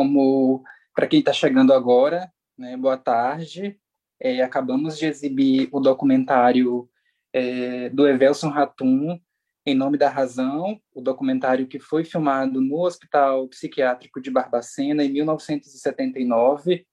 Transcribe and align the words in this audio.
como 0.00 0.64
para 0.94 1.06
quem 1.06 1.18
está 1.18 1.30
chegando 1.30 1.74
agora, 1.74 2.32
né, 2.56 2.74
boa 2.74 2.96
tarde. 2.96 3.78
É, 4.18 4.40
acabamos 4.40 4.96
de 4.98 5.04
exibir 5.04 5.68
o 5.70 5.78
documentário 5.78 6.88
é, 7.34 7.90
do 7.90 8.08
Evelson 8.08 8.48
Ratum, 8.48 9.20
Em 9.66 9.74
Nome 9.74 9.98
da 9.98 10.08
Razão, 10.08 10.80
o 10.94 11.02
documentário 11.02 11.66
que 11.66 11.78
foi 11.78 12.02
filmado 12.02 12.62
no 12.62 12.80
Hospital 12.80 13.46
Psiquiátrico 13.48 14.22
de 14.22 14.30
Barbacena 14.30 15.04
em 15.04 15.12
1979. 15.12 16.86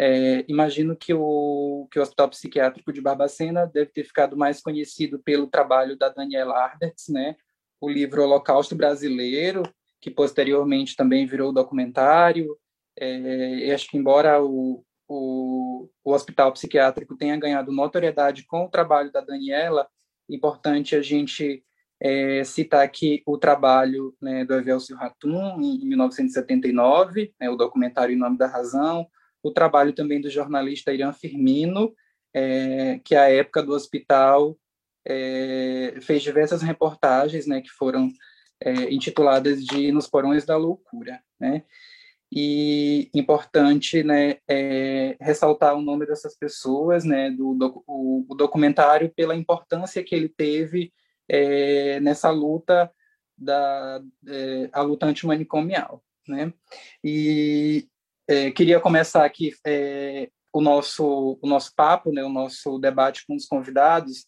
É, 0.00 0.42
imagino 0.48 0.96
que 0.96 1.12
o, 1.12 1.86
que 1.92 1.98
o 1.98 2.02
Hospital 2.02 2.30
Psiquiátrico 2.30 2.90
de 2.90 3.02
Barbacena 3.02 3.66
deve 3.66 3.90
ter 3.90 4.04
ficado 4.04 4.34
mais 4.34 4.62
conhecido 4.62 5.18
pelo 5.18 5.46
trabalho 5.46 5.94
da 5.94 6.08
Daniela 6.08 6.56
Arberts, 6.56 7.08
né? 7.10 7.36
o 7.78 7.90
livro 7.90 8.22
Holocausto 8.22 8.74
Brasileiro, 8.74 9.62
que 10.00 10.10
posteriormente 10.10 10.96
também 10.96 11.26
virou 11.26 11.52
documentário. 11.52 12.56
É, 12.98 13.72
acho 13.72 13.88
que, 13.88 13.96
embora 13.96 14.42
o, 14.42 14.84
o, 15.08 15.88
o, 16.04 16.12
hospital 16.12 16.52
psiquiátrico 16.52 17.16
tenha 17.16 17.36
ganhado 17.36 17.72
notoriedade 17.72 18.44
com 18.46 18.64
o 18.64 18.70
trabalho 18.70 19.12
da 19.12 19.20
Daniela, 19.20 19.86
importante 20.28 20.96
a 20.96 21.02
gente 21.02 21.62
é, 22.00 22.44
citar 22.44 22.82
aqui 22.82 23.22
o 23.26 23.38
trabalho 23.38 24.14
né, 24.20 24.44
do 24.44 24.54
Evelcio 24.54 24.96
Ratum, 24.96 25.60
em 25.60 25.86
1979, 25.86 27.34
né, 27.40 27.48
o 27.48 27.56
documentário 27.56 28.14
Em 28.14 28.18
Nome 28.18 28.36
da 28.36 28.46
Razão, 28.46 29.06
o 29.42 29.50
trabalho 29.50 29.92
também 29.92 30.20
do 30.20 30.30
jornalista 30.30 30.92
Irã 30.92 31.12
Firmino, 31.12 31.94
é, 32.34 33.00
que 33.04 33.14
à 33.14 33.30
época 33.30 33.62
do 33.62 33.72
hospital 33.72 34.58
é, 35.06 35.94
fez 36.02 36.22
diversas 36.22 36.62
reportagens 36.62 37.46
né, 37.46 37.60
que 37.60 37.70
foram 37.70 38.10
é, 38.60 38.92
intituladas 38.92 39.64
de 39.64 39.92
Nos 39.92 40.06
Porões 40.06 40.44
da 40.44 40.56
Loucura. 40.56 41.20
Né? 41.38 41.64
E 42.32 43.10
importante 43.14 44.02
né, 44.02 44.38
é, 44.48 45.16
ressaltar 45.20 45.74
o 45.74 45.82
nome 45.82 46.06
dessas 46.06 46.36
pessoas, 46.36 47.04
né, 47.04 47.30
do, 47.30 47.54
do 47.54 47.84
o, 47.86 48.26
o, 48.28 48.34
documentário, 48.34 49.12
pela 49.14 49.36
importância 49.36 50.02
que 50.02 50.14
ele 50.14 50.28
teve 50.28 50.92
é, 51.28 52.00
nessa 52.00 52.30
luta, 52.30 52.90
da, 53.38 54.02
é, 54.26 54.68
a 54.72 54.82
luta 54.82 55.06
antimanicomial. 55.06 56.02
Né? 56.26 56.52
E 57.04 57.86
é, 58.28 58.50
queria 58.50 58.80
começar 58.80 59.24
aqui 59.24 59.52
é, 59.64 60.28
o 60.52 60.60
nosso, 60.60 61.38
o 61.40 61.46
nosso 61.46 61.72
papo, 61.76 62.10
né, 62.10 62.24
o 62.24 62.28
nosso 62.28 62.78
debate 62.78 63.24
com 63.26 63.36
os 63.36 63.46
convidados, 63.46 64.26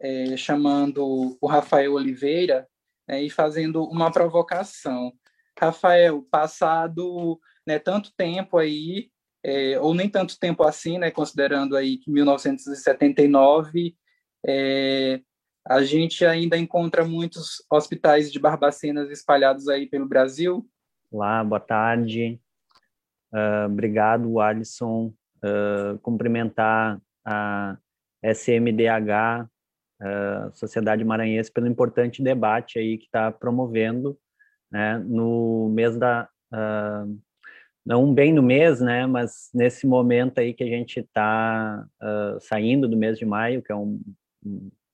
é, 0.00 0.36
chamando 0.36 1.36
o 1.40 1.46
Rafael 1.46 1.92
Oliveira 1.94 2.66
né, 3.08 3.22
e 3.22 3.30
fazendo 3.30 3.84
uma 3.84 4.10
provocação. 4.10 5.12
Rafael, 5.58 6.22
passado 6.30 7.38
né, 7.66 7.78
tanto 7.78 8.12
tempo 8.16 8.58
aí, 8.58 9.10
é, 9.42 9.78
ou 9.80 9.94
nem 9.94 10.08
tanto 10.08 10.38
tempo 10.38 10.62
assim, 10.62 10.98
né, 10.98 11.10
considerando 11.10 11.76
aí 11.76 11.98
que 11.98 12.10
1979 12.10 13.94
é, 14.46 15.20
a 15.66 15.82
gente 15.82 16.24
ainda 16.26 16.58
encontra 16.58 17.04
muitos 17.04 17.64
hospitais 17.70 18.30
de 18.30 18.38
Barbacenas 18.38 19.10
espalhados 19.10 19.68
aí 19.68 19.86
pelo 19.86 20.06
Brasil. 20.06 20.68
Olá, 21.10 21.42
boa 21.42 21.60
tarde. 21.60 22.38
Uh, 23.32 23.66
obrigado, 23.66 24.40
Alisson. 24.40 25.14
Uh, 25.42 25.98
cumprimentar 26.02 27.00
a 27.24 27.78
SMDH, 28.22 29.48
uh, 30.00 30.54
Sociedade 30.54 31.04
Maranhense 31.04 31.52
pelo 31.52 31.66
importante 31.66 32.22
debate 32.22 32.78
aí 32.78 32.98
que 32.98 33.04
está 33.04 33.30
promovendo, 33.30 34.18
né, 34.70 34.98
no 34.98 35.68
mês 35.74 35.96
da 35.96 36.28
uh, 36.52 37.18
não 37.84 38.14
bem 38.14 38.32
no 38.32 38.42
mês, 38.42 38.80
né, 38.80 39.06
mas 39.06 39.50
nesse 39.52 39.86
momento 39.86 40.38
aí 40.38 40.54
que 40.54 40.64
a 40.64 40.68
gente 40.68 41.00
está 41.00 41.86
uh, 42.02 42.40
saindo 42.40 42.88
do 42.88 42.96
mês 42.96 43.18
de 43.18 43.26
maio, 43.26 43.62
que 43.62 43.70
é 43.70 43.76
um, 43.76 44.00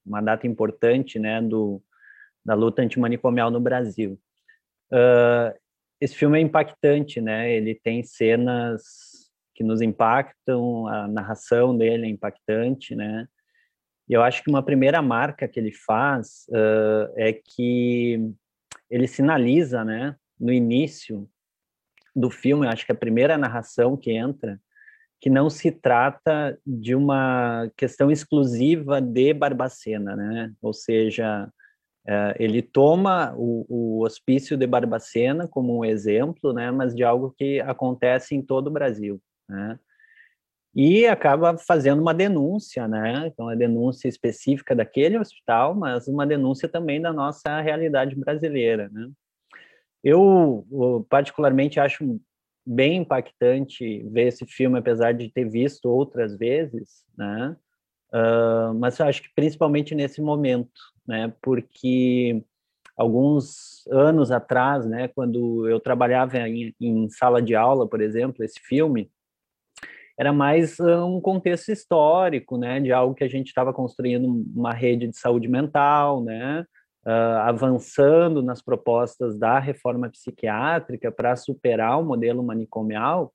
uma 0.04 0.20
data 0.20 0.46
importante, 0.46 1.18
né, 1.18 1.40
do 1.40 1.82
da 2.44 2.54
luta 2.54 2.82
antimanicomial 2.82 3.50
no 3.50 3.60
Brasil. 3.60 4.18
Uh, 4.92 5.54
esse 6.00 6.16
filme 6.16 6.38
é 6.38 6.42
impactante, 6.42 7.20
né? 7.20 7.52
Ele 7.52 7.74
tem 7.74 8.02
cenas 8.02 8.82
que 9.54 9.62
nos 9.62 9.82
impactam, 9.82 10.86
a 10.86 11.06
narração 11.06 11.76
dele 11.76 12.06
é 12.06 12.08
impactante, 12.08 12.94
né? 12.94 13.28
E 14.10 14.12
eu 14.12 14.24
acho 14.24 14.42
que 14.42 14.50
uma 14.50 14.60
primeira 14.60 15.00
marca 15.00 15.46
que 15.46 15.60
ele 15.60 15.72
faz 15.72 16.44
uh, 16.48 17.12
é 17.16 17.32
que 17.32 18.18
ele 18.90 19.06
sinaliza, 19.06 19.84
né, 19.84 20.16
no 20.38 20.52
início 20.52 21.30
do 22.14 22.28
filme, 22.28 22.66
acho 22.66 22.84
que 22.84 22.90
a 22.90 22.96
primeira 22.96 23.38
narração 23.38 23.96
que 23.96 24.10
entra, 24.10 24.60
que 25.20 25.30
não 25.30 25.48
se 25.48 25.70
trata 25.70 26.58
de 26.66 26.92
uma 26.92 27.70
questão 27.76 28.10
exclusiva 28.10 29.00
de 29.00 29.32
Barbacena, 29.32 30.16
né? 30.16 30.52
Ou 30.60 30.72
seja, 30.72 31.48
uh, 32.08 32.34
ele 32.36 32.62
toma 32.62 33.32
o, 33.36 33.64
o, 33.68 34.04
hospício 34.04 34.56
de 34.56 34.66
Barbacena 34.66 35.46
como 35.46 35.78
um 35.78 35.84
exemplo, 35.84 36.52
né? 36.52 36.72
Mas 36.72 36.96
de 36.96 37.04
algo 37.04 37.32
que 37.38 37.60
acontece 37.60 38.34
em 38.34 38.42
todo 38.42 38.66
o 38.66 38.72
Brasil, 38.72 39.22
né? 39.48 39.78
E 40.74 41.06
acaba 41.06 41.58
fazendo 41.58 42.00
uma 42.00 42.14
denúncia, 42.14 42.86
né? 42.86 43.26
Então, 43.26 43.48
a 43.48 43.54
denúncia 43.54 44.08
específica 44.08 44.74
daquele 44.74 45.18
hospital, 45.18 45.74
mas 45.74 46.06
uma 46.06 46.26
denúncia 46.26 46.68
também 46.68 47.00
da 47.00 47.12
nossa 47.12 47.60
realidade 47.60 48.14
brasileira, 48.14 48.88
né? 48.92 49.08
Eu, 50.02 50.66
particularmente, 51.08 51.80
acho 51.80 52.20
bem 52.64 52.98
impactante 52.98 54.02
ver 54.10 54.28
esse 54.28 54.46
filme, 54.46 54.78
apesar 54.78 55.12
de 55.12 55.28
ter 55.30 55.44
visto 55.44 55.86
outras 55.86 56.36
vezes, 56.36 57.04
né? 57.18 57.56
Uh, 58.12 58.74
mas 58.74 58.98
eu 58.98 59.06
acho 59.06 59.22
que 59.22 59.28
principalmente 59.34 59.94
nesse 59.94 60.20
momento, 60.20 60.70
né? 61.06 61.32
Porque 61.42 62.42
alguns 62.96 63.86
anos 63.90 64.30
atrás, 64.30 64.84
né, 64.84 65.08
quando 65.08 65.66
eu 65.68 65.80
trabalhava 65.80 66.36
em, 66.38 66.74
em 66.78 67.08
sala 67.08 67.40
de 67.40 67.54
aula, 67.54 67.88
por 67.88 68.00
exemplo, 68.00 68.44
esse 68.44 68.60
filme, 68.60 69.10
era 70.20 70.34
mais 70.34 70.78
um 70.78 71.18
contexto 71.18 71.72
histórico, 71.72 72.58
né, 72.58 72.78
de 72.78 72.92
algo 72.92 73.14
que 73.14 73.24
a 73.24 73.28
gente 73.28 73.46
estava 73.46 73.72
construindo 73.72 74.26
uma 74.54 74.70
rede 74.70 75.08
de 75.08 75.16
saúde 75.16 75.48
mental, 75.48 76.22
né, 76.22 76.66
uh, 77.06 77.38
avançando 77.46 78.42
nas 78.42 78.60
propostas 78.60 79.38
da 79.38 79.58
reforma 79.58 80.10
psiquiátrica 80.10 81.10
para 81.10 81.34
superar 81.36 81.98
o 81.98 82.04
modelo 82.04 82.42
manicomial, 82.42 83.32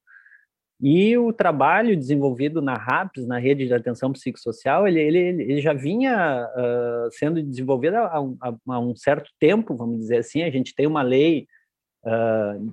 e 0.79 1.17
o 1.17 1.33
trabalho 1.33 1.97
desenvolvido 1.97 2.61
na 2.61 2.75
RAPS, 2.75 3.25
na 3.25 3.39
Rede 3.39 3.65
de 3.65 3.73
Atenção 3.73 4.11
Psicossocial, 4.11 4.87
ele, 4.87 4.99
ele, 4.99 5.17
ele 5.41 5.61
já 5.61 5.73
vinha 5.73 6.47
uh, 6.55 7.09
sendo 7.13 7.41
desenvolvido 7.41 7.95
há 7.95 8.21
um, 8.21 8.37
há 8.41 8.79
um, 8.79 8.95
certo 8.95 9.31
tempo, 9.39 9.75
vamos 9.75 9.97
dizer 9.99 10.17
assim. 10.17 10.43
A 10.43 10.51
gente 10.51 10.75
tem 10.75 10.85
uma 10.85 11.01
lei 11.01 11.47
uh, 12.05 12.71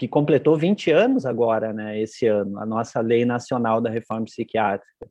que 0.00 0.08
completou 0.08 0.56
20 0.56 0.90
anos 0.90 1.26
agora, 1.26 1.74
né, 1.74 2.00
esse 2.00 2.26
ano, 2.26 2.58
a 2.58 2.64
nossa 2.64 3.02
Lei 3.02 3.26
Nacional 3.26 3.82
da 3.82 3.90
Reforma 3.90 4.24
Psiquiátrica. 4.24 5.06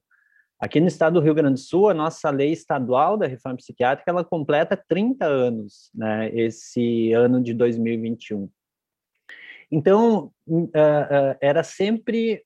Aqui 0.59 0.81
no 0.81 0.88
estado 0.88 1.13
do 1.13 1.24
Rio 1.24 1.36
Grande 1.36 1.53
do 1.53 1.59
Sul, 1.59 1.89
a 1.89 1.94
nossa 1.94 2.31
lei 2.31 2.51
estadual 2.51 3.15
da 3.15 3.27
reforma 3.27 3.57
psiquiátrica, 3.57 4.09
ela 4.09 4.25
completa 4.25 4.75
30 4.75 5.27
anos, 5.27 5.91
né, 5.94 6.31
esse 6.33 7.13
ano 7.13 7.39
de 7.39 7.53
2021. 7.53 8.50
Então, 9.71 10.31
uh, 10.47 10.63
uh, 10.63 11.38
era 11.39 11.63
sempre 11.63 12.44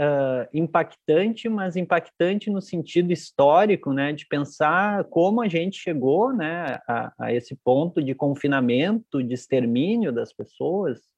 uh, 0.00 0.48
impactante, 0.52 1.48
mas 1.48 1.76
impactante 1.76 2.50
no 2.50 2.60
sentido 2.60 3.12
histórico, 3.12 3.92
né, 3.92 4.12
de 4.12 4.26
pensar 4.26 5.04
como 5.04 5.40
a 5.40 5.46
gente 5.46 5.78
chegou, 5.78 6.32
né, 6.32 6.80
a, 6.88 7.12
a 7.20 7.32
esse 7.32 7.54
ponto 7.54 8.02
de 8.02 8.16
confinamento, 8.16 9.22
de 9.22 9.32
extermínio 9.32 10.12
das 10.12 10.32
pessoas, 10.32 11.16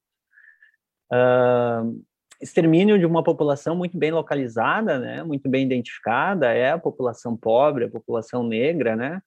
Uh, 1.12 2.02
extermínio 2.40 2.98
de 2.98 3.04
uma 3.04 3.22
população 3.22 3.76
muito 3.76 3.98
bem 3.98 4.10
localizada, 4.10 4.98
né, 4.98 5.22
muito 5.22 5.48
bem 5.48 5.64
identificada, 5.64 6.52
é 6.52 6.70
a 6.70 6.78
população 6.78 7.36
pobre, 7.36 7.84
a 7.84 7.90
população 7.90 8.42
negra, 8.42 8.96
né, 8.96 9.20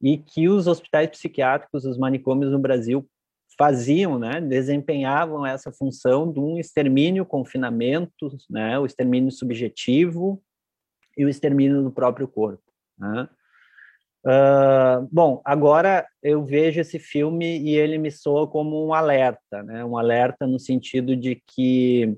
e 0.00 0.16
que 0.16 0.48
os 0.48 0.66
hospitais 0.66 1.10
psiquiátricos, 1.10 1.84
os 1.84 1.98
manicômios 1.98 2.50
no 2.50 2.58
Brasil 2.58 3.06
faziam, 3.58 4.18
né, 4.18 4.40
desempenhavam 4.40 5.44
essa 5.44 5.70
função 5.70 6.32
de 6.32 6.40
um 6.40 6.58
extermínio, 6.58 7.26
confinamento, 7.26 8.30
né, 8.48 8.78
o 8.78 8.86
extermínio 8.86 9.30
subjetivo 9.30 10.42
e 11.16 11.24
o 11.24 11.28
extermínio 11.28 11.82
do 11.82 11.90
próprio 11.90 12.26
corpo. 12.26 12.62
Né. 12.96 13.28
Uh, 14.24 15.08
bom, 15.12 15.40
agora 15.44 16.06
eu 16.22 16.44
vejo 16.44 16.80
esse 16.80 16.98
filme 16.98 17.58
e 17.60 17.76
ele 17.76 17.98
me 17.98 18.10
soa 18.10 18.46
como 18.48 18.86
um 18.86 18.92
alerta, 18.92 19.62
né? 19.62 19.84
Um 19.84 19.96
alerta 19.96 20.46
no 20.46 20.58
sentido 20.58 21.16
de 21.16 21.40
que 21.46 22.16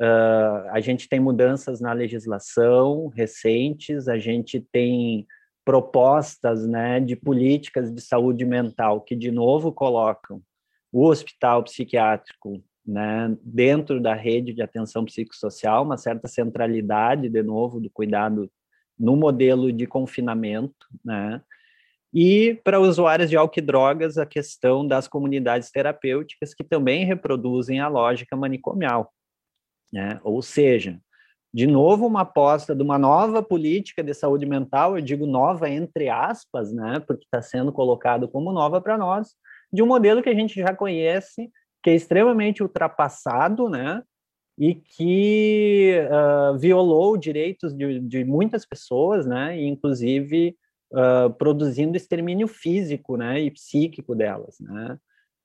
uh, 0.00 0.68
a 0.70 0.80
gente 0.80 1.08
tem 1.08 1.20
mudanças 1.20 1.80
na 1.80 1.92
legislação 1.92 3.08
recentes, 3.08 4.08
a 4.08 4.18
gente 4.18 4.60
tem 4.72 5.26
propostas, 5.64 6.66
né, 6.66 6.98
de 6.98 7.14
políticas 7.14 7.92
de 7.92 8.00
saúde 8.00 8.44
mental 8.44 9.02
que 9.02 9.14
de 9.14 9.30
novo 9.30 9.70
colocam 9.70 10.42
o 10.90 11.06
hospital 11.06 11.62
psiquiátrico 11.62 12.60
né, 12.84 13.36
dentro 13.42 14.00
da 14.00 14.14
rede 14.14 14.52
de 14.52 14.62
atenção 14.62 15.04
psicossocial, 15.04 15.84
uma 15.84 15.96
certa 15.96 16.26
centralidade, 16.26 17.28
de 17.28 17.42
novo, 17.42 17.80
do 17.80 17.90
cuidado 17.90 18.50
no 19.00 19.16
modelo 19.16 19.72
de 19.72 19.86
confinamento, 19.86 20.86
né, 21.04 21.40
e 22.12 22.60
para 22.64 22.80
usuários 22.80 23.30
de 23.30 23.36
álcool 23.36 23.60
e 23.60 23.62
drogas, 23.62 24.18
a 24.18 24.26
questão 24.26 24.86
das 24.86 25.06
comunidades 25.06 25.70
terapêuticas, 25.70 26.52
que 26.52 26.64
também 26.64 27.04
reproduzem 27.04 27.80
a 27.80 27.86
lógica 27.86 28.36
manicomial. 28.36 29.12
Né? 29.92 30.20
Ou 30.24 30.42
seja, 30.42 31.00
de 31.54 31.66
novo, 31.66 32.06
uma 32.06 32.22
aposta 32.22 32.74
de 32.74 32.82
uma 32.82 32.98
nova 32.98 33.42
política 33.42 34.02
de 34.02 34.12
saúde 34.12 34.44
mental, 34.44 34.96
eu 34.96 35.02
digo 35.02 35.24
nova 35.24 35.68
entre 35.68 36.08
aspas, 36.08 36.72
né? 36.72 37.00
porque 37.06 37.24
está 37.24 37.40
sendo 37.40 37.72
colocado 37.72 38.28
como 38.28 38.52
nova 38.52 38.80
para 38.80 38.98
nós, 38.98 39.34
de 39.72 39.82
um 39.82 39.86
modelo 39.86 40.22
que 40.22 40.28
a 40.28 40.34
gente 40.34 40.60
já 40.60 40.74
conhece, 40.74 41.48
que 41.82 41.90
é 41.90 41.94
extremamente 41.94 42.62
ultrapassado, 42.62 43.68
né? 43.68 44.02
E 44.60 44.74
que 44.74 45.94
uh, 46.10 46.58
violou 46.58 47.16
direitos 47.16 47.72
de, 47.72 47.98
de, 47.98 48.24
muitas 48.26 48.66
pessoas, 48.66 49.26
né? 49.26 49.58
Inclusive 49.58 50.54
uh, 50.92 51.32
produzindo 51.32 51.96
extermínio 51.96 52.46
físico 52.46 53.16
né, 53.16 53.40
e 53.40 53.50
psíquico 53.50 54.14
delas. 54.14 54.56
Né? 54.60 54.98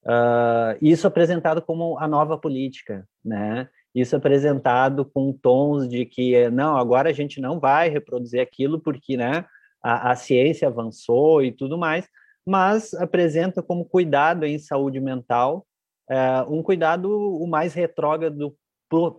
Uh, 0.04 0.78
isso 0.82 1.08
apresentado 1.08 1.62
como 1.62 1.98
a 1.98 2.10
nova 2.10 2.38
política, 2.38 3.08
né? 3.24 3.70
Isso 3.96 4.18
apresentado 4.18 5.06
com 5.06 5.32
tons 5.32 5.88
de 5.88 6.06
que 6.06 6.50
não, 6.50 6.76
agora 6.76 7.10
a 7.10 7.14
gente 7.14 7.40
não 7.40 7.58
vai 7.58 7.88
reproduzir 7.88 8.42
aquilo 8.42 8.82
porque, 8.82 9.16
né, 9.16 9.46
a, 9.82 10.12
a 10.12 10.16
ciência 10.18 10.68
avançou 10.68 11.42
e 11.42 11.54
tudo 11.54 11.78
mais, 11.78 12.06
mas 12.46 12.94
apresenta 12.94 13.64
como 13.64 13.86
cuidado 13.86 14.46
em 14.46 14.60
saúde 14.60 15.00
mental 15.00 15.66
uh, 16.12 16.54
um 16.54 16.62
cuidado 16.62 17.10
o 17.10 17.48
mais 17.48 17.74
retrógrado 17.74 18.54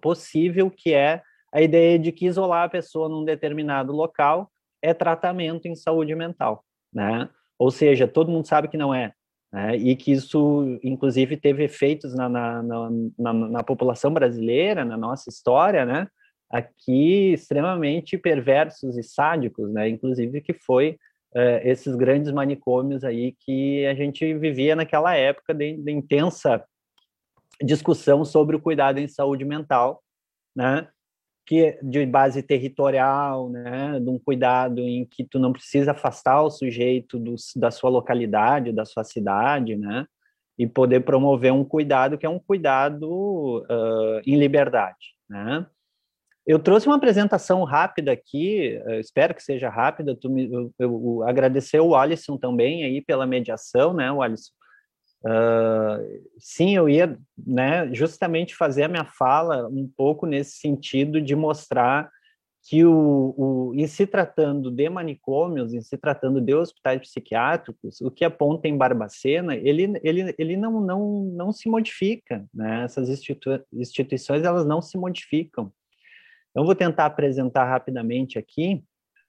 possível, 0.01 0.71
que 0.71 0.93
é 0.93 1.23
a 1.53 1.63
ideia 1.63 1.99
de 1.99 2.13
que 2.13 2.27
isolar 2.27 2.65
a 2.65 2.69
pessoa 2.69 3.09
num 3.09 3.25
determinado 3.25 3.93
local 3.93 4.51
é 4.83 4.93
tratamento 4.93 5.67
em 5.67 5.75
saúde 5.75 6.15
mental, 6.15 6.65
né? 6.93 7.29
Ou 7.59 7.71
seja, 7.71 8.07
todo 8.07 8.31
mundo 8.31 8.47
sabe 8.47 8.69
que 8.69 8.77
não 8.77 8.95
é, 8.95 9.13
né? 9.53 9.77
e 9.77 9.97
que 9.97 10.13
isso, 10.13 10.79
inclusive, 10.83 11.37
teve 11.37 11.65
efeitos 11.65 12.15
na, 12.15 12.29
na, 12.29 12.63
na, 13.19 13.33
na, 13.33 13.63
população 13.63 14.13
brasileira, 14.13 14.85
na 14.85 14.97
nossa 14.97 15.31
história, 15.31 15.87
né? 15.87 16.07
Aqui 16.51 17.33
extremamente 17.33 18.19
perversos 18.19 18.97
e 18.97 19.03
sádicos, 19.03 19.73
né? 19.73 19.89
Inclusive 19.89 20.41
que 20.43 20.53
foi 20.53 20.99
é, 21.35 21.69
esses 21.69 21.97
grandes 21.97 22.31
manicômios 22.33 23.03
aí 23.03 23.35
que 23.41 23.85
a 23.87 23.95
gente 23.95 24.35
vivia 24.35 24.77
naquela 24.77 25.15
época 25.17 25.55
de, 25.55 25.75
de 25.77 25.93
intensa 25.93 26.63
discussão 27.63 28.25
sobre 28.25 28.57
o 28.57 28.61
cuidado 28.61 28.99
em 28.99 29.09
saúde 29.09 29.45
mental, 29.45 30.03
né? 30.55 30.89
que 31.47 31.79
de 31.81 32.05
base 32.05 32.43
territorial, 32.43 33.49
né, 33.49 34.01
de 34.01 34.11
um 34.11 34.19
cuidado 34.19 34.81
em 34.81 35.07
que 35.07 35.25
tu 35.25 35.39
não 35.39 35.53
precisa 35.53 35.93
afastar 35.93 36.43
o 36.43 36.51
sujeito 36.51 37.19
do, 37.21 37.37
da 37.55 37.71
sua 37.71 37.89
localidade, 37.89 38.73
da 38.73 38.85
sua 38.85 39.05
cidade, 39.05 39.77
né, 39.77 40.05
e 40.59 40.67
poder 40.67 41.05
promover 41.05 41.53
um 41.53 41.65
cuidado 41.65 42.19
que 42.19 42.27
é 42.27 42.29
um 42.29 42.41
cuidado 42.41 43.65
uh, 43.71 44.21
em 44.27 44.37
liberdade, 44.37 45.15
né. 45.31 45.65
Eu 46.45 46.61
trouxe 46.61 46.87
uma 46.87 46.95
apresentação 46.95 47.65
rápida 47.65 48.13
aqui, 48.13 48.81
espero 49.01 49.35
que 49.35 49.43
seja 49.43 49.69
rápida. 49.69 50.15
Tu 50.15 50.31
me, 50.31 50.49
eu, 50.49 50.73
eu 50.79 51.25
agradecer 51.25 51.81
o 51.81 51.97
Alisson 51.97 52.39
também 52.39 52.85
aí 52.85 53.03
pela 53.03 53.27
mediação, 53.27 53.93
né, 53.93 54.13
o 54.13 54.23
Alisson 54.23 54.53
Uh, 55.27 56.23
sim, 56.39 56.77
eu 56.77 56.89
ia 56.89 57.19
né, 57.37 57.93
justamente 57.93 58.55
fazer 58.55 58.85
a 58.85 58.89
minha 58.89 59.05
fala 59.05 59.67
um 59.67 59.91
pouco 59.97 60.25
nesse 60.25 60.59
sentido 60.59 61.21
de 61.21 61.35
mostrar 61.35 62.09
que 62.69 62.85
o, 62.85 63.35
o, 63.37 63.73
em 63.75 63.87
se 63.89 64.07
tratando 64.07 64.71
de 64.71 64.89
manicômios, 64.89 65.75
em 65.75 65.81
se 65.81 65.97
tratando 65.99 66.41
de 66.41 66.55
hospitais 66.55 67.01
psiquiátricos, 67.01 68.01
o 68.01 68.11
que 68.11 68.25
aponta 68.25 68.69
em 68.69 68.77
Barbacena, 68.77 69.57
ele, 69.57 70.01
ele, 70.03 70.35
ele 70.39 70.57
não, 70.57 70.81
não, 70.81 71.23
não 71.33 71.53
se 71.53 71.69
modifica, 71.69 72.45
né? 72.55 72.85
essas 72.85 73.09
institu 73.09 73.61
instituições 73.73 74.45
elas 74.45 74.65
não 74.65 74.81
se 74.81 74.97
modificam. 74.97 75.73
Então, 76.51 76.65
vou 76.65 76.75
tentar 76.75 77.07
apresentar 77.07 77.65
rapidamente 77.65 78.39
aqui. 78.39 78.83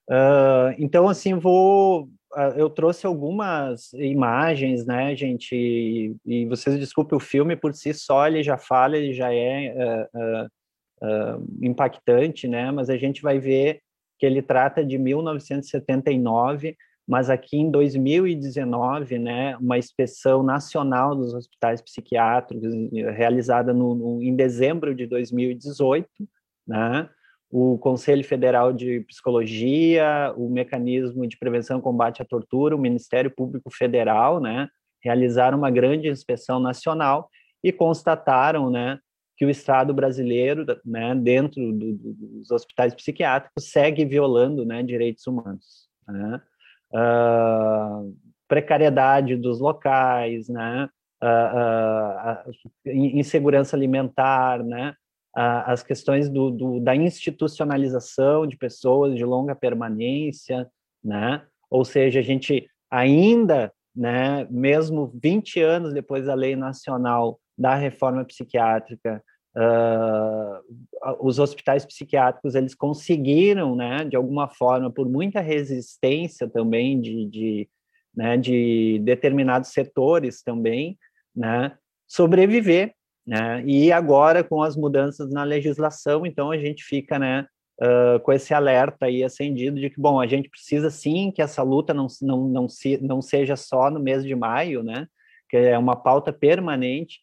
Uh, 0.08 0.74
então, 0.78 1.08
assim, 1.08 1.34
vou 1.34 2.08
eu 2.56 2.68
trouxe 2.68 3.06
algumas 3.06 3.92
imagens, 3.94 4.84
né, 4.84 5.14
gente, 5.16 5.54
e, 5.54 6.16
e, 6.26 6.46
vocês 6.46 6.78
desculpem, 6.78 7.16
o 7.16 7.20
filme 7.20 7.56
por 7.56 7.74
si 7.74 7.94
só, 7.94 8.26
ele 8.26 8.42
já 8.42 8.58
fala, 8.58 8.96
ele 8.96 9.14
já 9.14 9.32
é 9.32 9.74
uh, 10.14 10.46
uh, 11.06 11.48
impactante, 11.62 12.46
né, 12.46 12.70
mas 12.70 12.90
a 12.90 12.96
gente 12.96 13.22
vai 13.22 13.38
ver 13.38 13.80
que 14.18 14.26
ele 14.26 14.42
trata 14.42 14.84
de 14.84 14.98
1979, 14.98 16.76
mas 17.06 17.30
aqui 17.30 17.56
em 17.56 17.70
2019, 17.70 19.18
né, 19.18 19.56
uma 19.56 19.78
inspeção 19.78 20.42
nacional 20.42 21.14
dos 21.16 21.32
hospitais 21.32 21.80
psiquiátricos, 21.80 22.74
realizada 23.16 23.72
no, 23.72 23.94
no 23.94 24.22
em 24.22 24.36
dezembro 24.36 24.94
de 24.94 25.06
2018, 25.06 26.06
né, 26.66 27.08
o 27.50 27.78
Conselho 27.78 28.22
Federal 28.22 28.72
de 28.72 29.00
Psicologia, 29.00 30.32
o 30.36 30.50
Mecanismo 30.50 31.26
de 31.26 31.38
Prevenção 31.38 31.78
e 31.78 31.82
Combate 31.82 32.20
à 32.20 32.24
Tortura, 32.24 32.76
o 32.76 32.80
Ministério 32.80 33.30
Público 33.30 33.70
Federal, 33.70 34.40
né, 34.40 34.68
realizaram 35.02 35.56
uma 35.56 35.70
grande 35.70 36.08
inspeção 36.08 36.60
nacional 36.60 37.30
e 37.64 37.72
constataram, 37.72 38.70
né, 38.70 38.98
que 39.36 39.46
o 39.46 39.50
Estado 39.50 39.94
brasileiro, 39.94 40.66
né, 40.84 41.14
dentro 41.14 41.72
do, 41.72 41.94
dos 41.94 42.50
hospitais 42.50 42.94
psiquiátricos, 42.94 43.70
segue 43.70 44.04
violando, 44.04 44.64
né, 44.66 44.82
direitos 44.82 45.26
humanos, 45.26 45.88
né, 46.06 46.42
uh, 46.92 48.14
precariedade 48.46 49.36
dos 49.36 49.58
locais, 49.58 50.48
né, 50.48 50.88
uh, 51.22 52.50
uh, 52.50 52.90
insegurança 52.90 53.74
alimentar, 53.74 54.62
né, 54.62 54.94
as 55.40 55.84
questões 55.84 56.28
do, 56.28 56.50
do, 56.50 56.80
da 56.80 56.96
institucionalização 56.96 58.44
de 58.44 58.56
pessoas 58.56 59.14
de 59.14 59.24
longa 59.24 59.54
permanência, 59.54 60.68
né? 61.02 61.42
Ou 61.70 61.84
seja, 61.84 62.18
a 62.18 62.22
gente 62.22 62.68
ainda, 62.90 63.72
né, 63.94 64.46
mesmo 64.50 65.12
20 65.22 65.60
anos 65.60 65.92
depois 65.92 66.26
da 66.26 66.34
lei 66.34 66.56
nacional 66.56 67.38
da 67.56 67.76
reforma 67.76 68.24
psiquiátrica, 68.24 69.22
uh, 69.56 71.16
os 71.20 71.38
hospitais 71.38 71.86
psiquiátricos 71.86 72.56
eles 72.56 72.74
conseguiram, 72.74 73.76
né, 73.76 74.04
de 74.04 74.16
alguma 74.16 74.48
forma, 74.48 74.90
por 74.90 75.08
muita 75.08 75.40
resistência 75.40 76.48
também 76.48 77.00
de, 77.00 77.26
de, 77.26 77.68
né, 78.12 78.36
de 78.36 79.00
determinados 79.04 79.70
setores 79.70 80.42
também, 80.42 80.98
né, 81.36 81.76
sobreviver 82.08 82.97
né? 83.28 83.62
E 83.66 83.92
agora, 83.92 84.42
com 84.42 84.62
as 84.62 84.74
mudanças 84.74 85.30
na 85.30 85.44
legislação, 85.44 86.24
então 86.24 86.50
a 86.50 86.56
gente 86.56 86.82
fica 86.82 87.18
né, 87.18 87.46
uh, 87.82 88.18
com 88.20 88.32
esse 88.32 88.54
alerta 88.54 89.04
aí 89.04 89.22
acendido 89.22 89.78
de 89.78 89.90
que, 89.90 90.00
bom, 90.00 90.18
a 90.18 90.26
gente 90.26 90.48
precisa 90.48 90.88
sim 90.90 91.30
que 91.30 91.42
essa 91.42 91.62
luta 91.62 91.92
não, 91.92 92.06
não, 92.22 92.48
não, 92.48 92.68
se, 92.68 92.98
não 93.02 93.20
seja 93.20 93.54
só 93.54 93.90
no 93.90 94.00
mês 94.00 94.24
de 94.24 94.34
maio, 94.34 94.82
né? 94.82 95.06
que 95.48 95.58
é 95.58 95.76
uma 95.78 95.94
pauta 95.94 96.32
permanente, 96.32 97.20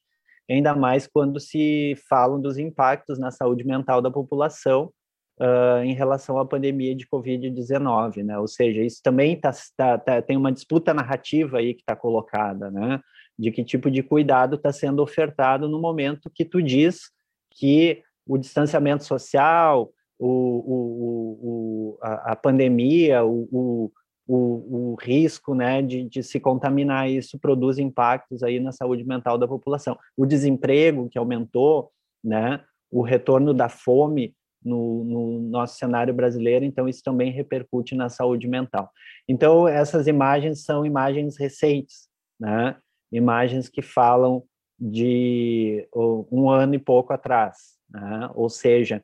ainda 0.48 0.76
mais 0.76 1.08
quando 1.08 1.40
se 1.40 1.96
falam 2.08 2.40
dos 2.40 2.60
impactos 2.60 3.18
na 3.18 3.32
saúde 3.32 3.64
mental 3.64 4.00
da 4.00 4.12
população 4.12 4.92
uh, 5.40 5.84
em 5.84 5.94
relação 5.94 6.38
à 6.38 6.46
pandemia 6.46 6.96
de 6.96 7.08
Covid-19, 7.08 8.24
né? 8.24 8.38
Ou 8.38 8.48
seja, 8.48 8.82
isso 8.82 9.02
também 9.04 9.40
tá, 9.40 9.52
tá, 9.76 9.98
tá, 9.98 10.22
tem 10.22 10.38
uma 10.38 10.52
disputa 10.52 10.94
narrativa 10.94 11.58
aí 11.58 11.74
que 11.74 11.82
está 11.82 11.96
colocada, 11.96 12.70
né? 12.70 13.00
De 13.38 13.52
que 13.52 13.64
tipo 13.64 13.92
de 13.92 14.02
cuidado 14.02 14.56
está 14.56 14.72
sendo 14.72 15.02
ofertado 15.02 15.68
no 15.68 15.80
momento 15.80 16.32
que 16.34 16.46
tu 16.46 16.62
diz 16.62 17.12
que 17.52 18.02
o 18.26 18.38
distanciamento 18.38 19.04
social, 19.04 19.92
o, 20.18 20.28
o, 20.28 21.40
o 21.42 21.98
a, 22.02 22.32
a, 22.32 22.36
pandemia, 22.36 23.24
o, 23.24 23.92
o, 24.28 24.96
risco 25.00 25.54
né, 25.54 25.82
de, 25.82 26.04
de, 26.04 26.24
se 26.24 26.40
contaminar, 26.40 27.10
isso 27.10 27.38
produz 27.38 27.78
impactos 27.78 28.42
aí 28.42 28.60
na 28.60 28.72
saúde 28.72 29.04
mental 29.04 29.38
da 29.38 29.48
população. 29.48 29.98
O 30.18 30.26
desemprego 30.26 31.10
que 31.10 31.18
aumentou, 31.18 31.92
né, 32.24 32.64
o 32.92 33.02
retorno 33.02 33.54
da 33.54 33.70
fome 33.70 34.34
no, 34.64 35.04
no, 35.04 35.40
nosso 35.42 35.78
cenário 35.78 36.14
brasileiro, 36.14 36.66
então 36.66 36.88
isso 36.88 37.04
também 37.04 37.32
repercute 37.32 37.94
na 37.94 38.10
saúde 38.10 38.48
mental. 38.48 38.90
Então, 39.28 39.68
essas 39.68 40.08
imagens 40.08 40.64
são 40.64 40.86
imagens 40.86 41.38
recentes, 41.38 42.08
né? 42.40 42.76
Imagens 43.12 43.70
que 43.70 43.82
falam 43.82 44.44
de 44.80 45.88
um 46.32 46.50
ano 46.50 46.76
e 46.76 46.80
pouco 46.80 47.14
atrás, 47.14 47.78
né? 47.90 48.30
ou 48.34 48.50
seja, 48.50 49.04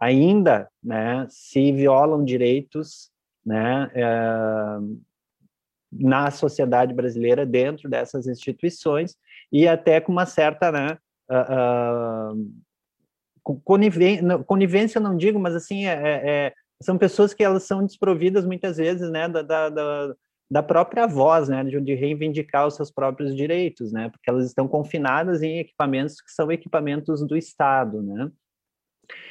ainda 0.00 0.68
né, 0.82 1.26
se 1.28 1.70
violam 1.70 2.24
direitos 2.24 3.10
né, 3.46 3.90
é, 3.94 4.06
na 5.92 6.30
sociedade 6.30 6.94
brasileira 6.94 7.44
dentro 7.44 7.88
dessas 7.88 8.26
instituições 8.26 9.16
e 9.52 9.68
até 9.68 10.00
com 10.00 10.10
uma 10.10 10.24
certa, 10.24 10.72
né, 10.72 10.98
uh, 11.30 12.34
uh, 12.34 13.60
conivência, 13.62 14.38
conivência 14.44 15.00
não 15.00 15.16
digo, 15.16 15.38
mas 15.38 15.54
assim, 15.54 15.86
é, 15.86 15.92
é, 15.92 16.30
é, 16.30 16.54
são 16.80 16.96
pessoas 16.96 17.34
que 17.34 17.44
elas 17.44 17.64
são 17.64 17.84
desprovidas 17.84 18.46
muitas 18.46 18.78
vezes, 18.78 19.10
né, 19.10 19.28
da, 19.28 19.42
da, 19.42 19.68
da, 19.68 20.14
da 20.52 20.62
própria 20.62 21.06
voz, 21.06 21.48
né, 21.48 21.64
de, 21.64 21.94
reivindicar 21.94 22.66
os 22.66 22.74
seus 22.74 22.90
próprios 22.90 23.34
direitos, 23.34 23.90
né, 23.90 24.10
porque 24.10 24.28
elas 24.28 24.44
estão 24.44 24.68
confinadas 24.68 25.42
em 25.42 25.60
equipamentos 25.60 26.20
que 26.20 26.30
são 26.30 26.52
equipamentos 26.52 27.26
do 27.26 27.34
Estado, 27.34 28.02
né. 28.02 28.30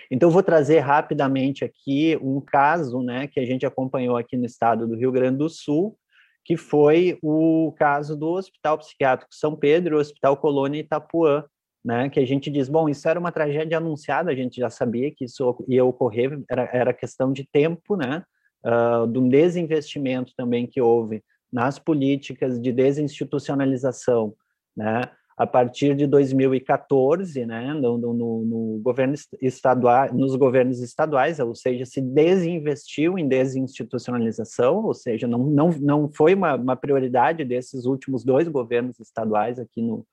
Então, 0.10 0.32
vou 0.32 0.42
trazer 0.42 0.80
rapidamente 0.80 1.64
aqui 1.64 2.18
um 2.24 2.42
caso, 2.42 3.04
né, 3.04 3.28
que 3.28 3.40
a 3.40 3.46
gente 3.46 3.68
acompanhou 3.68 4.18
aqui 4.18 4.36
no 4.36 4.48
estado 4.48 4.88
do 4.88 4.96
Rio 4.96 5.12
Grande 5.12 5.38
do 5.38 5.48
Sul, 5.48 5.96
que 6.44 6.58
foi 6.58 7.20
o 7.22 7.72
caso 7.78 8.18
do 8.18 8.30
Hospital 8.30 8.80
Psiquiátrico 8.80 9.34
São 9.34 9.56
Pedro, 9.56 10.00
Hospital 10.00 10.36
Colônia 10.38 10.80
Itapuã, 10.80 11.46
né, 11.86 12.10
que 12.10 12.20
a 12.20 12.26
gente 12.26 12.50
diz, 12.50 12.68
bom, 12.68 12.90
isso 12.90 13.08
era 13.08 13.20
uma 13.20 13.32
tragédia 13.32 13.78
anunciada, 13.78 14.32
a 14.32 14.36
gente 14.36 14.60
já 14.60 14.72
sabia 14.72 15.12
que 15.12 15.26
isso 15.26 15.64
ia 15.68 15.86
ocorrer, 15.86 16.42
era, 16.50 16.68
era 16.74 16.94
questão 16.94 17.32
de 17.32 17.48
tempo, 17.48 17.96
né, 17.96 18.24
uh, 18.66 19.20
um 19.20 19.30
desinvestimento 19.30 20.34
também 20.36 20.68
que 20.68 20.82
houve 20.82 21.24
nas 21.52 21.78
políticas 21.78 22.60
de 22.60 22.72
desinstitucionalização, 22.72 24.34
né, 24.76 25.02
a 25.38 25.48
partir 25.48 25.96
de 25.96 26.06
2014, 26.06 27.46
né, 27.46 27.74
no, 27.74 27.98
no, 27.98 28.14
no 28.14 28.80
governo 28.84 29.16
estadual, 29.42 30.14
nos 30.14 30.36
governos 30.36 30.80
estaduais, 30.82 31.40
ou 31.40 31.56
seja, 31.56 31.86
se 31.86 32.00
desinvestiu 32.00 33.18
em 33.18 33.28
desinstitucionalização, 33.28 34.86
ou 34.86 34.94
seja, 34.94 35.28
não, 35.28 35.40
não, 35.40 35.70
não 35.80 36.12
foi 36.12 36.36
uma, 36.36 36.56
uma 36.56 36.76
prioridade 36.76 37.44
desses 37.44 37.86
últimos 37.86 38.24
dois 38.24 38.48
governos 38.48 39.00
estaduais 39.00 39.58
aqui 39.58 39.82
no, 39.82 40.06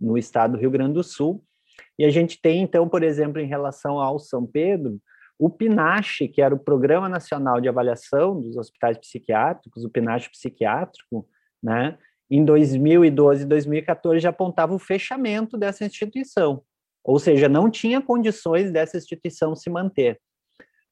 no 0.00 0.16
estado 0.16 0.52
do 0.52 0.58
Rio 0.58 0.70
Grande 0.70 0.94
do 0.94 1.02
Sul. 1.02 1.42
E 1.98 2.04
a 2.04 2.10
gente 2.10 2.40
tem, 2.40 2.62
então, 2.62 2.88
por 2.88 3.02
exemplo, 3.02 3.40
em 3.40 3.46
relação 3.46 3.98
ao 3.98 4.18
São 4.18 4.46
Pedro, 4.46 5.00
o 5.38 5.50
PNACH, 5.50 6.28
que 6.32 6.40
era 6.40 6.54
o 6.54 6.58
Programa 6.58 7.08
Nacional 7.08 7.60
de 7.60 7.68
Avaliação 7.68 8.40
dos 8.40 8.56
Hospitais 8.56 8.96
Psiquiátricos, 8.98 9.84
o 9.84 9.90
PNACH 9.90 10.30
Psiquiátrico, 10.30 11.28
né, 11.62 11.98
em 12.30 12.44
2012 12.44 13.42
e 13.42 13.46
2014 13.46 14.20
já 14.20 14.30
apontava 14.30 14.74
o 14.74 14.78
fechamento 14.78 15.56
dessa 15.56 15.84
instituição, 15.84 16.62
ou 17.04 17.18
seja, 17.18 17.48
não 17.48 17.70
tinha 17.70 18.00
condições 18.00 18.72
dessa 18.72 18.96
instituição 18.96 19.54
se 19.54 19.70
manter. 19.70 20.20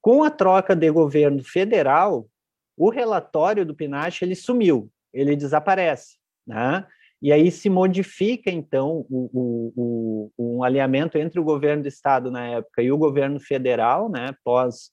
Com 0.00 0.22
a 0.22 0.30
troca 0.30 0.76
de 0.76 0.90
governo 0.90 1.42
federal, 1.42 2.28
o 2.76 2.90
relatório 2.90 3.64
do 3.64 3.74
PNASH 3.74 4.22
ele 4.22 4.34
sumiu, 4.34 4.90
ele 5.12 5.34
desaparece, 5.34 6.18
né? 6.46 6.86
E 7.24 7.32
aí 7.32 7.50
se 7.50 7.70
modifica, 7.70 8.50
então, 8.50 9.06
o, 9.08 9.30
o, 9.32 10.30
o, 10.36 10.56
um 10.58 10.62
alinhamento 10.62 11.16
entre 11.16 11.40
o 11.40 11.44
governo 11.44 11.84
do 11.84 11.88
estado 11.88 12.30
na 12.30 12.46
época 12.46 12.82
e 12.82 12.92
o 12.92 12.98
governo 12.98 13.40
federal, 13.40 14.10
né, 14.10 14.36
pós-golpe, 14.44 14.90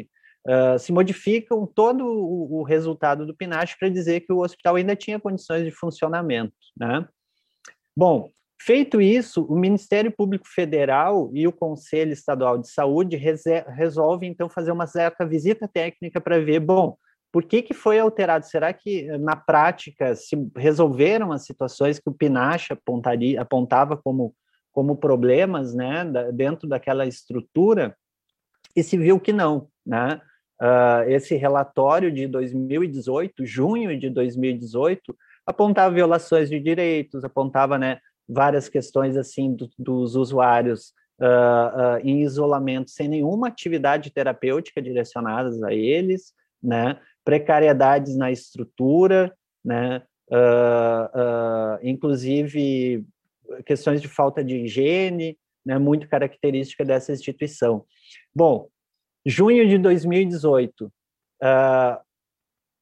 uh, 0.00 0.04
uh, 0.04 0.12
Uh, 0.44 0.76
se 0.76 0.92
modificam 0.92 1.64
todo 1.64 2.04
o, 2.04 2.58
o 2.58 2.62
resultado 2.64 3.24
do 3.24 3.32
PNASH 3.32 3.76
para 3.78 3.88
dizer 3.88 4.22
que 4.22 4.32
o 4.32 4.40
hospital 4.40 4.74
ainda 4.74 4.96
tinha 4.96 5.20
condições 5.20 5.64
de 5.64 5.70
funcionamento. 5.70 6.52
Né? 6.76 7.06
Bom, 7.96 8.28
feito 8.60 9.00
isso, 9.00 9.44
o 9.44 9.54
Ministério 9.54 10.10
Público 10.10 10.44
Federal 10.48 11.30
e 11.32 11.46
o 11.46 11.52
Conselho 11.52 12.12
Estadual 12.12 12.58
de 12.58 12.68
Saúde 12.68 13.16
resolvem, 13.16 14.32
então, 14.32 14.50
fazer 14.50 14.72
uma 14.72 14.88
certa 14.88 15.24
visita 15.24 15.68
técnica 15.68 16.20
para 16.20 16.40
ver, 16.40 16.58
bom, 16.58 16.96
por 17.32 17.44
que, 17.44 17.62
que 17.62 17.72
foi 17.72 17.98
alterado? 17.98 18.46
Será 18.46 18.72
que, 18.72 19.06
na 19.18 19.34
prática, 19.34 20.14
se 20.14 20.36
resolveram 20.54 21.32
as 21.32 21.46
situações 21.46 21.98
que 21.98 22.10
o 22.10 22.12
PNASH 22.12 22.72
apontaria, 22.72 23.40
apontava 23.40 23.96
como, 23.96 24.34
como 24.70 24.96
problemas 24.96 25.74
né, 25.74 26.04
da, 26.04 26.30
dentro 26.30 26.68
daquela 26.68 27.06
estrutura? 27.06 27.96
E 28.76 28.82
se 28.82 28.98
viu 28.98 29.18
que 29.18 29.32
não, 29.32 29.68
né? 29.84 30.20
Uh, 30.60 31.10
esse 31.10 31.34
relatório 31.34 32.12
de 32.12 32.28
2018, 32.28 33.44
junho 33.44 33.98
de 33.98 34.08
2018, 34.08 35.16
apontava 35.44 35.92
violações 35.92 36.48
de 36.48 36.60
direitos, 36.60 37.24
apontava 37.24 37.76
né, 37.76 37.98
várias 38.28 38.68
questões 38.68 39.16
assim 39.16 39.56
do, 39.56 39.68
dos 39.76 40.14
usuários 40.14 40.92
uh, 41.20 41.96
uh, 41.96 41.98
em 42.04 42.22
isolamento, 42.22 42.90
sem 42.90 43.08
nenhuma 43.08 43.48
atividade 43.48 44.10
terapêutica 44.10 44.80
direcionadas 44.80 45.60
a 45.64 45.72
eles, 45.74 46.32
né, 46.62 46.96
precariedades 47.24 48.16
na 48.16 48.30
estrutura, 48.30 49.32
né, 49.64 50.02
inclusive 51.82 53.04
questões 53.66 54.00
de 54.00 54.08
falta 54.08 54.42
de 54.42 54.56
higiene, 54.56 55.38
né, 55.64 55.78
muito 55.78 56.08
característica 56.08 56.84
dessa 56.84 57.12
instituição. 57.12 57.84
Bom, 58.34 58.68
Junho 59.24 59.68
de 59.68 59.78
2018, 59.78 60.86
uh, 60.86 60.90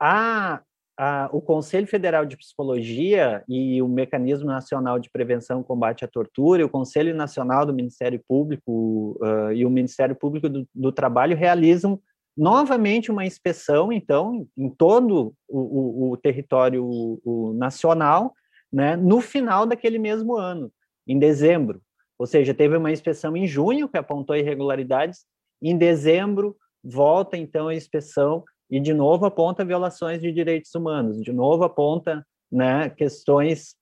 ah, 0.00 0.62
a, 0.99 1.28
o 1.32 1.40
Conselho 1.42 1.87
Federal 1.87 2.25
de 2.25 2.37
Psicologia 2.37 3.44
e 3.47 3.82
o 3.82 3.88
Mecanismo 3.88 4.47
Nacional 4.47 4.99
de 4.99 5.11
Prevenção 5.11 5.61
e 5.61 5.64
Combate 5.64 6.04
à 6.04 6.09
Tortura, 6.09 6.62
e 6.62 6.64
o 6.64 6.68
Conselho 6.68 7.14
Nacional 7.14 7.66
do 7.66 7.75
Ministério 7.75 8.23
Público 8.26 9.18
uh, 9.20 9.52
e 9.52 9.66
o 9.66 9.70
Ministério 9.70 10.16
Público 10.16 10.49
do, 10.49 10.66
do, 10.75 10.90
Trabalho 10.90 11.37
realizam 11.37 12.00
novamente 12.37 13.10
uma 13.10 13.26
inspeção, 13.26 13.92
então, 13.92 14.46
em 14.56 14.70
todo 14.70 15.34
o, 15.49 16.08
o, 16.08 16.12
o 16.12 16.16
território 16.16 16.84
o, 16.84 17.52
nacional, 17.54 18.34
né, 18.72 18.96
no 18.96 19.20
final 19.20 19.66
daquele 19.66 19.99
mesmo 19.99 20.37
ano, 20.37 20.72
em 21.06 21.18
dezembro. 21.18 21.80
Ou 22.18 22.26
seja, 22.26 22.54
teve 22.54 22.76
uma 22.76 22.92
inspeção 22.92 23.37
em 23.37 23.46
junho 23.46 23.88
que 23.88 23.99
apontou 23.99 24.37
irregularidades, 24.37 25.25
em 25.62 25.76
dezembro, 25.76 26.56
volta 26.82 27.37
então 27.37 27.68
a 27.68 27.75
inspeção 27.75 28.44
e 28.70 28.78
de 28.78 28.94
novo 28.94 29.26
aponta 29.26 29.64
violações 29.64 30.20
de 30.20 30.32
direitos 30.32 30.75
humanos, 30.75 31.20
de 31.22 31.32
novo 31.32 31.64
aponta 31.64 32.25
né, 32.50 32.88
questões 32.90 33.75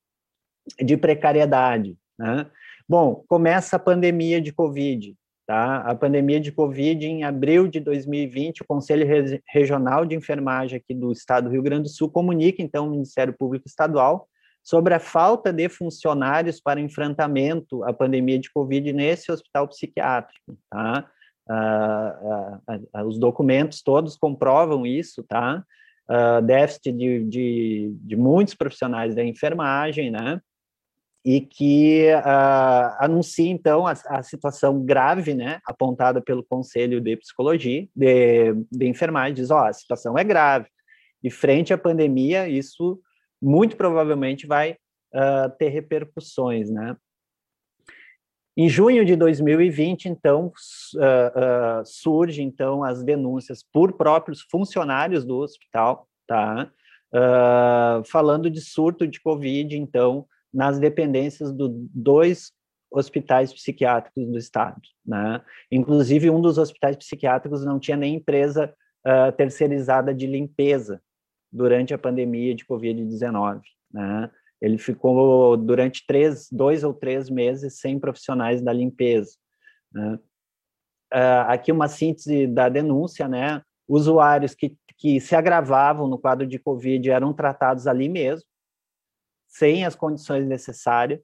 de 0.80 0.96
precariedade. 0.96 1.96
Né? 2.18 2.50
Bom, 2.88 3.24
começa 3.28 3.76
a 3.76 3.80
pandemia 3.80 4.40
de 4.40 4.52
Covid. 4.52 5.14
Tá? 5.48 5.78
A 5.78 5.94
pandemia 5.94 6.38
de 6.38 6.52
Covid, 6.52 7.06
em 7.06 7.24
abril 7.24 7.66
de 7.66 7.80
2020, 7.80 8.60
o 8.60 8.66
Conselho 8.66 9.06
Regional 9.48 10.04
de 10.04 10.14
Enfermagem 10.14 10.76
aqui 10.76 10.92
do 10.92 11.10
Estado 11.10 11.44
do 11.44 11.50
Rio 11.50 11.62
Grande 11.62 11.84
do 11.84 11.88
Sul 11.88 12.10
comunica, 12.10 12.60
então, 12.60 12.84
ao 12.84 12.90
Ministério 12.90 13.32
Público 13.32 13.66
Estadual 13.66 14.28
sobre 14.62 14.92
a 14.92 15.00
falta 15.00 15.50
de 15.50 15.66
funcionários 15.70 16.60
para 16.60 16.78
enfrentamento 16.78 17.82
à 17.84 17.94
pandemia 17.94 18.38
de 18.38 18.52
Covid 18.52 18.92
nesse 18.92 19.32
hospital 19.32 19.66
psiquiátrico. 19.66 20.58
Tá? 20.70 21.10
os 23.06 23.18
documentos 23.18 23.80
todos 23.80 24.18
comprovam 24.18 24.84
isso, 24.84 25.22
tá? 25.22 25.64
Déficit 26.44 26.92
de, 26.92 27.24
de, 27.24 27.92
de, 28.02 28.16
muitos 28.16 28.52
profissionais 28.52 29.14
da 29.14 29.24
enfermagem, 29.24 30.10
né? 30.10 30.42
E 31.24 31.40
que 31.40 32.06
uh, 32.14 32.96
anuncia, 33.00 33.50
então, 33.50 33.86
a, 33.86 33.92
a, 34.06 34.22
situação 34.22 34.84
grave, 34.84 35.34
né? 35.34 35.60
Apontada 35.66 36.22
pelo 36.22 36.44
Conselho 36.44 37.00
de 37.00 37.16
Psicologia, 37.16 37.88
de, 37.94 38.54
de 38.70 38.86
Enfermagem, 38.86 39.34
diz, 39.34 39.50
ó, 39.50 39.62
oh, 39.62 39.64
a 39.64 39.72
situação 39.72 40.16
é 40.16 40.24
grave. 40.24 40.68
E 41.22 41.30
frente 41.30 41.74
à 41.74 41.78
pandemia, 41.78 42.48
isso 42.48 43.00
muito 43.42 43.76
provavelmente 43.76 44.46
vai 44.46 44.76
uh, 45.14 45.50
ter 45.58 45.68
repercussões, 45.68 46.70
né? 46.70 46.96
Em 48.60 48.68
junho 48.68 49.04
de 49.04 49.14
2020, 49.14 50.06
então, 50.06 50.52
uh, 50.96 51.00
uh, 51.00 51.84
surge 51.84 52.42
então 52.42 52.82
as 52.82 53.04
denúncias 53.04 53.64
por 53.72 53.92
próprios 53.92 54.42
funcionários 54.50 55.24
do 55.24 55.36
hospital, 55.36 56.08
tá? 56.26 56.68
Uh, 57.14 58.04
falando 58.04 58.50
de 58.50 58.60
surto 58.60 59.06
de 59.06 59.20
Covid, 59.20 59.76
então, 59.76 60.26
nas 60.58 60.80
dependências 60.80 61.52
dos 61.52 61.70
dois 61.94 62.52
hospitais 62.90 63.52
psiquiátricos 63.52 64.26
do 64.26 64.36
estado, 64.36 64.80
né? 65.06 65.40
Inclusive, 65.70 66.30
um 66.30 66.40
dos 66.40 66.58
hospitais 66.58 66.96
psiquiátricos 66.96 67.64
não 67.64 67.78
tinha 67.78 67.96
nem 67.96 68.16
empresa 68.16 68.74
terceirizada 69.36 70.12
de 70.12 70.26
limpeza 70.26 71.00
durante 71.52 71.94
a 71.94 71.98
pandemia 71.98 72.56
de 72.56 72.66
Covid-19, 72.66 73.60
né? 73.92 74.28
Ele 74.60 74.78
ficou 74.78 75.56
durante 75.56 76.04
três, 76.04 76.48
dois 76.50 76.82
ou 76.82 76.92
três 76.92 77.30
meses 77.30 77.78
sem 77.78 77.96
profissionais 78.00 78.60
da 78.60 78.72
limpeza. 78.72 79.36
Né? 79.92 80.18
Uh, 81.14 81.46
aqui 81.46 81.70
uma 81.70 81.86
síntese 81.86 82.48
da 82.48 82.68
denúncia, 82.68 83.28
né? 83.28 83.62
Usuários 83.88 84.56
que, 84.56 84.76
que 84.96 85.20
se 85.20 85.36
agravavam 85.36 86.08
no 86.08 86.18
quadro 86.18 86.44
de 86.44 86.58
Covid 86.58 87.08
eram 87.08 87.32
tratados 87.32 87.86
ali 87.86 88.08
mesmo, 88.08 88.47
sem 89.48 89.84
as 89.84 89.96
condições 89.96 90.46
necessárias, 90.46 91.20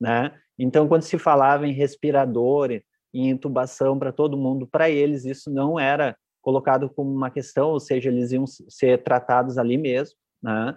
né? 0.00 0.36
Então, 0.58 0.88
quando 0.88 1.02
se 1.02 1.18
falava 1.18 1.66
em 1.66 1.72
respirador, 1.72 2.72
em 3.14 3.28
intubação 3.28 3.98
para 3.98 4.12
todo 4.12 4.36
mundo, 4.36 4.66
para 4.66 4.90
eles 4.90 5.24
isso 5.24 5.50
não 5.50 5.78
era 5.78 6.16
colocado 6.40 6.88
como 6.90 7.10
uma 7.10 7.30
questão, 7.30 7.70
ou 7.70 7.80
seja, 7.80 8.08
eles 8.08 8.32
iam 8.32 8.46
ser 8.46 9.02
tratados 9.02 9.58
ali 9.58 9.76
mesmo, 9.76 10.16
né? 10.42 10.76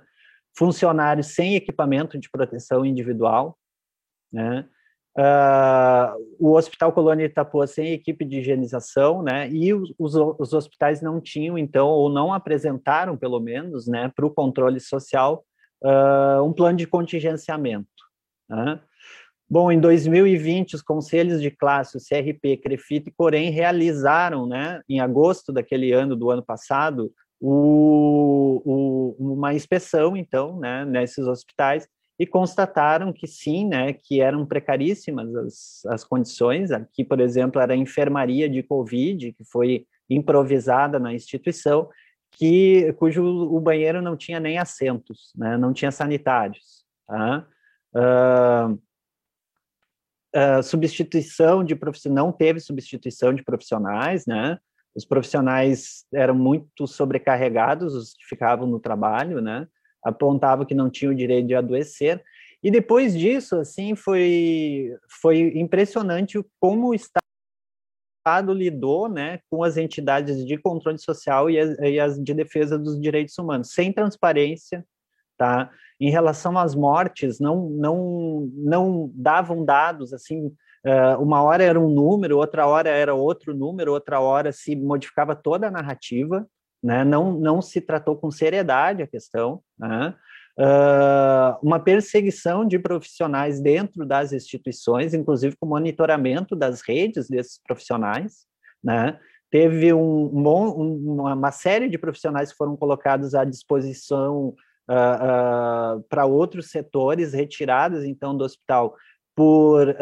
funcionários 0.57 1.27
sem 1.27 1.55
equipamento 1.55 2.19
de 2.19 2.29
proteção 2.29 2.85
individual, 2.85 3.57
né? 4.31 4.67
Uh, 5.17 6.37
o 6.39 6.53
Hospital 6.53 6.93
Colônia 6.93 7.25
Itapuã 7.25 7.67
sem 7.67 7.91
equipe 7.91 8.23
de 8.23 8.39
higienização, 8.39 9.21
né? 9.21 9.49
E 9.49 9.73
os, 9.73 9.93
os, 9.99 10.15
os 10.15 10.53
hospitais 10.53 11.01
não 11.01 11.19
tinham, 11.19 11.57
então, 11.57 11.89
ou 11.89 12.09
não 12.09 12.33
apresentaram, 12.33 13.17
pelo 13.17 13.39
menos, 13.39 13.87
né, 13.87 14.09
para 14.15 14.25
o 14.25 14.31
controle 14.31 14.79
social, 14.79 15.43
uh, 15.83 16.43
um 16.43 16.53
plano 16.53 16.77
de 16.77 16.87
contingenciamento. 16.87 17.87
Né? 18.49 18.79
Bom, 19.49 19.69
em 19.71 19.79
2020, 19.79 20.75
os 20.75 20.81
conselhos 20.81 21.41
de 21.41 21.51
classe, 21.51 21.97
o 21.97 21.99
CRP, 21.99 22.55
CREFIT 22.57 23.09
e 23.09 23.11
Corém 23.11 23.49
realizaram, 23.49 24.47
né, 24.47 24.81
em 24.87 25.01
agosto 25.01 25.51
daquele 25.51 25.91
ano, 25.91 26.15
do 26.15 26.31
ano 26.31 26.41
passado, 26.41 27.11
o, 27.37 28.61
o, 28.63 29.33
uma 29.33 29.53
inspeção, 29.53 30.15
então, 30.15 30.57
né, 30.57 30.85
nesses 30.85 31.27
hospitais, 31.27 31.85
e 32.17 32.25
constataram 32.25 33.11
que 33.11 33.27
sim, 33.27 33.67
né, 33.67 33.91
que 33.91 34.21
eram 34.21 34.45
precaríssimas 34.45 35.35
as, 35.35 35.85
as 35.87 36.03
condições. 36.05 36.71
Aqui, 36.71 37.03
por 37.03 37.19
exemplo, 37.19 37.59
era 37.59 37.73
a 37.73 37.77
enfermaria 37.77 38.47
de 38.47 38.63
Covid, 38.63 39.33
que 39.33 39.43
foi 39.43 39.85
improvisada 40.09 40.99
na 40.99 41.13
instituição, 41.13 41.89
que 42.31 42.93
cujo 42.93 43.23
o 43.23 43.59
banheiro 43.59 44.01
não 44.01 44.15
tinha 44.15 44.39
nem 44.39 44.57
assentos, 44.57 45.31
né, 45.35 45.57
não 45.57 45.73
tinha 45.73 45.91
sanitários. 45.91 46.85
Tá? 47.07 47.45
Uh, 47.93 48.79
uh, 50.35 50.63
substituição 50.63 51.63
de 51.63 51.75
profissionais, 51.75 52.25
não 52.25 52.31
teve 52.31 52.59
substituição 52.59 53.33
de 53.33 53.43
profissionais, 53.43 54.25
né? 54.25 54.57
Os 54.95 55.05
profissionais 55.05 56.05
eram 56.13 56.35
muito 56.35 56.85
sobrecarregados, 56.85 57.95
os 57.95 58.13
que 58.13 58.25
ficavam 58.25 58.67
no 58.67 58.79
trabalho, 58.79 59.41
né? 59.41 59.67
Apontavam 60.03 60.65
que 60.65 60.75
não 60.75 60.89
tinham 60.89 61.13
o 61.13 61.15
direito 61.15 61.47
de 61.47 61.55
adoecer. 61.55 62.21
E 62.63 62.69
depois 62.69 63.17
disso, 63.17 63.55
assim, 63.57 63.95
foi, 63.95 64.95
foi 65.21 65.53
impressionante 65.55 66.43
como 66.59 66.89
o 66.89 66.93
Estado 66.93 67.20
lidou 68.53 69.09
né, 69.09 69.39
com 69.49 69.63
as 69.63 69.77
entidades 69.77 70.45
de 70.45 70.57
controle 70.57 70.99
social 70.99 71.49
e 71.49 71.59
as, 71.59 71.77
e 71.79 71.99
as 71.99 72.21
de 72.21 72.33
defesa 72.33 72.77
dos 72.77 72.99
direitos 72.99 73.37
humanos, 73.37 73.73
sem 73.73 73.91
transparência, 73.91 74.85
tá? 75.37 75.71
Em 75.99 76.09
relação 76.09 76.57
às 76.57 76.75
mortes, 76.75 77.39
não, 77.39 77.69
não, 77.69 78.49
não 78.55 79.11
davam 79.13 79.63
dados 79.63 80.13
assim. 80.13 80.47
Uh, 80.83 81.21
uma 81.21 81.43
hora 81.43 81.63
era 81.63 81.79
um 81.79 81.89
número, 81.89 82.37
outra 82.37 82.65
hora 82.65 82.89
era 82.89 83.13
outro 83.13 83.55
número, 83.55 83.93
outra 83.93 84.19
hora 84.19 84.51
se 84.51 84.75
modificava 84.75 85.35
toda 85.35 85.67
a 85.67 85.71
narrativa, 85.71 86.47
né? 86.83 87.03
Não, 87.03 87.33
não 87.33 87.61
se 87.61 87.81
tratou 87.81 88.15
com 88.15 88.31
seriedade 88.31 89.03
a 89.03 89.07
questão, 89.07 89.61
né? 89.77 90.15
Uh, 90.61 91.57
uma 91.63 91.79
perseguição 91.79 92.63
de 92.63 92.77
profissionais 92.77 93.59
dentro 93.59 94.05
das 94.05 94.31
instituições, 94.31 95.11
inclusive 95.11 95.55
com 95.59 95.65
monitoramento 95.65 96.55
das 96.55 96.81
redes 96.81 97.27
desses 97.27 97.59
profissionais, 97.65 98.45
né? 98.83 99.19
Teve 99.49 99.91
um, 99.91 100.29
um, 100.31 101.21
uma 101.23 101.51
série 101.51 101.89
de 101.89 101.97
profissionais 101.97 102.51
que 102.51 102.57
foram 102.57 102.77
colocados 102.77 103.33
à 103.33 103.43
disposição 103.43 104.49
uh, 104.87 105.97
uh, 105.97 106.03
para 106.07 106.25
outros 106.25 106.69
setores 106.69 107.33
retirados 107.33 108.03
então 108.03 108.37
do 108.37 108.43
hospital 108.43 108.95
por 109.35 109.95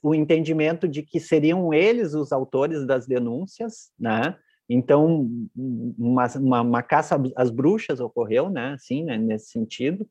o 0.00 0.14
entendimento 0.14 0.86
de 0.86 1.02
que 1.02 1.18
seriam 1.18 1.74
eles 1.74 2.14
os 2.14 2.30
autores 2.30 2.86
das 2.86 3.04
denúncias, 3.06 3.90
né? 3.98 4.36
Então, 4.68 5.28
uma, 5.56 6.26
uma, 6.36 6.60
uma 6.62 6.82
caça 6.82 7.20
às 7.36 7.50
bruxas 7.50 8.00
ocorreu, 8.00 8.48
né? 8.48 8.72
Assim, 8.74 9.04
né? 9.04 9.18
nesse 9.18 9.50
sentido, 9.50 10.06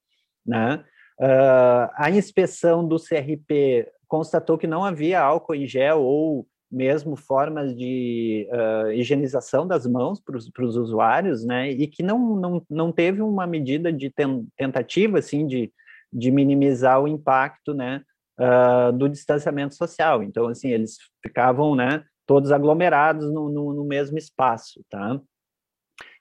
né? 0.45 0.83
Uh, 1.19 1.89
a 1.95 2.09
inspeção 2.11 2.87
do 2.87 2.97
CRP 2.97 3.87
constatou 4.07 4.57
que 4.57 4.67
não 4.67 4.83
havia 4.83 5.21
álcool 5.21 5.55
em 5.55 5.67
gel 5.67 6.01
ou 6.01 6.47
mesmo 6.73 7.15
formas 7.15 7.75
de 7.75 8.47
uh, 8.51 8.91
higienização 8.91 9.67
das 9.67 9.85
mãos 9.85 10.19
para 10.19 10.35
os 10.35 10.75
usuários, 10.75 11.45
né, 11.45 11.69
e 11.69 11.85
que 11.85 12.01
não, 12.01 12.35
não, 12.35 12.65
não 12.67 12.91
teve 12.91 13.21
uma 13.21 13.45
medida 13.45 13.93
de 13.93 14.09
ten, 14.09 14.47
tentativa, 14.57 15.19
assim, 15.19 15.45
de, 15.45 15.71
de 16.11 16.31
minimizar 16.31 16.99
o 16.99 17.07
impacto, 17.07 17.75
né, 17.75 18.01
uh, 18.39 18.91
do 18.91 19.07
distanciamento 19.07 19.75
social. 19.75 20.23
Então, 20.23 20.47
assim, 20.47 20.69
eles 20.69 20.97
ficavam, 21.21 21.75
né, 21.75 22.03
todos 22.25 22.51
aglomerados 22.51 23.31
no, 23.31 23.49
no, 23.49 23.73
no 23.73 23.83
mesmo 23.83 24.17
espaço, 24.17 24.83
tá? 24.89 25.19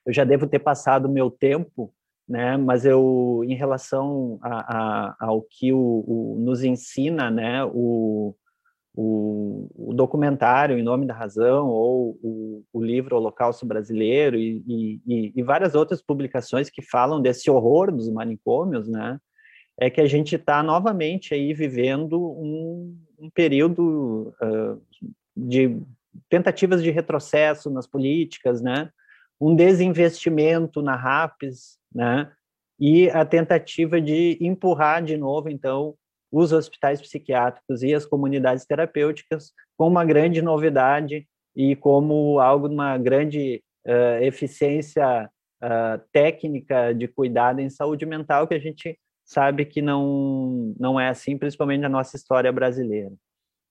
Eu 0.05 0.13
já 0.13 0.23
devo 0.23 0.47
ter 0.47 0.59
passado 0.59 1.05
o 1.05 1.11
meu 1.11 1.31
tempo, 1.31 1.93
né, 2.27 2.57
mas 2.57 2.85
eu, 2.85 3.41
em 3.45 3.55
relação 3.55 4.39
a, 4.41 4.77
a, 4.77 5.15
ao 5.19 5.41
que 5.41 5.73
o, 5.73 6.03
o, 6.07 6.37
nos 6.39 6.63
ensina, 6.63 7.29
né, 7.29 7.63
o, 7.65 8.35
o, 8.95 9.69
o, 9.75 9.93
documentário 9.93 10.77
Em 10.77 10.83
Nome 10.83 11.05
da 11.05 11.13
Razão, 11.13 11.67
ou 11.67 12.17
o, 12.21 12.63
o 12.71 12.83
livro 12.83 13.15
Holocausto 13.15 13.65
Brasileiro, 13.65 14.37
e, 14.37 14.63
e, 14.67 15.33
e, 15.35 15.43
várias 15.43 15.73
outras 15.75 16.01
publicações 16.01 16.69
que 16.69 16.81
falam 16.81 17.21
desse 17.21 17.49
horror 17.49 17.91
dos 17.91 18.09
manicômios, 18.09 18.87
né? 18.87 19.19
É 19.79 19.89
que 19.89 19.99
a 19.99 20.05
gente 20.05 20.35
está 20.35 20.61
novamente 20.61 21.33
aí 21.33 21.51
vivendo 21.51 22.21
um, 22.21 22.95
um 23.19 23.29
período 23.31 24.33
uh, 24.39 24.79
de 25.35 25.77
tentativas 26.29 26.81
de 26.83 26.91
retrocesso 26.91 27.69
nas 27.69 27.87
políticas, 27.87 28.61
né? 28.61 28.89
Um 29.39 29.55
desinvestimento 29.55 30.81
na 30.81 30.95
RAPS, 30.95 31.77
né? 31.93 32.31
E 32.79 33.09
a 33.09 33.25
tentativa 33.25 34.01
de 34.01 34.37
empurrar 34.41 35.03
de 35.03 35.17
novo, 35.17 35.49
então, 35.49 35.95
os 36.31 36.51
hospitais 36.51 36.99
psiquiátricos 36.99 37.83
e 37.83 37.93
as 37.93 38.05
comunidades 38.05 38.65
terapêuticas 38.65 39.53
com 39.77 39.87
uma 39.87 40.03
grande 40.03 40.41
novidade 40.41 41.27
e 41.55 41.75
como 41.75 42.39
algo 42.39 42.67
de 42.67 42.73
uma 42.73 42.97
grande 42.97 43.63
uh, 43.85 44.23
eficiência 44.23 45.29
uh, 45.63 46.01
técnica 46.11 46.93
de 46.93 47.07
cuidado 47.07 47.59
em 47.59 47.69
saúde 47.69 48.05
mental 48.05 48.47
que 48.47 48.55
a 48.55 48.59
gente 48.59 48.97
sabe 49.23 49.65
que 49.65 49.81
não 49.81 50.73
não 50.79 50.99
é 50.99 51.09
assim, 51.09 51.37
principalmente 51.37 51.81
na 51.81 51.89
nossa 51.89 52.15
história 52.17 52.51
brasileira. 52.51 53.13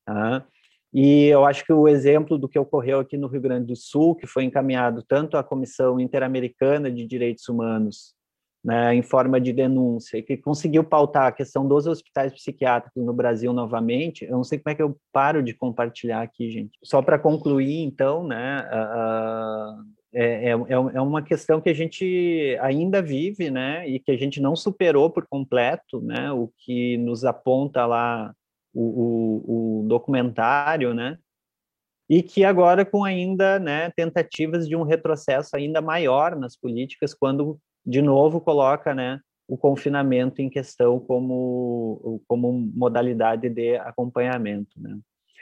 Tá? 0.06 0.46
E 0.92 1.26
eu 1.26 1.44
acho 1.44 1.64
que 1.64 1.72
o 1.72 1.88
exemplo 1.88 2.36
do 2.36 2.48
que 2.48 2.58
ocorreu 2.58 3.00
aqui 3.00 3.16
no 3.16 3.26
Rio 3.26 3.40
Grande 3.40 3.66
do 3.66 3.76
Sul, 3.76 4.14
que 4.14 4.26
foi 4.26 4.44
encaminhado 4.44 5.02
tanto 5.02 5.36
à 5.36 5.42
Comissão 5.42 5.98
Interamericana 5.98 6.90
de 6.90 7.06
Direitos 7.06 7.48
Humanos 7.48 8.14
né, 8.64 8.94
em 8.94 9.02
forma 9.02 9.40
de 9.40 9.52
denúncia, 9.52 10.18
e 10.18 10.22
que 10.22 10.36
conseguiu 10.36 10.84
pautar 10.84 11.26
a 11.26 11.32
questão 11.32 11.66
dos 11.66 11.86
hospitais 11.86 12.32
psiquiátricos 12.32 13.04
no 13.04 13.12
Brasil 13.12 13.52
novamente. 13.52 14.24
Eu 14.24 14.32
não 14.32 14.44
sei 14.44 14.58
como 14.58 14.72
é 14.72 14.76
que 14.76 14.82
eu 14.82 14.96
paro 15.12 15.42
de 15.42 15.52
compartilhar 15.52 16.22
aqui, 16.22 16.50
gente. 16.50 16.78
Só 16.82 17.02
para 17.02 17.18
concluir, 17.18 17.82
então, 17.82 18.24
né, 18.24 18.68
uh, 18.72 19.82
é, 20.12 20.50
é, 20.50 20.50
é 20.50 21.00
uma 21.00 21.22
questão 21.22 21.60
que 21.60 21.70
a 21.70 21.74
gente 21.74 22.56
ainda 22.60 23.02
vive, 23.02 23.50
né, 23.50 23.88
e 23.88 23.98
que 23.98 24.12
a 24.12 24.16
gente 24.16 24.40
não 24.40 24.54
superou 24.54 25.10
por 25.10 25.26
completo, 25.26 26.00
né, 26.00 26.30
o 26.30 26.48
que 26.58 26.96
nos 26.98 27.24
aponta 27.24 27.84
lá 27.84 28.32
o, 28.74 28.82
o, 28.82 29.80
o 29.84 29.88
documentário, 29.88 30.94
né, 30.94 31.18
e 32.08 32.22
que 32.22 32.44
agora 32.44 32.84
com 32.84 33.04
ainda 33.04 33.58
né, 33.58 33.90
tentativas 33.96 34.68
de 34.68 34.76
um 34.76 34.82
retrocesso 34.82 35.56
ainda 35.56 35.80
maior 35.80 36.36
nas 36.36 36.56
políticas 36.56 37.14
quando 37.14 37.58
de 37.84 38.02
novo 38.02 38.40
coloca 38.40 38.94
né, 38.94 39.20
o 39.48 39.56
confinamento 39.56 40.40
em 40.40 40.50
questão 40.50 41.00
como, 41.00 42.22
como 42.28 42.52
modalidade 42.52 43.48
de 43.48 43.76
acompanhamento. 43.76 44.70
Né. 44.76 44.98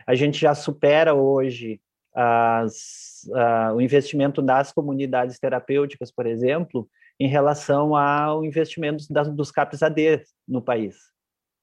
A 0.06 0.14
gente 0.14 0.38
já 0.38 0.54
supera 0.54 1.14
hoje 1.14 1.80
as, 2.14 3.28
uh, 3.28 3.74
o 3.74 3.80
investimento 3.80 4.42
das 4.42 4.72
comunidades 4.72 5.38
terapêuticas, 5.38 6.10
por 6.10 6.26
exemplo, 6.26 6.88
em 7.18 7.28
relação 7.28 7.94
ao 7.94 8.44
investimento 8.44 9.04
das, 9.10 9.28
dos 9.28 9.50
CAPS-AD 9.50 10.22
no 10.48 10.62
país. 10.62 10.96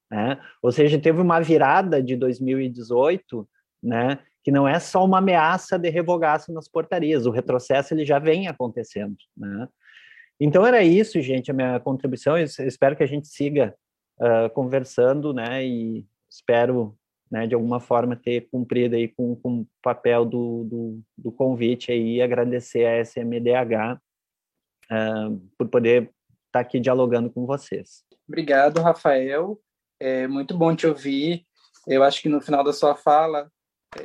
Né? 0.09 0.39
Ou 0.61 0.71
seja, 0.71 0.99
teve 0.99 1.21
uma 1.21 1.39
virada 1.39 2.01
de 2.01 2.15
2018, 2.15 3.47
né, 3.83 4.19
que 4.43 4.51
não 4.51 4.67
é 4.67 4.79
só 4.79 5.03
uma 5.03 5.17
ameaça 5.17 5.77
de 5.77 5.89
revogaço 5.89 6.53
nas 6.53 6.67
portarias, 6.67 7.25
o 7.25 7.31
retrocesso 7.31 7.93
ele 7.93 8.05
já 8.05 8.17
vem 8.17 8.47
acontecendo. 8.47 9.17
Né? 9.35 9.67
Então 10.39 10.65
era 10.65 10.83
isso, 10.83 11.19
gente, 11.21 11.51
a 11.51 11.53
minha 11.53 11.79
contribuição. 11.79 12.37
Eu 12.37 12.45
espero 12.45 12.95
que 12.95 13.03
a 13.03 13.07
gente 13.07 13.27
siga 13.27 13.75
uh, 14.19 14.49
conversando, 14.53 15.33
né? 15.33 15.65
E 15.65 16.05
espero, 16.29 16.95
né, 17.29 17.47
de 17.47 17.55
alguma 17.55 17.79
forma 17.79 18.15
ter 18.15 18.47
cumprido 18.49 18.95
aí 18.95 19.07
com, 19.07 19.39
o 19.43 19.67
papel 19.81 20.25
do, 20.25 20.63
do, 20.65 21.01
do, 21.17 21.31
convite 21.31 21.91
aí, 21.91 22.21
agradecer 22.21 22.85
a 22.85 22.99
SMDH 22.99 23.99
uh, 24.91 25.41
por 25.57 25.67
poder 25.69 26.03
estar 26.03 26.13
tá 26.51 26.59
aqui 26.59 26.79
dialogando 26.79 27.29
com 27.31 27.45
vocês. 27.45 28.03
Obrigado, 28.27 28.79
Rafael. 28.81 29.59
É 29.99 30.27
muito 30.27 30.57
bom 30.57 30.75
te 30.75 30.85
ouvir. 30.87 31.45
Eu 31.87 32.03
acho 32.03 32.21
que 32.21 32.29
no 32.29 32.41
final 32.41 32.63
da 32.63 32.73
sua 32.73 32.95
fala 32.95 33.49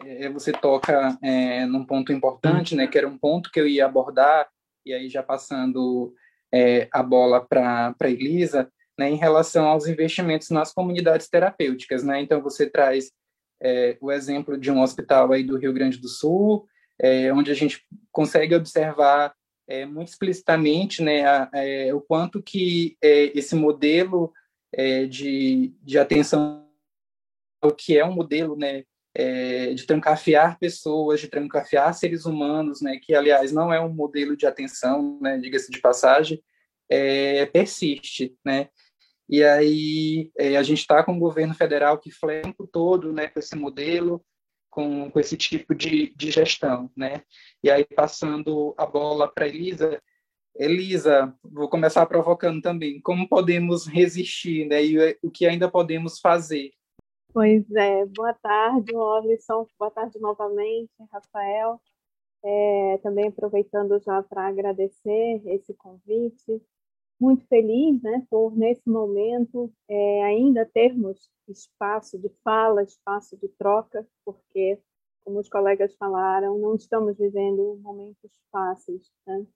é, 0.04 0.28
você 0.28 0.52
toca 0.52 1.18
é, 1.22 1.66
num 1.66 1.84
ponto 1.84 2.12
importante, 2.12 2.74
né? 2.74 2.86
Que 2.86 2.98
era 2.98 3.08
um 3.08 3.18
ponto 3.18 3.50
que 3.50 3.60
eu 3.60 3.66
ia 3.66 3.86
abordar 3.86 4.48
e 4.84 4.92
aí 4.92 5.08
já 5.08 5.22
passando 5.22 6.14
é, 6.52 6.88
a 6.92 7.02
bola 7.02 7.40
para 7.40 7.94
a 7.98 8.10
Elisa, 8.10 8.70
né, 8.98 9.10
em 9.10 9.16
relação 9.16 9.66
aos 9.66 9.86
investimentos 9.86 10.50
nas 10.50 10.72
comunidades 10.72 11.28
terapêuticas. 11.28 12.02
Né? 12.02 12.20
Então, 12.20 12.42
você 12.42 12.68
traz 12.68 13.10
é, 13.62 13.96
o 14.00 14.12
exemplo 14.12 14.58
de 14.58 14.70
um 14.70 14.82
hospital 14.82 15.32
aí 15.32 15.42
do 15.42 15.56
Rio 15.56 15.72
Grande 15.72 15.98
do 15.98 16.08
Sul, 16.08 16.66
é, 17.00 17.32
onde 17.32 17.50
a 17.50 17.54
gente 17.54 17.82
consegue 18.10 18.54
observar 18.54 19.34
é, 19.68 19.86
muito 19.86 20.08
explicitamente 20.08 21.02
né, 21.02 21.24
a, 21.24 21.48
é, 21.54 21.94
o 21.94 22.00
quanto 22.00 22.42
que 22.42 22.96
esse 23.00 23.54
modelo 23.54 24.32
é, 24.72 25.06
de, 25.06 25.74
de 25.82 25.98
atenção, 25.98 26.68
que 27.78 27.96
é 27.96 28.04
um 28.04 28.12
modelo 28.12 28.56
né, 28.56 28.84
de 29.74 29.86
trancafiar 29.86 30.58
pessoas, 30.58 31.20
de 31.20 31.28
trancafiar 31.28 31.94
seres 31.94 32.24
humanos, 32.24 32.80
né, 32.80 32.98
que, 33.00 33.14
aliás, 33.14 33.52
não 33.52 33.72
é 33.72 33.80
um 33.80 33.92
modelo 33.92 34.36
de 34.36 34.46
atenção, 34.46 35.18
né, 35.20 35.38
diga-se 35.38 35.70
de 35.70 35.80
passagem, 35.80 36.42
persiste. 37.52 38.34
Né? 38.44 38.68
E 39.28 39.44
aí 39.44 40.32
a 40.58 40.62
gente 40.62 40.80
está 40.80 41.04
com 41.04 41.16
o 41.16 41.20
governo 41.20 41.54
federal 41.54 41.98
que 41.98 42.10
flempo 42.10 42.66
todo 42.66 43.12
né, 43.12 43.28
com 43.28 43.38
esse 43.38 43.54
modelo, 43.54 44.24
com, 44.72 45.10
com 45.10 45.20
esse 45.20 45.36
tipo 45.36 45.74
de, 45.74 46.14
de 46.16 46.30
gestão, 46.30 46.90
né? 46.96 47.22
E 47.62 47.70
aí, 47.70 47.84
passando 47.84 48.74
a 48.78 48.86
bola 48.86 49.30
para 49.30 49.46
Elisa, 49.46 50.02
Elisa, 50.54 51.34
vou 51.42 51.68
começar 51.68 52.04
provocando 52.06 52.60
também, 52.60 53.00
como 53.00 53.28
podemos 53.28 53.86
resistir, 53.86 54.66
né? 54.66 54.84
E 54.84 55.18
o 55.22 55.30
que 55.30 55.46
ainda 55.46 55.70
podemos 55.70 56.20
fazer? 56.20 56.72
Pois 57.32 57.70
é, 57.72 58.04
boa 58.06 58.34
tarde, 58.34 58.94
Orlisson, 58.94 59.66
boa 59.78 59.90
tarde 59.90 60.20
novamente, 60.20 60.90
Rafael. 61.10 61.80
É, 62.44 62.98
também 63.02 63.28
aproveitando 63.28 63.98
já 64.00 64.22
para 64.22 64.48
agradecer 64.48 65.40
esse 65.46 65.72
convite, 65.74 66.60
muito 67.18 67.46
feliz 67.46 68.02
né, 68.02 68.26
por, 68.28 68.54
nesse 68.56 68.86
momento, 68.88 69.72
é, 69.88 70.24
ainda 70.24 70.66
termos 70.66 71.30
espaço 71.48 72.18
de 72.18 72.28
fala, 72.42 72.82
espaço 72.82 73.36
de 73.36 73.48
troca, 73.48 74.04
porque, 74.24 74.78
como 75.24 75.38
os 75.38 75.48
colegas 75.48 75.94
falaram, 75.94 76.58
não 76.58 76.74
estamos 76.74 77.16
vivendo 77.16 77.78
momentos 77.80 78.30
fáceis. 78.50 79.08
Né? 79.24 79.46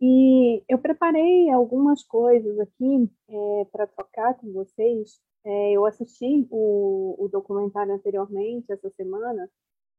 E 0.00 0.62
eu 0.68 0.78
preparei 0.78 1.50
algumas 1.50 2.04
coisas 2.04 2.58
aqui 2.60 3.10
é, 3.28 3.64
para 3.72 3.86
trocar 3.86 4.34
com 4.34 4.52
vocês. 4.52 5.20
É, 5.44 5.72
eu 5.72 5.84
assisti 5.86 6.46
o, 6.50 7.16
o, 7.18 7.28
documentário 7.28 7.92
anteriormente, 7.94 8.72
essa 8.72 8.90
semana, 8.90 9.48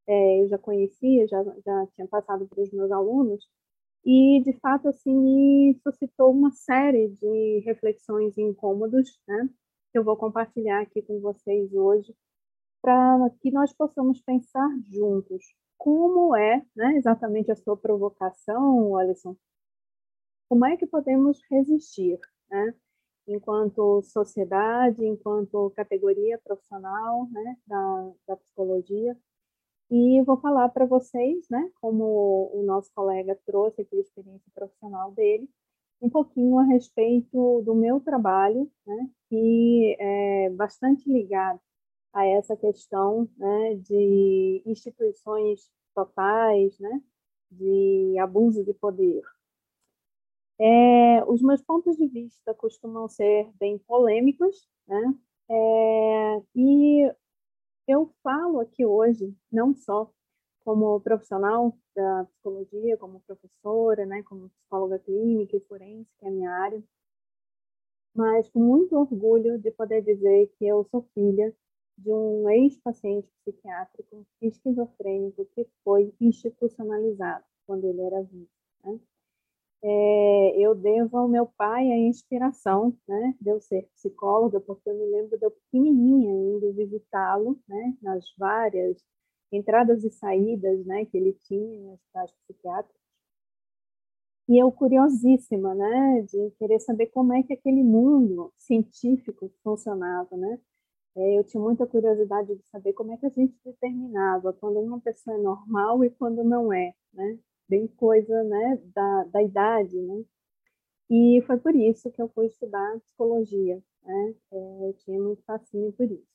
é, 0.07 0.41
eu 0.41 0.47
já 0.49 0.57
conhecia, 0.57 1.27
já, 1.27 1.43
já 1.65 1.87
tinha 1.95 2.07
passado 2.07 2.47
para 2.47 2.61
os 2.63 2.71
meus 2.71 2.91
alunos, 2.91 3.47
e 4.05 4.41
de 4.43 4.53
fato 4.59 4.89
assim 4.89 5.13
me 5.13 5.79
suscitou 5.83 6.31
uma 6.31 6.51
série 6.51 7.09
de 7.09 7.59
reflexões 7.65 8.37
e 8.37 8.41
incômodos, 8.41 9.19
né? 9.27 9.49
Que 9.91 9.99
eu 9.99 10.03
vou 10.03 10.17
compartilhar 10.17 10.81
aqui 10.81 11.01
com 11.01 11.19
vocês 11.19 11.73
hoje, 11.73 12.13
para 12.81 13.29
que 13.41 13.51
nós 13.51 13.73
possamos 13.73 14.21
pensar 14.21 14.69
juntos 14.89 15.43
como 15.77 16.35
é, 16.35 16.61
né, 16.75 16.95
exatamente 16.97 17.51
a 17.51 17.55
sua 17.55 17.77
provocação, 17.77 18.97
Alisson, 18.97 19.35
como 20.49 20.65
é 20.65 20.75
que 20.75 20.87
podemos 20.87 21.39
resistir, 21.49 22.19
né? 22.49 22.73
Enquanto 23.27 24.01
sociedade, 24.01 25.05
enquanto 25.05 25.71
categoria 25.75 26.39
profissional, 26.39 27.27
né, 27.31 27.57
da, 27.67 28.11
da 28.27 28.37
psicologia, 28.37 29.15
e 29.91 30.21
vou 30.23 30.37
falar 30.39 30.69
para 30.69 30.85
vocês, 30.85 31.47
né, 31.49 31.71
como 31.81 32.49
o 32.53 32.63
nosso 32.63 32.91
colega 32.93 33.39
trouxe 33.45 33.81
aqui 33.81 33.97
a 33.97 34.01
experiência 34.01 34.51
profissional 34.53 35.11
dele, 35.11 35.49
um 36.01 36.09
pouquinho 36.09 36.57
a 36.59 36.63
respeito 36.63 37.61
do 37.63 37.75
meu 37.75 37.99
trabalho, 37.99 38.71
né, 38.85 39.09
que 39.29 39.95
é 39.99 40.49
bastante 40.51 41.11
ligado 41.11 41.59
a 42.13 42.25
essa 42.25 42.55
questão 42.57 43.29
né, 43.37 43.75
de 43.75 44.63
instituições 44.65 45.69
totais, 45.93 46.77
né, 46.79 47.01
de 47.51 48.17
abuso 48.19 48.63
de 48.63 48.73
poder. 48.73 49.23
É, 50.61 51.23
os 51.25 51.41
meus 51.41 51.61
pontos 51.61 51.95
de 51.95 52.07
vista 52.07 52.53
costumam 52.53 53.07
ser 53.07 53.49
bem 53.59 53.77
polêmicos, 53.79 54.67
né, 54.87 55.15
é, 55.49 56.43
e 56.55 57.11
eu 57.87 58.13
falo 58.23 58.59
aqui 58.59 58.85
hoje, 58.85 59.33
não 59.51 59.73
só 59.73 60.11
como 60.65 60.99
profissional 61.01 61.77
da 61.95 62.25
psicologia, 62.25 62.97
como 62.97 63.21
professora, 63.21 64.05
né, 64.05 64.21
como 64.23 64.49
psicóloga 64.49 64.99
clínica 64.99 65.57
e 65.57 65.61
forense, 65.61 66.09
que 66.19 66.25
é 66.25 66.29
a 66.29 66.31
minha 66.31 66.51
área, 66.51 66.83
mas 68.13 68.49
com 68.49 68.59
muito 68.59 68.95
orgulho 68.97 69.57
de 69.57 69.71
poder 69.71 70.03
dizer 70.03 70.51
que 70.57 70.67
eu 70.67 70.83
sou 70.91 71.03
filha 71.13 71.55
de 71.97 72.11
um 72.11 72.49
ex-paciente 72.49 73.29
psiquiátrico 73.43 74.25
esquizofrênico 74.41 75.45
que 75.55 75.67
foi 75.83 76.13
institucionalizado 76.19 77.45
quando 77.65 77.85
ele 77.85 78.01
era 78.01 78.21
vivo. 78.23 78.58
É, 79.81 80.59
eu 80.59 80.75
devo 80.75 81.17
ao 81.17 81.27
meu 81.27 81.45
pai 81.47 81.89
a 81.91 81.97
inspiração, 81.97 82.97
né, 83.07 83.35
de 83.39 83.49
eu 83.49 83.61
ser 83.61 83.87
psicóloga, 83.95 84.59
porque 84.59 84.89
eu 84.89 84.95
me 84.97 85.05
lembro 85.05 85.37
de 85.37 85.45
eu 85.45 85.51
pequenininha 85.51 86.31
indo 86.31 86.73
visitá-lo, 86.73 87.57
né, 87.67 87.95
nas 88.01 88.25
várias 88.37 89.01
entradas 89.51 90.03
e 90.03 90.11
saídas, 90.11 90.85
né, 90.85 91.05
que 91.05 91.17
ele 91.17 91.33
tinha 91.33 91.81
nas 91.91 91.99
cidades 92.01 92.35
psiquiátricas. 92.45 92.99
E 94.49 94.57
eu 94.61 94.71
curiosíssima, 94.71 95.75
né, 95.75 96.23
de 96.23 96.51
querer 96.57 96.79
saber 96.79 97.07
como 97.07 97.33
é 97.33 97.43
que 97.43 97.53
aquele 97.53 97.83
mundo 97.83 98.51
científico 98.57 99.51
funcionava, 99.63 100.35
né? 100.35 100.59
É, 101.15 101.39
eu 101.39 101.43
tinha 101.43 101.61
muita 101.61 101.87
curiosidade 101.87 102.55
de 102.55 102.63
saber 102.69 102.93
como 102.93 103.11
é 103.13 103.17
que 103.17 103.25
a 103.27 103.29
gente 103.29 103.55
determinava 103.65 104.53
quando 104.53 104.79
uma 104.79 104.99
pessoa 105.01 105.37
é 105.37 105.41
normal 105.41 106.03
e 106.05 106.09
quando 106.11 106.43
não 106.43 106.73
é, 106.73 106.93
né? 107.13 107.39
Bem 107.69 107.87
coisa 107.87 108.43
né, 108.43 108.81
da, 108.95 109.23
da 109.25 109.43
idade, 109.43 109.97
né? 110.01 110.23
E 111.09 111.41
foi 111.47 111.57
por 111.57 111.75
isso 111.75 112.11
que 112.11 112.21
eu 112.21 112.29
fui 112.29 112.47
estudar 112.47 112.99
psicologia, 113.01 113.81
né? 114.03 114.35
É, 114.51 114.87
eu 114.89 114.93
tinha 114.99 115.19
muito 115.19 115.43
fascínio 115.43 115.91
por 115.93 116.11
isso. 116.11 116.27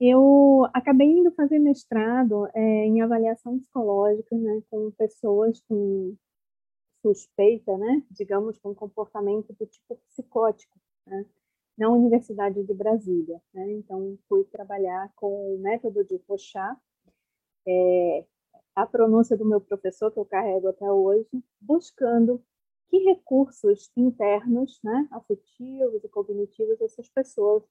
Eu 0.00 0.66
acabei 0.72 1.08
indo 1.08 1.30
fazer 1.32 1.58
mestrado 1.58 2.46
é, 2.54 2.60
em 2.60 3.02
avaliação 3.02 3.58
psicológica, 3.58 4.34
né, 4.36 4.62
com 4.70 4.90
pessoas 4.92 5.60
com 5.68 6.16
suspeita, 7.02 7.76
né, 7.76 8.02
digamos, 8.10 8.58
com 8.58 8.74
comportamento 8.74 9.52
do 9.52 9.66
tipo 9.66 9.96
psicótico, 10.08 10.78
né, 11.06 11.26
na 11.76 11.90
Universidade 11.90 12.62
de 12.64 12.74
Brasília. 12.74 13.40
Né? 13.52 13.72
Então, 13.72 14.18
fui 14.28 14.44
trabalhar 14.44 15.12
com 15.16 15.54
o 15.54 15.58
método 15.58 16.04
de 16.04 16.16
Rochat, 16.28 16.78
é, 17.66 18.24
a 18.74 18.86
pronúncia 18.86 19.36
do 19.36 19.44
meu 19.44 19.60
professor, 19.60 20.10
que 20.10 20.18
eu 20.18 20.24
carrego 20.24 20.68
até 20.68 20.90
hoje, 20.90 21.28
buscando 21.60 22.42
que 22.88 22.98
recursos 22.98 23.90
internos, 23.96 24.80
né, 24.82 25.08
afetivos 25.12 26.02
e 26.02 26.08
cognitivos 26.08 26.80
essas 26.80 27.08
pessoas 27.08 27.62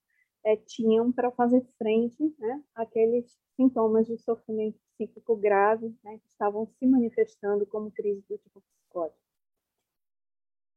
é, 0.45 0.55
tinham 0.55 1.11
para 1.11 1.31
fazer 1.31 1.61
frente 1.77 2.23
né, 2.39 2.63
àqueles 2.73 3.37
sintomas 3.55 4.07
de 4.07 4.17
sofrimento 4.17 4.79
psíquico 4.93 5.35
grave 5.35 5.93
né, 6.03 6.17
que 6.19 6.29
estavam 6.29 6.65
se 6.65 6.85
manifestando 6.85 7.65
como 7.65 7.91
crise 7.91 8.23
do 8.29 8.37
tipo 8.37 8.61
psicótico. 8.61 9.19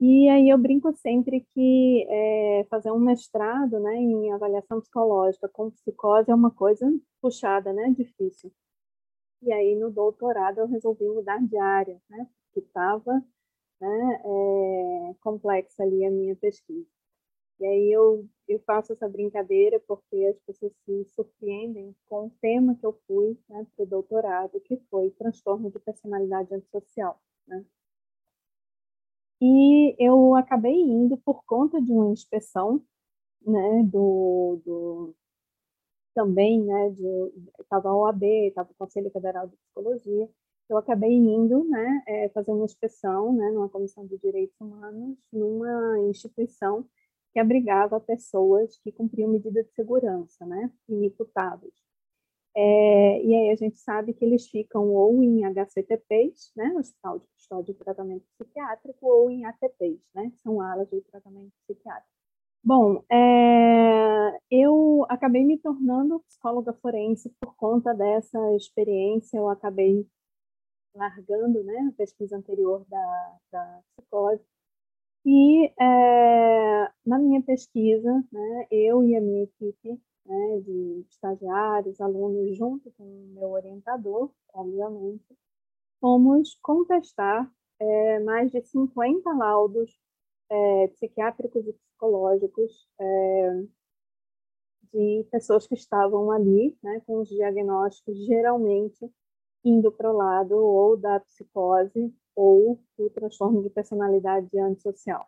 E 0.00 0.28
aí 0.28 0.48
eu 0.48 0.58
brinco 0.58 0.92
sempre 0.96 1.46
que 1.54 2.04
é, 2.08 2.66
fazer 2.68 2.90
um 2.90 2.98
mestrado 2.98 3.78
né, 3.78 3.94
em 3.94 4.32
avaliação 4.32 4.80
psicológica 4.80 5.48
com 5.48 5.70
psicose 5.70 6.28
é 6.28 6.34
uma 6.34 6.50
coisa 6.50 6.92
puxada, 7.20 7.72
né, 7.72 7.94
difícil. 7.96 8.52
E 9.42 9.52
aí, 9.52 9.74
no 9.76 9.90
doutorado, 9.90 10.58
eu 10.58 10.66
resolvi 10.66 11.04
mudar 11.08 11.38
de 11.44 11.56
área, 11.56 12.00
né? 12.08 12.28
Porque 12.46 12.66
estava 12.66 13.22
né, 13.80 14.22
é, 14.24 15.14
complexa 15.20 15.82
ali 15.82 16.04
a 16.04 16.10
minha 16.10 16.36
pesquisa. 16.36 16.86
E 17.58 17.66
aí 17.66 17.92
eu, 17.92 18.28
eu 18.48 18.60
faço 18.60 18.92
essa 18.92 19.08
brincadeira 19.08 19.80
porque 19.86 20.16
as 20.26 20.38
pessoas 20.40 20.72
se 20.84 21.04
surpreendem 21.14 21.94
com 22.08 22.26
o 22.26 22.30
tema 22.40 22.74
que 22.76 22.84
eu 22.86 22.92
fui 23.06 23.38
né, 23.48 23.66
para 23.76 23.84
o 23.84 23.86
doutorado, 23.86 24.60
que 24.60 24.76
foi 24.90 25.10
transtorno 25.10 25.70
de 25.70 25.78
personalidade 25.78 26.54
antissocial. 26.54 27.20
Né? 27.46 27.64
E 29.40 29.96
eu 29.98 30.34
acabei 30.36 30.74
indo 30.74 31.16
por 31.18 31.44
conta 31.44 31.80
de 31.80 31.92
uma 31.92 32.10
inspeção 32.10 32.82
né, 33.44 33.82
do, 33.84 34.60
do, 34.64 35.14
também, 36.14 36.62
né, 36.62 36.94
estava 37.60 37.88
a 37.88 37.96
OAB, 37.96 38.22
estava 38.48 38.70
o 38.70 38.74
Conselho 38.74 39.10
Federal 39.10 39.46
de 39.48 39.56
Psicologia, 39.56 40.28
eu 40.68 40.76
acabei 40.76 41.12
indo, 41.12 41.64
né, 41.68 42.02
é, 42.06 42.28
fazer 42.30 42.52
uma 42.52 42.64
inspeção, 42.64 43.32
né, 43.32 43.50
numa 43.50 43.68
comissão 43.68 44.06
de 44.06 44.16
direitos 44.18 44.58
humanos, 44.60 45.18
numa 45.32 45.98
instituição 46.08 46.86
que 47.32 47.38
abrigava 47.38 48.00
pessoas 48.00 48.78
que 48.78 48.92
cumpriam 48.92 49.30
medida 49.30 49.62
de 49.62 49.70
segurança, 49.72 50.46
né, 50.46 50.70
inimputáveis. 50.88 51.74
É, 52.54 53.22
e 53.24 53.34
aí 53.34 53.50
a 53.50 53.56
gente 53.56 53.78
sabe 53.78 54.12
que 54.12 54.24
eles 54.24 54.46
ficam 54.48 54.90
ou 54.90 55.22
em 55.22 55.44
HCTPs, 55.44 56.52
né, 56.56 56.72
Hospital 56.76 57.18
de 57.18 57.26
Custódia 57.28 57.74
de 57.74 57.80
Tratamento 57.80 58.26
Psiquiátrico, 58.38 59.06
ou 59.06 59.30
em 59.30 59.44
ATPs, 59.46 60.00
né, 60.14 60.32
são 60.42 60.60
alas 60.60 60.88
de 60.90 61.00
tratamento 61.02 61.52
psiquiátrico. 61.66 62.21
Bom, 62.64 63.02
é, 63.10 64.38
eu 64.50 65.04
acabei 65.08 65.44
me 65.44 65.58
tornando 65.58 66.20
psicóloga 66.20 66.72
forense 66.74 67.28
por 67.40 67.54
conta 67.56 67.92
dessa 67.92 68.38
experiência. 68.54 69.36
Eu 69.36 69.48
acabei 69.48 70.06
largando 70.94 71.62
né, 71.64 71.90
a 71.92 71.96
pesquisa 71.96 72.36
anterior 72.36 72.84
da, 72.88 73.38
da 73.52 73.80
psicose. 73.96 74.44
E 75.26 75.72
é, 75.80 76.92
na 77.06 77.18
minha 77.18 77.42
pesquisa, 77.42 78.12
né, 78.32 78.66
eu 78.70 79.04
e 79.04 79.16
a 79.16 79.20
minha 79.20 79.44
equipe 79.44 80.00
né, 80.26 80.60
de 80.60 81.04
estagiários, 81.10 82.00
alunos, 82.00 82.56
junto 82.56 82.92
com 82.92 83.04
o 83.04 83.34
meu 83.34 83.50
orientador, 83.50 84.30
obviamente, 84.54 85.36
fomos 86.00 86.58
contestar 86.62 87.50
é, 87.80 88.20
mais 88.20 88.50
de 88.52 88.62
50 88.62 89.32
laudos 89.32 89.98
é, 90.50 90.88
psiquiátricos 90.88 91.66
e 91.66 91.72
psicológicos 91.72 92.88
é, 93.00 93.64
de 94.92 95.26
pessoas 95.30 95.66
que 95.66 95.74
estavam 95.74 96.30
ali, 96.30 96.76
né, 96.82 97.00
com 97.06 97.20
os 97.20 97.28
diagnósticos 97.28 98.16
geralmente 98.26 99.10
indo 99.64 99.90
para 99.92 100.10
o 100.10 100.16
lado 100.16 100.56
ou 100.56 100.96
da 100.96 101.20
psicose 101.20 102.12
ou 102.34 102.80
do 102.98 103.08
transtorno 103.10 103.62
de 103.62 103.70
personalidade 103.70 104.48
antissocial. 104.58 105.26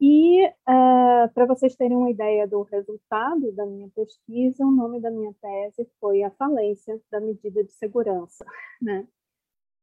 E, 0.00 0.46
uh, 0.46 1.28
para 1.34 1.44
vocês 1.46 1.74
terem 1.74 1.96
uma 1.96 2.10
ideia 2.10 2.46
do 2.46 2.62
resultado 2.62 3.50
da 3.52 3.66
minha 3.66 3.88
pesquisa, 3.90 4.64
o 4.64 4.70
nome 4.70 5.00
da 5.00 5.10
minha 5.10 5.34
tese 5.40 5.90
foi 6.00 6.22
A 6.22 6.30
Falência 6.30 7.00
da 7.10 7.20
Medida 7.20 7.64
de 7.64 7.72
Segurança, 7.72 8.44
né? 8.80 9.08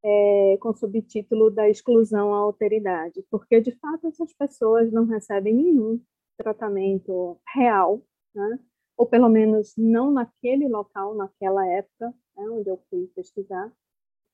É, 0.07 0.57
com 0.59 0.71
subtítulo 0.75 1.49
da 1.49 1.67
exclusão 1.67 2.31
à 2.31 2.37
alteridade, 2.37 3.25
porque, 3.31 3.59
de 3.59 3.71
fato, 3.79 4.05
essas 4.05 4.31
pessoas 4.33 4.91
não 4.91 5.05
recebem 5.05 5.55
nenhum 5.55 5.99
tratamento 6.37 7.39
real, 7.55 8.03
né? 8.33 8.59
ou 8.95 9.07
pelo 9.07 9.27
menos 9.29 9.73
não 9.75 10.11
naquele 10.11 10.67
local, 10.67 11.15
naquela 11.15 11.65
época, 11.67 12.13
né, 12.37 12.49
onde 12.49 12.69
eu 12.69 12.77
fui 12.89 13.07
pesquisar, 13.15 13.71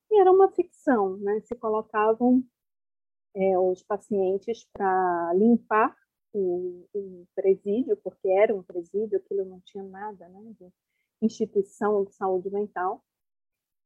e 0.09 0.19
era 0.19 0.31
uma 0.31 0.51
ficção, 0.51 1.17
né? 1.17 1.39
se 1.41 1.55
colocavam 1.55 2.43
é, 3.33 3.57
os 3.57 3.81
pacientes 3.83 4.67
para 4.73 5.33
limpar 5.35 5.95
o, 6.33 6.85
o, 6.93 7.27
presídio, 7.35 7.97
porque 7.97 8.27
era 8.29 8.55
um 8.55 8.63
presídio, 8.63 9.17
aquilo 9.17 9.45
não 9.45 9.59
tinha 9.61 9.83
nada 9.83 10.27
né, 10.29 10.53
de 10.59 10.69
instituição 11.21 12.03
de 12.03 12.13
saúde 12.13 12.49
mental. 12.49 13.03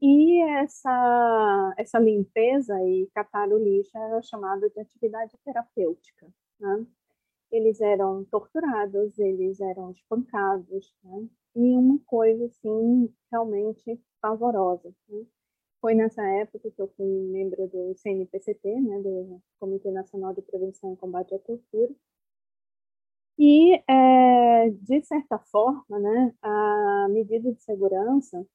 E 0.01 0.41
essa, 0.60 1.73
essa 1.77 1.99
limpeza 1.99 2.73
e 2.84 3.10
catar 3.13 3.49
o 3.49 3.58
lixo 3.58 3.97
era 3.97 4.21
chamada 4.21 4.69
de 4.69 4.79
atividade 4.79 5.34
terapêutica. 5.43 6.27
Né? 6.60 6.86
Eles 7.51 7.79
eram 7.81 8.25
torturados, 8.25 9.17
eles 9.17 9.60
eram 9.62 9.91
espancados, 9.91 10.93
né? 11.03 11.27
e 11.55 11.77
uma 11.77 11.99
coisa 12.05 12.45
assim 12.45 13.13
realmente 13.31 13.99
pavorosa. 14.21 14.93
Né? 15.10 15.25
Foi 15.79 15.93
nessa 15.93 16.23
época 16.23 16.71
que 16.71 16.81
eu 16.81 16.88
fui 16.97 17.05
membro 17.05 17.67
do 17.67 17.93
CNPCT, 17.95 18.81
né, 18.81 18.99
do 19.01 19.39
Comitê 19.60 19.91
Nacional 19.91 20.34
de 20.34 20.41
Prevenção 20.41 20.93
e 20.93 20.97
Combate 20.97 21.36
à 21.36 21.39
Tortura. 21.39 21.93
E, 23.38 23.75
é, 23.88 24.69
de 24.69 25.03
certa 25.03 25.38
forma, 25.38 25.99
né, 25.99 26.34
a 26.41 27.08
medida 27.10 27.53
de 27.53 27.62
segurança 27.62 28.45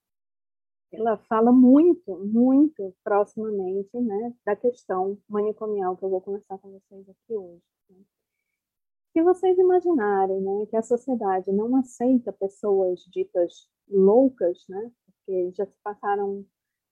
ela 0.92 1.16
fala 1.28 1.52
muito, 1.52 2.18
muito 2.18 2.94
proximamente 3.04 3.96
né, 3.98 4.34
da 4.44 4.56
questão 4.56 5.18
manicomial 5.28 5.96
que 5.96 6.04
eu 6.04 6.10
vou 6.10 6.20
conversar 6.20 6.58
com 6.58 6.70
vocês 6.70 7.08
aqui 7.08 7.34
hoje. 7.34 7.62
Né. 7.88 7.98
Se 9.12 9.22
vocês 9.22 9.58
imaginarem 9.58 10.40
né, 10.40 10.66
que 10.66 10.76
a 10.76 10.82
sociedade 10.82 11.50
não 11.52 11.76
aceita 11.76 12.32
pessoas 12.32 13.00
ditas 13.12 13.68
loucas, 13.88 14.64
né, 14.68 14.90
porque 15.06 15.52
já 15.52 15.66
se 15.66 15.76
passaram 15.82 16.44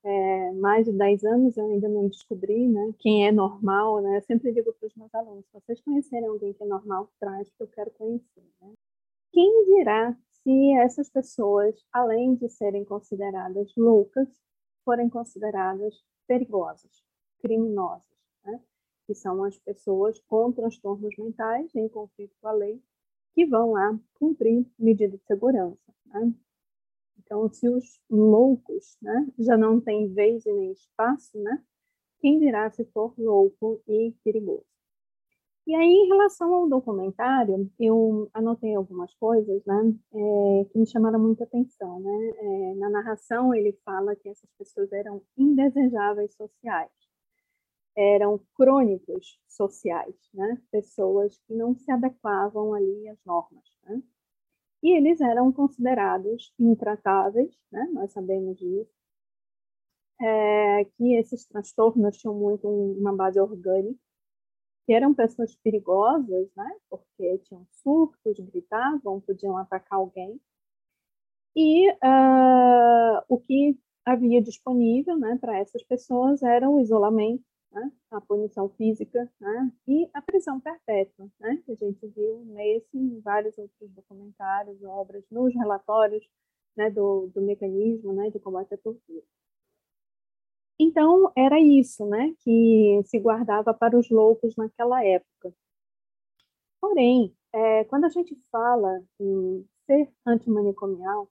é, 0.04 0.52
mais 0.52 0.86
de 0.86 0.92
10 0.92 1.24
anos, 1.24 1.56
eu 1.56 1.66
ainda 1.66 1.88
não 1.88 2.08
descobri 2.08 2.68
né, 2.68 2.94
quem 2.98 3.26
é 3.26 3.32
normal. 3.32 4.00
Né? 4.00 4.16
Eu 4.16 4.22
sempre 4.22 4.52
digo 4.52 4.72
para 4.72 4.86
os 4.86 4.94
meus 4.94 5.14
alunos: 5.14 5.44
se 5.46 5.52
vocês 5.52 5.80
conhecerem 5.80 6.28
alguém 6.28 6.52
que 6.52 6.62
é 6.62 6.66
normal, 6.66 7.10
traz, 7.18 7.50
que 7.50 7.62
eu 7.62 7.68
quero 7.68 7.90
conhecer. 7.92 8.42
Né? 8.60 8.72
Quem 9.32 9.64
dirá 9.64 10.16
se 10.48 10.72
essas 10.78 11.10
pessoas, 11.10 11.74
além 11.92 12.34
de 12.34 12.48
serem 12.48 12.82
consideradas 12.82 13.70
loucas, 13.76 14.26
forem 14.82 15.06
consideradas 15.10 16.02
perigosas, 16.26 17.04
criminosas, 17.38 18.16
né? 18.42 18.58
que 19.06 19.14
são 19.14 19.44
as 19.44 19.58
pessoas 19.58 20.18
com 20.20 20.50
transtornos 20.50 21.14
mentais 21.18 21.74
em 21.74 21.86
conflito 21.86 22.34
com 22.40 22.48
a 22.48 22.52
lei, 22.52 22.82
que 23.34 23.44
vão 23.44 23.72
lá 23.72 24.00
cumprir 24.14 24.66
medida 24.78 25.18
de 25.18 25.24
segurança. 25.26 25.94
Né? 26.06 26.32
Então, 27.18 27.52
se 27.52 27.68
os 27.68 28.00
loucos 28.08 28.96
né, 29.02 29.30
já 29.38 29.54
não 29.54 29.78
têm 29.78 30.14
vez 30.14 30.46
e 30.46 30.52
nem 30.54 30.72
espaço, 30.72 31.38
né, 31.38 31.62
quem 32.20 32.38
dirá 32.38 32.70
se 32.70 32.86
for 32.86 33.12
louco 33.18 33.82
e 33.86 34.14
perigoso? 34.24 34.64
E 35.68 35.74
aí, 35.74 35.86
em 35.86 36.08
relação 36.08 36.52
ao 36.54 36.68
documentário, 36.68 37.70
eu 37.78 38.30
anotei 38.32 38.74
algumas 38.74 39.14
coisas 39.16 39.62
né, 39.66 39.94
é, 40.14 40.64
que 40.72 40.78
me 40.78 40.86
chamaram 40.86 41.20
muita 41.20 41.44
atenção. 41.44 42.00
Né? 42.00 42.30
É, 42.38 42.74
na 42.76 42.88
narração, 42.88 43.54
ele 43.54 43.72
fala 43.84 44.16
que 44.16 44.30
essas 44.30 44.50
pessoas 44.58 44.90
eram 44.92 45.22
indesejáveis 45.36 46.34
sociais, 46.34 46.90
eram 47.94 48.40
crônicos 48.54 49.38
sociais, 49.46 50.16
né? 50.32 50.58
pessoas 50.70 51.38
que 51.46 51.54
não 51.54 51.74
se 51.74 51.90
adequavam 51.92 52.72
ali 52.74 53.08
às 53.08 53.18
normas. 53.26 53.64
Né? 53.84 54.02
e 54.82 54.96
eles 54.96 55.20
eram 55.20 55.52
considerados 55.52 56.52
intratáveis, 56.58 57.54
né? 57.70 57.88
nós 57.92 58.12
sabemos 58.12 58.56
disso, 58.56 58.90
é, 60.20 60.84
que 60.84 61.14
esses 61.16 61.44
transtornos 61.46 62.16
tinham 62.16 62.34
muito 62.34 62.68
uma 62.68 63.14
base 63.14 63.40
orgânica, 63.40 63.98
que 64.88 64.94
eram 64.94 65.12
pessoas 65.12 65.54
perigosas, 65.56 66.48
né? 66.56 66.76
porque 66.88 67.36
tinham 67.44 67.66
surtos, 67.70 68.40
gritavam, 68.40 69.20
podiam 69.20 69.58
atacar 69.58 69.98
alguém, 69.98 70.40
e 71.54 71.90
uh, 71.90 73.22
o 73.28 73.38
que 73.38 73.78
havia 74.02 74.40
disponível 74.40 75.18
né, 75.18 75.36
para 75.38 75.58
essas 75.58 75.82
pessoas 75.82 76.42
era 76.42 76.70
o 76.70 76.80
isolamento, 76.80 77.44
né, 77.70 77.92
a 78.10 78.18
punição 78.18 78.70
física 78.70 79.30
né, 79.38 79.70
e 79.86 80.08
a 80.14 80.22
prisão 80.22 80.58
perpétua, 80.58 81.28
né, 81.38 81.62
que 81.66 81.72
a 81.72 81.74
gente 81.74 82.06
viu 82.06 82.42
nesse 82.46 82.96
em 82.96 83.20
vários 83.20 83.58
outros 83.58 83.90
documentários, 83.90 84.82
obras, 84.84 85.22
nos 85.30 85.54
relatórios 85.54 86.26
né, 86.74 86.88
do, 86.88 87.26
do 87.34 87.42
mecanismo 87.42 88.14
né, 88.14 88.30
de 88.30 88.38
combate 88.38 88.72
à 88.72 88.78
tortura. 88.78 89.22
Então, 90.78 91.32
era 91.36 91.60
isso 91.60 92.06
né, 92.06 92.34
que 92.40 93.02
se 93.06 93.18
guardava 93.18 93.74
para 93.74 93.98
os 93.98 94.08
loucos 94.10 94.54
naquela 94.56 95.04
época. 95.04 95.52
Porém, 96.80 97.34
é, 97.52 97.84
quando 97.84 98.04
a 98.04 98.08
gente 98.08 98.36
fala 98.50 99.02
em 99.20 99.64
ser 99.86 100.08
antimanicomial, 100.26 101.28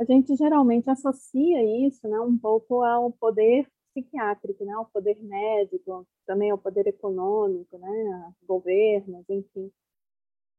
a 0.00 0.04
gente 0.04 0.34
geralmente 0.36 0.88
associa 0.88 1.86
isso 1.86 2.08
né, 2.08 2.18
um 2.20 2.38
pouco 2.38 2.82
ao 2.82 3.12
poder 3.12 3.68
psiquiátrico, 3.92 4.64
né, 4.64 4.72
ao 4.72 4.86
poder 4.86 5.18
médico, 5.22 6.06
também 6.26 6.50
ao 6.50 6.58
poder 6.58 6.86
econômico, 6.86 7.76
né, 7.78 8.32
governos, 8.46 9.24
enfim. 9.28 9.70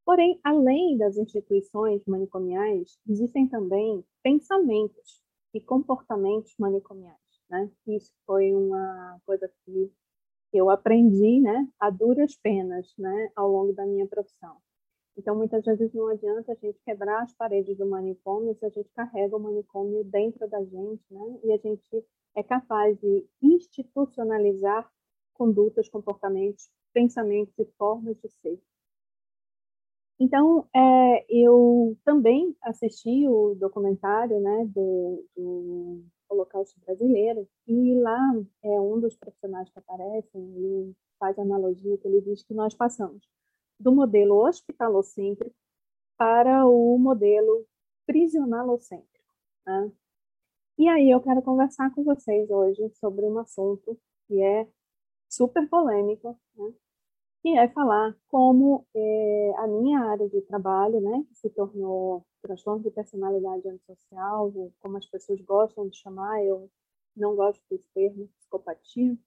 Porém, 0.05 0.39
além 0.43 0.97
das 0.97 1.17
instituições 1.17 2.03
manicomiais, 2.05 2.99
existem 3.07 3.47
também 3.47 4.03
pensamentos 4.23 5.23
e 5.53 5.61
comportamentos 5.61 6.53
manicomiais. 6.59 7.28
Né? 7.49 7.69
Isso 7.88 8.13
foi 8.25 8.53
uma 8.53 9.19
coisa 9.25 9.51
que 9.65 9.91
eu 10.53 10.69
aprendi 10.69 11.41
né, 11.41 11.67
a 11.79 11.89
duras 11.89 12.35
penas 12.35 12.93
né, 12.97 13.31
ao 13.35 13.49
longo 13.49 13.73
da 13.73 13.85
minha 13.85 14.07
profissão. 14.07 14.57
Então, 15.17 15.35
muitas 15.35 15.65
vezes 15.65 15.93
não 15.93 16.07
adianta 16.07 16.53
a 16.53 16.55
gente 16.55 16.79
quebrar 16.85 17.23
as 17.23 17.33
paredes 17.33 17.77
do 17.77 17.85
manicômio 17.85 18.55
se 18.55 18.65
a 18.65 18.69
gente 18.69 18.89
carrega 18.91 19.35
o 19.35 19.39
manicômio 19.39 20.03
dentro 20.05 20.47
da 20.47 20.63
gente, 20.63 21.03
né? 21.12 21.39
E 21.43 21.51
a 21.51 21.57
gente 21.57 22.05
é 22.35 22.41
capaz 22.41 22.97
de 22.99 23.27
institucionalizar 23.41 24.89
condutas, 25.33 25.89
comportamentos, 25.89 26.69
pensamentos 26.93 27.53
e 27.59 27.65
formas 27.77 28.15
de 28.21 28.29
ser. 28.29 28.62
Então, 30.17 30.67
é, 30.73 31.25
eu 31.29 31.97
também 32.05 32.55
assisti 32.62 33.27
o 33.27 33.55
documentário 33.55 34.39
né, 34.39 34.65
do, 34.73 35.25
do 35.35 36.03
Holocausto 36.29 36.79
Brasileiro, 36.81 37.47
e 37.67 37.95
lá 37.95 38.19
é 38.63 38.79
um 38.79 38.99
dos 38.99 39.15
profissionais 39.15 39.69
que 39.69 39.79
aparecem, 39.79 40.41
ele 40.55 40.95
faz 41.17 41.37
analogia 41.37 41.97
que 41.97 42.07
ele 42.07 42.21
diz 42.21 42.43
que 42.43 42.53
nós 42.53 42.73
passamos 42.73 43.27
do 43.79 43.91
modelo 43.91 44.45
hospitalocêntrico 44.45 45.55
para 46.17 46.65
o 46.65 46.97
modelo 46.97 47.65
prisionalocêntrico. 48.05 49.33
Né? 49.65 49.91
E 50.77 50.87
aí 50.87 51.09
eu 51.09 51.21
quero 51.21 51.41
conversar 51.41 51.93
com 51.93 52.03
vocês 52.03 52.49
hoje 52.49 52.89
sobre 52.95 53.25
um 53.25 53.39
assunto 53.39 53.97
que 54.27 54.41
é 54.41 54.67
super 55.29 55.67
polêmico, 55.69 56.37
né? 56.55 56.73
que 57.41 57.57
é 57.57 57.67
falar 57.69 58.15
como 58.27 58.85
é, 58.93 59.53
a 59.57 59.67
minha 59.67 59.99
área 60.01 60.27
de 60.27 60.41
trabalho, 60.41 60.99
né, 60.99 61.23
que 61.29 61.35
se 61.35 61.49
tornou 61.49 62.25
transtorno 62.41 62.84
de 62.84 62.91
personalidade 62.91 63.67
antissocial, 63.67 64.52
como 64.80 64.97
as 64.97 65.06
pessoas 65.06 65.41
gostam 65.41 65.88
de 65.88 65.97
chamar, 65.97 66.43
eu 66.43 66.69
não 67.15 67.36
gosto 67.36 67.62
desse 67.69 67.88
termo, 67.93 68.30
psicopatia, 68.38 69.17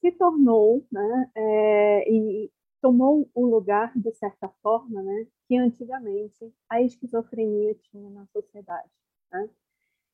se 0.00 0.12
tornou, 0.12 0.86
né, 0.90 1.30
é, 1.34 2.10
e 2.10 2.50
tomou 2.80 3.28
o 3.34 3.46
lugar, 3.46 3.92
de 3.96 4.12
certa 4.12 4.48
forma, 4.62 5.02
né, 5.02 5.26
que 5.46 5.56
antigamente 5.56 6.52
a 6.68 6.82
esquizofrenia 6.82 7.74
tinha 7.76 8.10
na 8.10 8.26
sociedade. 8.26 8.90
Né? 9.32 9.50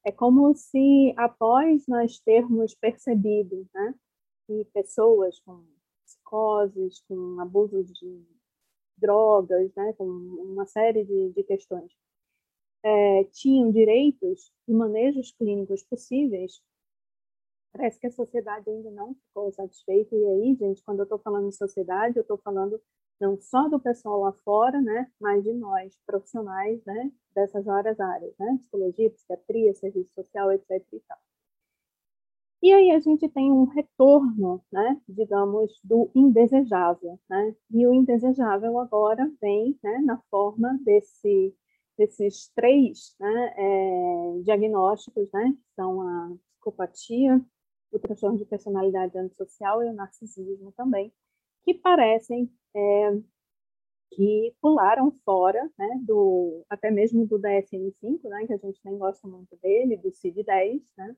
É 0.04 0.12
como 0.12 0.54
se, 0.54 1.14
após 1.16 1.86
nós 1.86 2.18
termos 2.20 2.74
percebido 2.74 3.68
né, 3.74 3.94
que 4.46 4.64
pessoas 4.72 5.38
com 5.40 5.64
psicoses, 6.04 7.00
com 7.08 7.40
abusos 7.40 7.92
de 7.92 8.24
drogas, 8.96 9.72
né, 9.74 9.92
com 9.94 10.04
uma 10.04 10.66
série 10.66 11.04
de, 11.04 11.32
de 11.32 11.42
questões, 11.44 11.92
é, 12.84 13.24
tinham 13.32 13.70
direitos 13.70 14.52
e 14.66 14.72
manejos 14.72 15.32
clínicos 15.32 15.82
possíveis, 15.84 16.60
parece 17.72 17.98
que 17.98 18.06
a 18.06 18.10
sociedade 18.10 18.68
ainda 18.68 18.90
não 18.90 19.14
ficou 19.14 19.52
satisfeita. 19.52 20.14
E 20.14 20.24
aí, 20.26 20.54
gente, 20.56 20.82
quando 20.84 21.00
eu 21.00 21.04
estou 21.04 21.18
falando 21.18 21.48
em 21.48 21.52
sociedade, 21.52 22.16
eu 22.16 22.22
estou 22.22 22.38
falando 22.38 22.80
não 23.20 23.40
só 23.40 23.68
do 23.68 23.78
pessoal 23.80 24.20
lá 24.20 24.32
fora, 24.44 24.80
né, 24.80 25.10
mas 25.20 25.44
de 25.44 25.52
nós, 25.52 25.96
profissionais, 26.06 26.84
né, 26.84 27.12
dessas 27.34 27.64
várias 27.64 27.98
áreas, 28.00 28.34
né, 28.38 28.58
psicologia, 28.58 29.10
psiquiatria, 29.10 29.74
serviço 29.74 30.12
social, 30.14 30.50
etc. 30.52 30.84
E, 30.92 31.00
tal. 31.00 31.18
E 32.62 32.72
aí 32.72 32.90
a 32.92 33.00
gente 33.00 33.28
tem 33.28 33.52
um 33.52 33.64
retorno, 33.64 34.62
né, 34.72 35.00
digamos, 35.08 35.72
do 35.82 36.10
indesejável, 36.14 37.18
né, 37.28 37.54
e 37.70 37.86
o 37.86 37.92
indesejável 37.92 38.78
agora 38.78 39.30
vem, 39.40 39.78
né, 39.82 39.98
na 40.04 40.18
forma 40.30 40.78
desse 40.84 41.54
desses 41.98 42.48
três 42.54 43.14
né, 43.20 43.54
é, 43.56 44.40
diagnósticos, 44.44 45.28
né, 45.32 45.52
que 45.52 45.74
são 45.74 46.00
a 46.00 46.32
psicopatia, 46.54 47.40
o 47.92 47.98
transtorno 47.98 48.38
de 48.38 48.46
personalidade 48.46 49.16
antissocial 49.18 49.82
e 49.82 49.90
o 49.90 49.92
narcisismo 49.92 50.72
também, 50.72 51.12
que 51.64 51.74
parecem 51.74 52.50
é, 52.74 53.12
que 54.12 54.54
pularam 54.60 55.12
fora, 55.24 55.70
né, 55.78 56.00
do, 56.02 56.64
até 56.68 56.90
mesmo 56.90 57.26
do 57.26 57.38
DSM-5, 57.38 58.28
né, 58.28 58.46
que 58.46 58.52
a 58.54 58.58
gente 58.58 58.80
nem 58.84 58.98
gosta 58.98 59.26
muito 59.28 59.56
dele, 59.56 59.96
do 59.96 60.10
CID-10, 60.10 60.82
né, 60.96 61.16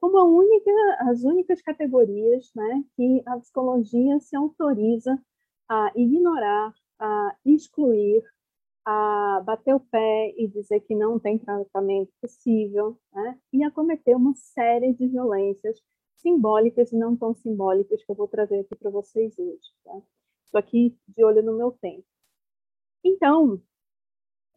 como 0.00 0.24
única, 0.24 0.70
as 1.00 1.22
únicas 1.24 1.60
categorias 1.62 2.50
né, 2.54 2.84
que 2.94 3.22
a 3.26 3.38
psicologia 3.38 4.18
se 4.20 4.36
autoriza 4.36 5.20
a 5.68 5.92
ignorar, 5.94 6.72
a 6.98 7.36
excluir, 7.44 8.22
a 8.84 9.42
bater 9.44 9.74
o 9.74 9.80
pé 9.80 10.32
e 10.36 10.46
dizer 10.46 10.80
que 10.80 10.94
não 10.94 11.18
tem 11.18 11.38
tratamento 11.38 12.12
possível, 12.20 12.96
né, 13.12 13.38
e 13.52 13.64
a 13.64 13.70
cometer 13.70 14.14
uma 14.14 14.34
série 14.34 14.92
de 14.94 15.08
violências 15.08 15.80
simbólicas 16.16 16.92
e 16.92 16.96
não 16.96 17.16
tão 17.16 17.34
simbólicas 17.34 18.04
que 18.04 18.10
eu 18.10 18.16
vou 18.16 18.28
trazer 18.28 18.60
aqui 18.60 18.74
para 18.76 18.90
vocês 18.90 19.38
hoje. 19.38 19.72
Tá? 19.84 20.00
Estou 20.44 20.58
aqui 20.58 20.96
de 21.08 21.24
olho 21.24 21.42
no 21.42 21.56
meu 21.56 21.72
tempo. 21.72 22.04
Então, 23.04 23.60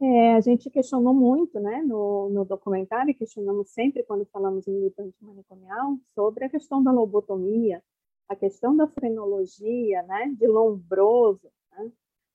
é, 0.02 0.34
a 0.36 0.42
gente 0.42 0.70
questionou 0.70 1.14
muito 1.14 1.60
né, 1.60 1.82
no, 1.82 2.30
no 2.30 2.46
documentário, 2.46 3.16
questionamos 3.16 3.70
sempre 3.70 4.04
quando 4.04 4.26
falamos 4.26 4.68
em 4.68 4.72
militante 4.72 5.16
manicomial, 5.22 5.98
sobre 6.16 6.46
a 6.46 6.50
questão 6.50 6.82
da 6.82 6.92
lobotomia, 6.92 7.84
a 8.28 8.36
questão 8.36 8.76
da 8.76 8.88
frenologia, 8.88 10.04
né, 10.04 10.34
de 10.38 10.48
Lombroso. 10.48 11.52
Né? 11.72 11.92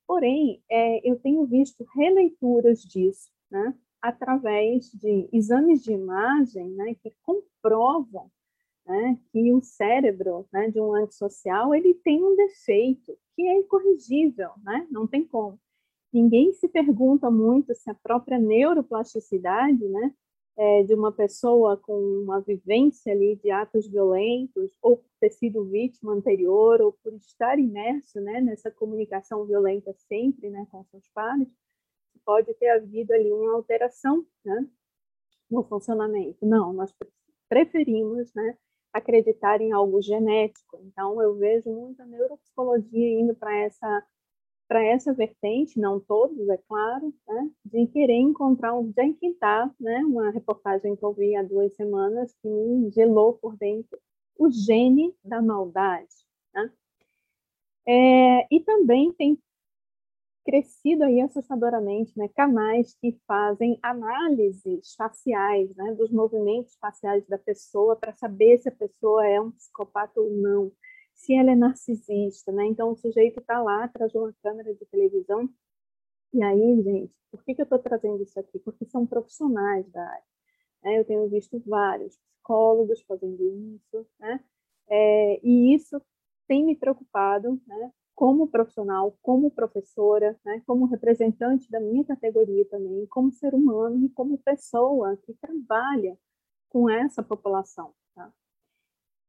Porém, 0.06 0.62
é, 0.70 1.08
eu 1.08 1.18
tenho 1.18 1.46
visto 1.46 1.84
releituras 1.94 2.80
disso, 2.82 3.30
né, 3.50 3.74
através 4.02 4.90
de 4.92 5.28
exames 5.32 5.82
de 5.82 5.92
imagem 5.92 6.68
né, 6.70 6.94
que 7.02 7.12
comprovam 7.22 8.30
né, 8.86 9.18
que 9.32 9.52
o 9.52 9.62
cérebro 9.62 10.46
né, 10.52 10.70
de 10.70 10.78
um 10.80 10.94
antissocial 10.94 11.74
ele 11.74 11.94
tem 11.94 12.22
um 12.22 12.36
defeito 12.36 13.16
que 13.34 13.42
é 13.42 13.56
incorrigível, 13.56 14.50
né? 14.62 14.86
não 14.90 15.06
tem 15.06 15.24
como. 15.24 15.58
Ninguém 16.14 16.52
se 16.52 16.68
pergunta 16.68 17.28
muito 17.28 17.74
se 17.74 17.90
a 17.90 17.94
própria 17.94 18.38
neuroplasticidade 18.38 19.84
né, 19.88 20.14
é, 20.56 20.84
de 20.84 20.94
uma 20.94 21.10
pessoa 21.10 21.76
com 21.76 21.92
uma 22.22 22.40
vivência 22.40 23.12
ali 23.12 23.34
de 23.34 23.50
atos 23.50 23.88
violentos, 23.88 24.70
ou 24.80 24.98
por 24.98 25.10
ter 25.18 25.30
sido 25.30 25.64
vítima 25.64 26.12
anterior, 26.12 26.80
ou 26.80 26.92
por 26.92 27.12
estar 27.14 27.58
imerso 27.58 28.20
né, 28.20 28.40
nessa 28.40 28.70
comunicação 28.70 29.44
violenta 29.44 29.92
sempre 30.06 30.50
né, 30.50 30.64
com 30.70 30.84
seus 30.84 31.08
pares, 31.08 31.48
pode 32.24 32.54
ter 32.54 32.68
havido 32.68 33.12
ali 33.12 33.32
uma 33.32 33.54
alteração 33.54 34.24
né, 34.44 34.68
no 35.50 35.64
funcionamento. 35.64 36.46
Não, 36.46 36.72
nós 36.72 36.94
preferimos 37.48 38.32
né, 38.34 38.56
acreditar 38.92 39.60
em 39.60 39.72
algo 39.72 40.00
genético. 40.00 40.78
Então, 40.84 41.20
eu 41.20 41.34
vejo 41.34 41.68
muita 41.70 42.06
neuropsicologia 42.06 43.20
indo 43.20 43.34
para 43.34 43.52
essa 43.58 44.06
para 44.74 44.82
essa 44.82 45.14
vertente, 45.14 45.78
não 45.78 46.00
todos, 46.00 46.48
é 46.48 46.56
claro, 46.66 47.14
né, 47.28 47.50
de 47.64 47.86
querer 47.86 48.16
encontrar 48.16 48.76
um 48.76 48.92
Jenkintar, 48.92 49.72
né, 49.78 49.98
uma 49.98 50.30
reportagem 50.30 50.96
que 50.96 51.04
eu 51.04 51.12
vi 51.12 51.36
há 51.36 51.44
duas 51.44 51.72
semanas 51.76 52.34
que 52.42 52.48
me 52.48 52.90
gelou 52.90 53.34
por 53.34 53.56
dentro, 53.56 53.96
o 54.36 54.50
gene 54.50 55.14
da 55.22 55.40
maldade. 55.40 56.12
Né? 56.52 56.72
É, 57.86 58.48
e 58.52 58.58
também 58.64 59.12
tem 59.12 59.38
crescido 60.44 61.04
aí 61.04 61.20
assustadoramente, 61.20 62.12
né, 62.18 62.26
canais 62.34 62.96
que 63.00 63.16
fazem 63.28 63.78
análises 63.80 64.92
faciais, 64.96 65.72
né, 65.76 65.94
dos 65.94 66.10
movimentos 66.10 66.74
faciais 66.80 67.24
da 67.28 67.38
pessoa 67.38 67.94
para 67.94 68.12
saber 68.12 68.58
se 68.58 68.68
a 68.68 68.72
pessoa 68.72 69.24
é 69.24 69.40
um 69.40 69.52
psicopata 69.52 70.20
ou 70.20 70.30
não, 70.30 70.72
se 71.14 71.34
ela 71.34 71.52
é 71.52 71.54
narcisista, 71.54 72.52
né? 72.52 72.66
Então 72.66 72.90
o 72.90 72.96
sujeito 72.96 73.40
está 73.40 73.62
lá 73.62 73.86
de 73.86 74.18
uma 74.18 74.32
câmera 74.42 74.74
de 74.74 74.84
televisão 74.86 75.48
e 76.32 76.42
aí, 76.42 76.82
gente, 76.82 77.14
por 77.30 77.44
que, 77.44 77.54
que 77.54 77.60
eu 77.62 77.64
estou 77.64 77.78
trazendo 77.78 78.22
isso 78.22 78.38
aqui? 78.40 78.58
Porque 78.58 78.84
são 78.86 79.06
profissionais 79.06 79.88
da 79.90 80.02
área. 80.02 80.24
Né? 80.82 80.98
Eu 80.98 81.04
tenho 81.04 81.28
visto 81.28 81.62
vários 81.66 82.16
psicólogos 82.16 83.02
fazendo 83.02 83.42
isso, 83.76 84.06
né? 84.18 84.40
É, 84.88 85.40
e 85.46 85.74
isso 85.74 86.00
tem 86.48 86.64
me 86.64 86.76
preocupado, 86.76 87.60
né? 87.66 87.92
como 88.14 88.48
profissional, 88.48 89.16
como 89.22 89.50
professora, 89.50 90.38
né, 90.44 90.62
como 90.66 90.86
representante 90.86 91.68
da 91.70 91.80
minha 91.80 92.04
categoria 92.04 92.64
também, 92.66 93.06
como 93.06 93.32
ser 93.32 93.54
humano 93.54 94.04
e 94.04 94.08
como 94.10 94.38
pessoa 94.38 95.16
que 95.24 95.34
trabalha 95.34 96.16
com 96.68 96.88
essa 96.88 97.22
população. 97.22 97.92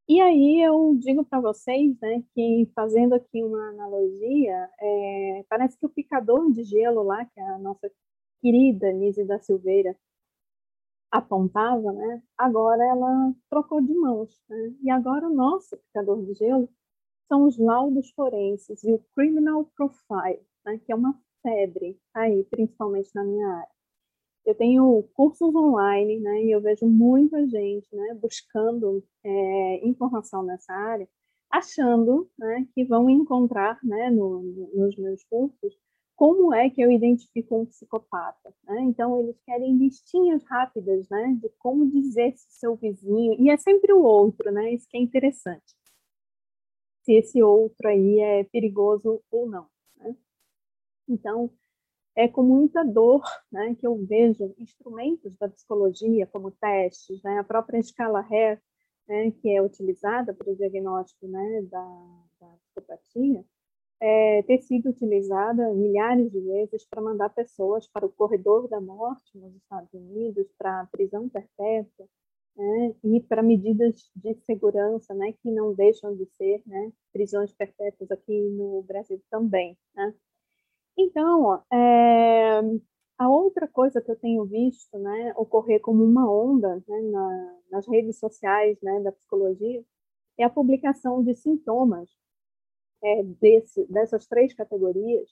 E 0.08 0.22
aí 0.22 0.62
eu 0.62 0.95
digo 0.99 1.26
para 1.26 1.39
vocês 1.41 1.99
né, 1.99 2.24
que, 2.34 2.70
fazendo 2.76 3.14
aqui 3.16 3.43
uma 3.43 3.70
analogia, 3.70 4.70
é, 4.80 5.43
parece 5.49 5.78
que 5.80 5.86
o 5.86 5.89
picador 5.89 6.51
de 6.51 6.64
gelo 6.64 7.01
lá, 7.03 7.26
que 7.26 7.39
a 7.39 7.58
nossa 7.58 7.91
querida 8.41 8.91
Nise 8.91 9.26
da 9.26 9.39
Silveira 9.39 9.97
apontava, 11.12 11.91
né, 11.93 12.22
agora 12.38 12.84
ela 12.84 13.34
trocou 13.49 13.82
de 13.82 13.93
mãos. 13.93 14.39
Né, 14.49 14.76
e 14.84 14.89
agora 14.91 15.28
o 15.28 15.34
nosso 15.34 15.78
picador 15.78 16.24
de 16.24 16.34
gelo 16.36 16.70
são 17.28 17.47
os 17.47 17.58
laudos 17.58 18.12
forenses 18.12 18.84
e 18.84 18.93
o 18.93 18.99
criminal 19.16 19.66
profile, 19.76 20.45
né, 20.66 20.80
que 20.86 20.91
é 20.91 20.95
uma 20.95 21.20
febre 21.41 21.99
aí, 22.14 22.43
principalmente 22.45 23.10
na 23.16 23.24
minha 23.24 23.47
área. 23.47 23.74
Eu 24.45 24.55
tenho 24.55 25.03
cursos 25.13 25.53
online, 25.55 26.19
né, 26.19 26.43
e 26.43 26.51
eu 26.51 26.61
vejo 26.61 26.85
muita 26.85 27.45
gente, 27.47 27.87
né, 27.95 28.13
buscando 28.21 29.03
é, 29.23 29.87
informação 29.87 30.43
nessa 30.43 30.73
área, 30.73 31.07
achando, 31.49 32.29
né, 32.37 32.67
que 32.73 32.83
vão 32.85 33.09
encontrar, 33.09 33.79
né, 33.83 34.09
no, 34.11 34.41
nos 34.73 34.95
meus 34.97 35.23
cursos, 35.25 35.75
como 36.15 36.53
é 36.53 36.69
que 36.69 36.81
eu 36.81 36.91
identifico 36.91 37.61
um 37.61 37.65
psicopata. 37.65 38.53
Né? 38.65 38.81
Então, 38.83 39.19
eles 39.19 39.37
querem 39.45 39.77
listinhas 39.77 40.43
rápidas, 40.45 41.09
né, 41.09 41.37
de 41.41 41.49
como 41.59 41.89
dizer 41.89 42.33
se 42.37 42.59
seu 42.59 42.75
vizinho, 42.75 43.35
e 43.39 43.49
é 43.49 43.57
sempre 43.57 43.93
o 43.93 44.01
outro, 44.03 44.51
né, 44.51 44.73
isso 44.73 44.87
que 44.89 44.97
é 44.97 45.01
interessante 45.01 45.75
se 47.05 47.13
esse 47.13 47.41
outro 47.43 47.87
aí 47.87 48.19
é 48.19 48.43
perigoso 48.45 49.23
ou 49.31 49.47
não. 49.47 49.67
Né? 49.97 50.15
Então, 51.07 51.51
é 52.16 52.28
com 52.28 52.43
muita 52.43 52.84
dor 52.84 53.24
né, 53.51 53.76
que 53.76 53.86
eu 53.86 53.97
vejo 54.05 54.53
instrumentos 54.57 55.36
da 55.38 55.49
psicologia, 55.49 56.26
como 56.28 56.51
testes, 56.51 57.22
né, 57.24 57.39
a 57.39 57.43
própria 57.43 57.80
escala 57.80 58.20
Hare, 58.20 58.59
né, 59.07 59.32
que 59.32 59.49
é 59.49 59.61
utilizada 59.61 60.34
para 60.34 60.51
o 60.51 60.55
diagnóstico 60.55 61.28
né, 61.28 61.61
da, 61.63 62.24
da 62.39 62.47
psicopatia, 62.63 63.43
é, 63.99 64.43
ter 64.43 64.61
sido 64.61 64.89
utilizada 64.89 65.74
milhares 65.74 66.32
de 66.32 66.39
vezes 66.39 66.86
para 66.86 67.01
mandar 67.01 67.30
pessoas 67.30 67.88
para 67.88 68.05
o 68.05 68.11
corredor 68.11 68.68
da 68.68 68.80
morte 68.80 69.38
nos 69.38 69.55
Estados 69.55 69.93
Unidos, 69.93 70.47
para 70.57 70.82
a 70.82 70.88
prisão 70.88 71.30
perpétua, 71.30 72.07
né, 72.55 72.95
e 73.03 73.20
para 73.22 73.43
medidas 73.43 74.09
de 74.16 74.36
segurança, 74.45 75.13
né, 75.13 75.34
que 75.34 75.51
não 75.51 75.74
deixam 75.74 76.16
de 76.16 76.26
ser, 76.28 76.61
né, 76.66 76.91
prisões 77.11 77.51
perpétuas 77.51 78.09
aqui 78.11 78.49
no 78.51 78.82
Brasil 78.84 79.22
também, 79.30 79.78
né. 79.95 80.13
Então, 80.97 81.63
é, 81.71 82.61
a 83.17 83.29
outra 83.29 83.67
coisa 83.67 84.01
que 84.01 84.11
eu 84.11 84.15
tenho 84.17 84.45
visto, 84.45 84.97
né, 84.99 85.33
ocorrer 85.37 85.81
como 85.81 86.03
uma 86.03 86.29
onda 86.31 86.83
né, 86.87 87.01
na, 87.11 87.57
nas 87.71 87.87
redes 87.87 88.19
sociais, 88.19 88.77
né, 88.81 89.01
da 89.01 89.11
psicologia, 89.11 89.83
é 90.37 90.43
a 90.43 90.49
publicação 90.49 91.23
de 91.23 91.35
sintomas 91.35 92.09
é, 93.03 93.23
desse, 93.23 93.85
dessas 93.87 94.27
três 94.27 94.53
categorias 94.53 95.29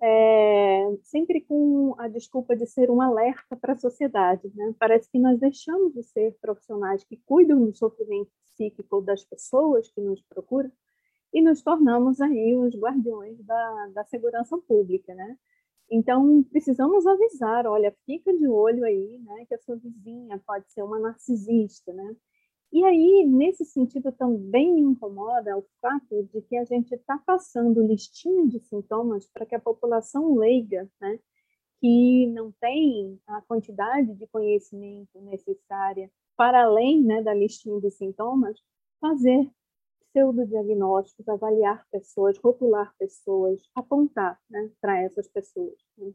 é, 0.00 0.96
sempre 1.02 1.42
com 1.42 1.94
a 1.98 2.08
desculpa 2.08 2.56
de 2.56 2.66
ser 2.66 2.90
um 2.90 3.00
alerta 3.00 3.54
para 3.56 3.74
a 3.74 3.78
sociedade. 3.78 4.50
Né? 4.54 4.74
Parece 4.78 5.10
que 5.10 5.18
nós 5.18 5.38
deixamos 5.38 5.92
de 5.92 6.02
ser 6.02 6.36
profissionais 6.40 7.04
que 7.04 7.18
cuidam 7.26 7.64
do 7.64 7.74
sofrimento 7.74 8.30
psíquico 8.44 9.02
das 9.02 9.24
pessoas 9.24 9.90
que 9.90 10.00
nos 10.00 10.22
procuram 10.22 10.72
e 11.32 11.42
nos 11.42 11.62
tornamos 11.62 12.20
aí 12.20 12.56
os 12.56 12.74
guardiões 12.74 13.38
da, 13.44 13.90
da 13.94 14.04
segurança 14.04 14.58
pública, 14.58 15.14
né? 15.14 15.36
Então, 15.90 16.42
precisamos 16.44 17.04
avisar, 17.06 17.66
olha, 17.66 17.94
fica 18.06 18.32
de 18.32 18.46
olho 18.46 18.84
aí, 18.84 19.18
né, 19.24 19.44
que 19.46 19.54
a 19.54 19.58
sua 19.58 19.76
vizinha 19.76 20.40
pode 20.46 20.70
ser 20.72 20.82
uma 20.82 21.00
narcisista, 21.00 21.92
né? 21.92 22.16
E 22.72 22.84
aí, 22.84 23.26
nesse 23.26 23.64
sentido, 23.64 24.12
também 24.12 24.72
me 24.72 24.80
incomoda 24.82 25.58
o 25.58 25.64
fato 25.80 26.22
de 26.32 26.40
que 26.42 26.56
a 26.56 26.64
gente 26.64 26.94
está 26.94 27.18
passando 27.18 27.84
listinha 27.84 28.46
de 28.46 28.60
sintomas 28.60 29.28
para 29.28 29.44
que 29.44 29.56
a 29.56 29.60
população 29.60 30.36
leiga, 30.36 30.88
né, 31.00 31.18
que 31.80 32.26
não 32.28 32.52
tem 32.60 33.20
a 33.26 33.40
quantidade 33.42 34.14
de 34.14 34.26
conhecimento 34.28 35.20
necessária 35.22 36.10
para 36.36 36.64
além 36.64 37.02
né, 37.02 37.22
da 37.22 37.34
listinha 37.34 37.80
de 37.80 37.90
sintomas, 37.90 38.58
fazer 39.00 39.50
pseudodiagnósticos, 40.12 41.28
avaliar 41.28 41.86
pessoas, 41.90 42.38
rotular 42.38 42.94
pessoas, 42.98 43.62
apontar 43.74 44.40
né, 44.48 44.70
para 44.80 45.00
essas 45.02 45.28
pessoas. 45.28 45.76
Né? 45.96 46.12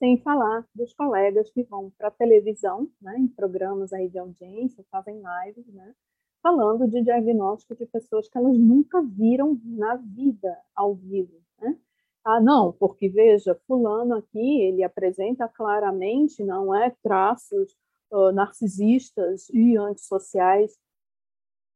sem 0.00 0.16
falar 0.22 0.66
dos 0.74 0.94
colegas 0.94 1.50
que 1.50 1.62
vão 1.62 1.92
para 1.98 2.08
a 2.08 2.10
televisão, 2.10 2.90
né, 3.02 3.18
em 3.18 3.28
programas 3.28 3.92
aí 3.92 4.08
de 4.08 4.18
audiência, 4.18 4.82
fazem 4.90 5.20
lives, 5.44 5.66
né, 5.74 5.94
falando 6.42 6.88
de 6.88 7.02
diagnóstico 7.02 7.76
de 7.76 7.84
pessoas 7.84 8.26
que 8.26 8.38
elas 8.38 8.58
nunca 8.58 9.02
viram 9.02 9.60
na 9.62 9.96
vida 9.96 10.58
ao 10.74 10.94
vivo. 10.94 11.38
Né? 11.60 11.76
Ah, 12.24 12.40
não, 12.40 12.72
porque 12.72 13.10
veja, 13.10 13.54
fulano 13.66 14.14
aqui, 14.16 14.62
ele 14.62 14.82
apresenta 14.82 15.46
claramente, 15.46 16.42
não 16.42 16.74
é, 16.74 16.94
traços 17.02 17.76
uh, 18.10 18.32
narcisistas 18.32 19.50
e 19.50 19.76
antissociais, 19.76 20.78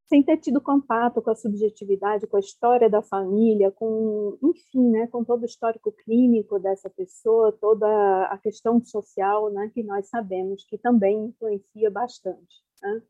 sem 0.06 0.22
ter 0.22 0.36
tido 0.38 0.60
contato 0.60 1.22
com 1.22 1.30
a 1.30 1.34
subjetividade, 1.34 2.26
com 2.26 2.36
a 2.36 2.40
história 2.40 2.90
da 2.90 3.02
família, 3.02 3.70
com, 3.70 4.38
enfim, 4.42 4.90
né, 4.90 5.06
com 5.06 5.24
todo 5.24 5.42
o 5.42 5.46
histórico 5.46 5.90
clínico 5.92 6.58
dessa 6.58 6.90
pessoa, 6.90 7.52
toda 7.52 7.86
a 8.26 8.38
questão 8.38 8.84
social, 8.84 9.50
né, 9.50 9.70
que 9.72 9.82
nós 9.82 10.08
sabemos 10.08 10.64
que 10.66 10.76
também 10.76 11.26
influencia 11.26 11.90
bastante. 11.90 12.62
Né? 12.82 13.02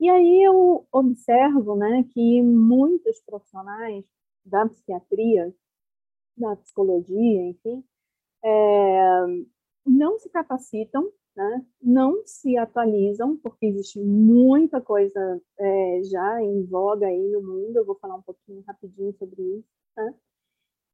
E 0.00 0.08
aí 0.08 0.42
eu 0.42 0.86
observo, 0.90 1.76
né, 1.76 2.04
que 2.12 2.42
muitos 2.42 3.20
profissionais 3.20 4.04
da 4.44 4.66
psiquiatria, 4.66 5.54
da 6.36 6.56
psicologia, 6.56 7.42
enfim, 7.50 7.84
é, 8.42 9.26
não 9.84 10.18
se 10.18 10.30
capacitam 10.30 11.10
né, 11.38 11.64
não 11.80 12.26
se 12.26 12.56
atualizam, 12.56 13.36
porque 13.36 13.66
existe 13.66 14.00
muita 14.00 14.80
coisa 14.80 15.40
é, 15.56 16.00
já 16.02 16.42
em 16.42 16.64
voga 16.66 17.06
aí 17.06 17.28
no 17.30 17.40
mundo, 17.40 17.76
eu 17.76 17.84
vou 17.84 17.94
falar 17.94 18.16
um 18.16 18.22
pouquinho 18.22 18.64
rapidinho 18.66 19.14
sobre 19.16 19.40
isso, 19.40 19.68
né, 19.96 20.14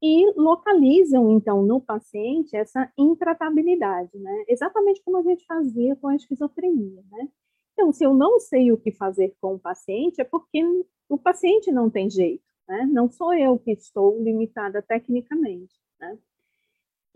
e 0.03 0.31
localizam, 0.39 1.31
então, 1.31 1.63
no 1.63 1.81
paciente 1.81 2.55
essa 2.55 2.91
intratabilidade, 2.95 4.15
né, 4.19 4.45
exatamente 4.47 5.01
como 5.03 5.17
a 5.17 5.23
gente 5.23 5.43
fazia 5.47 5.95
com 5.95 6.09
a 6.09 6.15
esquizofrenia, 6.15 7.01
né. 7.11 7.27
Então, 7.73 7.91
se 7.91 8.03
eu 8.05 8.13
não 8.13 8.39
sei 8.39 8.71
o 8.71 8.77
que 8.77 8.91
fazer 8.91 9.35
com 9.41 9.55
o 9.55 9.59
paciente, 9.59 10.21
é 10.21 10.23
porque 10.23 10.61
o 11.09 11.17
paciente 11.17 11.71
não 11.71 11.89
tem 11.89 12.07
jeito, 12.07 12.43
né, 12.69 12.87
não 12.91 13.09
sou 13.09 13.33
eu 13.33 13.57
que 13.57 13.71
estou 13.71 14.21
limitada 14.21 14.79
tecnicamente, 14.83 15.73
né. 15.99 16.19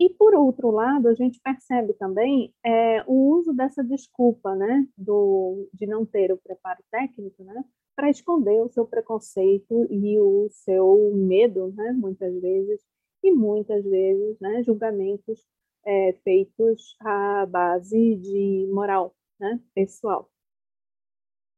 E, 0.00 0.08
por 0.08 0.34
outro 0.34 0.70
lado, 0.70 1.08
a 1.08 1.14
gente 1.14 1.38
percebe 1.40 1.92
também 1.92 2.54
é, 2.64 3.04
o 3.06 3.36
uso 3.36 3.52
dessa 3.52 3.84
desculpa, 3.84 4.54
né, 4.56 4.88
do, 4.96 5.68
de 5.74 5.86
não 5.86 6.06
ter 6.06 6.32
o 6.32 6.38
preparo 6.38 6.82
técnico, 6.90 7.44
né, 7.44 7.62
para 7.94 8.08
esconder 8.08 8.62
o 8.62 8.70
seu 8.70 8.86
preconceito 8.86 9.86
e 9.90 10.18
o 10.18 10.48
seu 10.50 11.12
medo, 11.14 11.70
né, 11.76 11.92
muitas 11.92 12.34
vezes, 12.40 12.80
e 13.22 13.30
muitas 13.30 13.84
vezes, 13.84 14.40
né, 14.40 14.62
julgamentos 14.62 15.44
é, 15.84 16.14
feitos 16.24 16.96
à 17.00 17.44
base 17.44 18.16
de 18.16 18.66
moral, 18.72 19.14
né, 19.38 19.60
pessoal. 19.74 20.30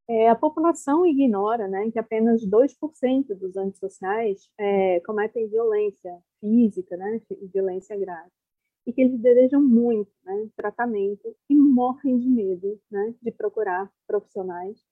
É, 0.09 0.29
a 0.29 0.35
população 0.35 1.07
ignora 1.07 1.69
né, 1.69 1.89
que 1.93 1.99
apenas 1.99 2.45
2% 2.45 3.39
dos 3.39 3.57
antissociais 3.57 4.51
é, 4.59 4.99
cometem 5.01 5.49
violência 5.49 6.21
física, 6.43 6.97
né, 6.97 7.23
violência 7.55 7.97
grave, 7.97 8.31
e 8.85 8.93
que 8.93 9.01
eles 9.01 9.21
desejam 9.21 9.63
muito 9.63 10.11
né, 10.25 10.49
tratamento 10.57 11.37
e 11.49 11.55
morrem 11.55 12.19
de 12.19 12.29
medo 12.29 12.81
né, 12.91 13.15
de 13.23 13.31
procurar 13.31 13.89
profissionais, 14.07 14.85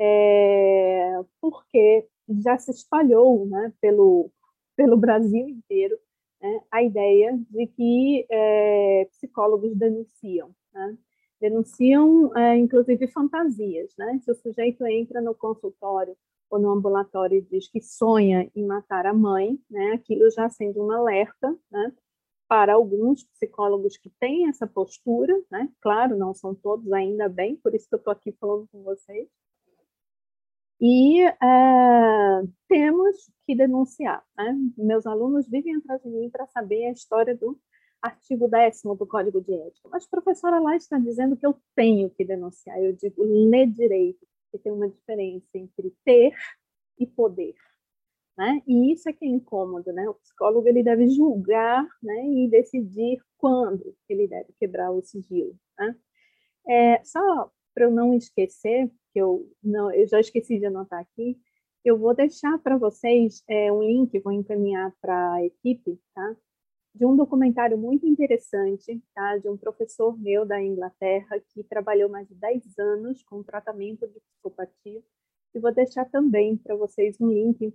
é, 0.00 1.20
porque 1.40 2.08
já 2.40 2.56
se 2.56 2.70
espalhou 2.70 3.46
né, 3.46 3.72
pelo, 3.80 4.30
pelo 4.74 4.96
Brasil 4.96 5.46
inteiro 5.48 5.98
né, 6.40 6.62
a 6.70 6.82
ideia 6.82 7.38
de 7.50 7.66
que 7.66 8.26
é, 8.30 9.04
psicólogos 9.10 9.76
denunciam. 9.76 10.50
Né, 10.72 10.96
denunciam, 11.40 12.34
é, 12.36 12.56
inclusive, 12.56 13.06
fantasias. 13.08 13.94
Né? 13.96 14.18
Se 14.24 14.30
o 14.30 14.34
sujeito 14.34 14.86
entra 14.86 15.20
no 15.20 15.34
consultório 15.34 16.16
ou 16.50 16.58
no 16.58 16.70
ambulatório 16.70 17.42
diz 17.50 17.68
que 17.68 17.80
sonha 17.80 18.50
em 18.54 18.64
matar 18.64 19.06
a 19.06 19.14
mãe, 19.14 19.58
né, 19.70 19.92
aquilo 19.92 20.30
já 20.30 20.46
acende 20.46 20.78
um 20.78 20.90
alerta 20.90 21.56
né, 21.70 21.92
para 22.48 22.74
alguns 22.74 23.24
psicólogos 23.24 23.96
que 23.96 24.10
têm 24.20 24.48
essa 24.48 24.66
postura, 24.66 25.34
né? 25.50 25.68
Claro, 25.80 26.16
não 26.16 26.32
são 26.32 26.54
todos 26.54 26.92
ainda 26.92 27.28
bem, 27.28 27.56
por 27.56 27.74
isso 27.74 27.88
que 27.88 27.94
eu 27.94 27.98
estou 27.98 28.12
aqui 28.12 28.32
falando 28.40 28.68
com 28.68 28.82
vocês. 28.84 29.28
E 30.80 31.22
é, 31.22 32.42
temos 32.68 33.30
que 33.46 33.54
denunciar. 33.54 34.22
Né? 34.36 34.54
Meus 34.76 35.06
alunos 35.06 35.48
vivem 35.48 35.76
atrás 35.76 36.02
de 36.02 36.08
mim 36.08 36.28
para 36.30 36.46
saber 36.48 36.86
a 36.86 36.92
história 36.92 37.34
do 37.34 37.58
artigo 38.02 38.46
10 38.48 38.82
do 38.98 39.06
Código 39.06 39.40
de 39.40 39.54
Ética. 39.54 39.88
Mas, 39.90 40.06
professora, 40.06 40.60
lá 40.60 40.76
está 40.76 40.98
dizendo 40.98 41.36
que 41.36 41.46
eu 41.46 41.58
tenho 41.74 42.10
que 42.10 42.24
denunciar. 42.24 42.78
Eu 42.80 42.92
digo, 42.92 43.24
lê 43.24 43.66
direito, 43.66 44.26
tem 44.58 44.72
uma 44.72 44.88
diferença 44.88 45.46
entre 45.54 45.94
ter 46.04 46.34
e 46.98 47.06
poder. 47.06 47.54
Né? 48.36 48.62
E 48.66 48.92
isso 48.92 49.08
é 49.08 49.12
que 49.12 49.24
é 49.24 49.28
incômodo, 49.28 49.92
né? 49.92 50.08
O 50.08 50.14
psicólogo 50.14 50.68
ele 50.68 50.82
deve 50.82 51.08
julgar, 51.08 51.86
né, 52.02 52.26
e 52.26 52.48
decidir 52.50 53.18
quando 53.38 53.96
ele 54.08 54.28
deve 54.28 54.52
quebrar 54.58 54.90
o 54.90 55.00
sigilo. 55.02 55.58
Né? 55.78 55.96
É, 56.68 57.04
só 57.04 57.50
para 57.74 57.84
eu 57.84 57.90
não 57.90 58.14
esquecer, 58.14 58.90
que 59.12 59.20
eu 59.20 59.50
não, 59.62 59.90
eu 59.90 60.06
já 60.06 60.20
esqueci 60.20 60.58
de 60.58 60.66
anotar 60.66 61.00
aqui, 61.00 61.38
eu 61.84 61.96
vou 61.96 62.14
deixar 62.14 62.58
para 62.58 62.76
vocês 62.76 63.42
é, 63.48 63.72
um 63.72 63.82
link, 63.82 64.18
vou 64.18 64.32
encaminhar 64.32 64.92
para 65.00 65.34
a 65.34 65.44
equipe, 65.44 66.00
tá? 66.14 66.36
De 66.96 67.04
um 67.04 67.14
documentário 67.14 67.76
muito 67.76 68.06
interessante, 68.06 69.02
tá? 69.14 69.36
De 69.36 69.50
um 69.50 69.56
professor 69.56 70.18
meu 70.18 70.46
da 70.46 70.62
Inglaterra 70.62 71.38
que 71.50 71.62
trabalhou 71.62 72.08
mais 72.08 72.26
de 72.26 72.34
10 72.34 72.78
anos 72.78 73.22
com 73.24 73.42
tratamento 73.42 74.08
de 74.08 74.18
psicopatia. 74.18 75.02
E 75.54 75.58
vou 75.58 75.74
deixar 75.74 76.06
também 76.06 76.56
para 76.56 76.74
vocês 76.74 77.20
um 77.20 77.28
link 77.28 77.74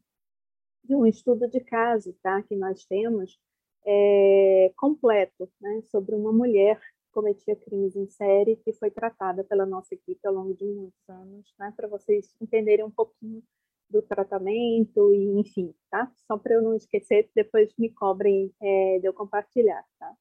de 0.84 0.96
um 0.96 1.06
estudo 1.06 1.48
de 1.48 1.60
caso 1.60 2.16
tá, 2.24 2.42
que 2.42 2.56
nós 2.56 2.84
temos 2.86 3.40
é, 3.86 4.74
completo 4.76 5.48
né, 5.62 5.84
sobre 5.92 6.16
uma 6.16 6.34
mulher 6.34 6.80
que 6.80 7.12
cometia 7.12 7.56
crimes 7.56 7.96
em 7.96 8.08
série 8.08 8.56
que 8.56 8.74
foi 8.74 8.90
tratada 8.90 9.44
pela 9.44 9.68
nossa 9.68 9.94
equipe 9.94 10.20
ao 10.26 10.34
longo 10.34 10.56
de 10.56 10.66
muitos 10.66 11.08
anos, 11.08 11.54
né, 11.60 11.72
para 11.78 11.88
vocês 11.88 12.36
entenderem 12.42 12.86
um 12.86 12.92
pouquinho 12.92 13.44
do 13.92 14.02
tratamento 14.02 15.14
e 15.14 15.40
enfim, 15.40 15.74
tá? 15.90 16.12
Só 16.28 16.38
para 16.38 16.56
eu 16.56 16.62
não 16.62 16.76
esquecer, 16.76 17.30
depois 17.36 17.74
me 17.78 17.90
cobrem 17.92 18.54
é, 18.62 19.00
de 19.00 19.08
eu 19.08 19.14
compartilhar, 19.14 19.84
tá? 20.00 20.14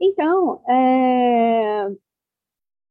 Então, 0.00 0.62
é, 0.68 1.88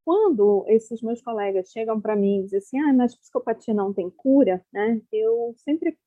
quando 0.06 0.66
esses 0.68 1.02
meus 1.02 1.22
colegas 1.22 1.70
chegam 1.72 2.00
para 2.00 2.16
mim 2.16 2.40
e 2.40 2.44
dizem 2.44 2.60
assim, 2.60 2.80
ah, 2.80 2.94
mas 2.94 3.16
psicopatia 3.16 3.74
não 3.74 3.94
tem 3.94 4.10
cura, 4.10 4.66
né? 4.72 5.02
Eu 5.12 5.54
sempre 5.58 5.98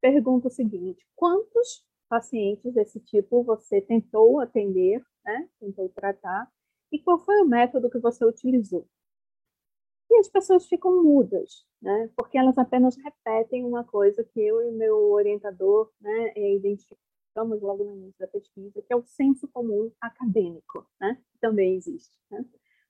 pergunta 0.00 0.48
o 0.48 0.50
seguinte: 0.50 1.06
quantos 1.14 1.84
pacientes 2.08 2.74
desse 2.74 3.00
tipo 3.00 3.44
você 3.44 3.80
tentou 3.80 4.40
atender, 4.40 5.02
né? 5.24 5.48
tentou 5.60 5.88
tratar, 5.90 6.50
e 6.92 6.98
qual 6.98 7.18
foi 7.18 7.40
o 7.40 7.46
método 7.46 7.90
que 7.90 7.98
você 7.98 8.24
utilizou? 8.24 8.86
E 10.10 10.18
as 10.18 10.28
pessoas 10.28 10.66
ficam 10.66 11.02
mudas, 11.02 11.64
né? 11.80 12.10
Porque 12.16 12.36
elas 12.36 12.58
apenas 12.58 12.96
repetem 12.96 13.64
uma 13.64 13.84
coisa 13.84 14.24
que 14.24 14.40
eu 14.40 14.60
e 14.62 14.72
meu 14.72 15.12
orientador, 15.12 15.90
né, 16.00 16.32
identificamos 16.36 17.62
logo 17.62 17.84
no 17.84 17.92
início 17.96 18.18
da 18.18 18.26
pesquisa, 18.26 18.82
que 18.82 18.92
é 18.92 18.96
o 18.96 19.04
senso 19.04 19.46
comum 19.48 19.92
acadêmico, 20.00 20.84
né? 21.00 21.16
Que 21.32 21.38
também 21.38 21.76
existe, 21.76 22.18
né? 22.30 22.44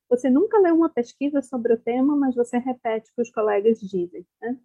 Você 0.09 0.29
nunca 0.31 0.59
lê 0.59 0.73
uma 0.73 0.89
pesquisa 0.89 1.41
sobre 1.43 1.75
o 1.75 1.81
tema, 1.81 2.17
mas 2.17 2.35
você 2.35 2.59
repete 2.59 3.11
o 3.11 3.15
que 3.15 3.23
os 3.23 3.31
colegas 3.31 3.79
dizem, 3.81 4.27
né? 4.41 4.59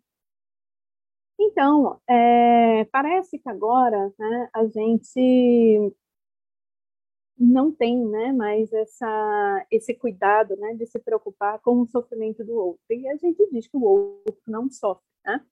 Então, 1.40 2.00
é, 2.10 2.86
parece 2.86 3.38
que 3.38 3.50
agora 3.50 4.14
né, 4.18 4.50
a 4.54 4.66
gente 4.68 5.94
não 7.38 7.72
tem 7.72 8.06
né, 8.06 8.32
mais 8.32 8.72
essa, 8.72 9.66
esse 9.70 9.94
cuidado 9.94 10.56
né, 10.56 10.74
de 10.76 10.86
se 10.86 11.00
preocupar 11.00 11.60
com 11.60 11.82
o 11.82 11.88
sofrimento 11.88 12.44
do 12.44 12.54
outro. 12.56 12.82
E 12.90 13.08
a 13.08 13.16
gente 13.18 13.48
diz 13.52 13.68
que 13.68 13.78
o 13.78 13.84
outro 13.84 14.42
não 14.48 14.70
sofre. 14.70 15.04
Né? 15.26 15.44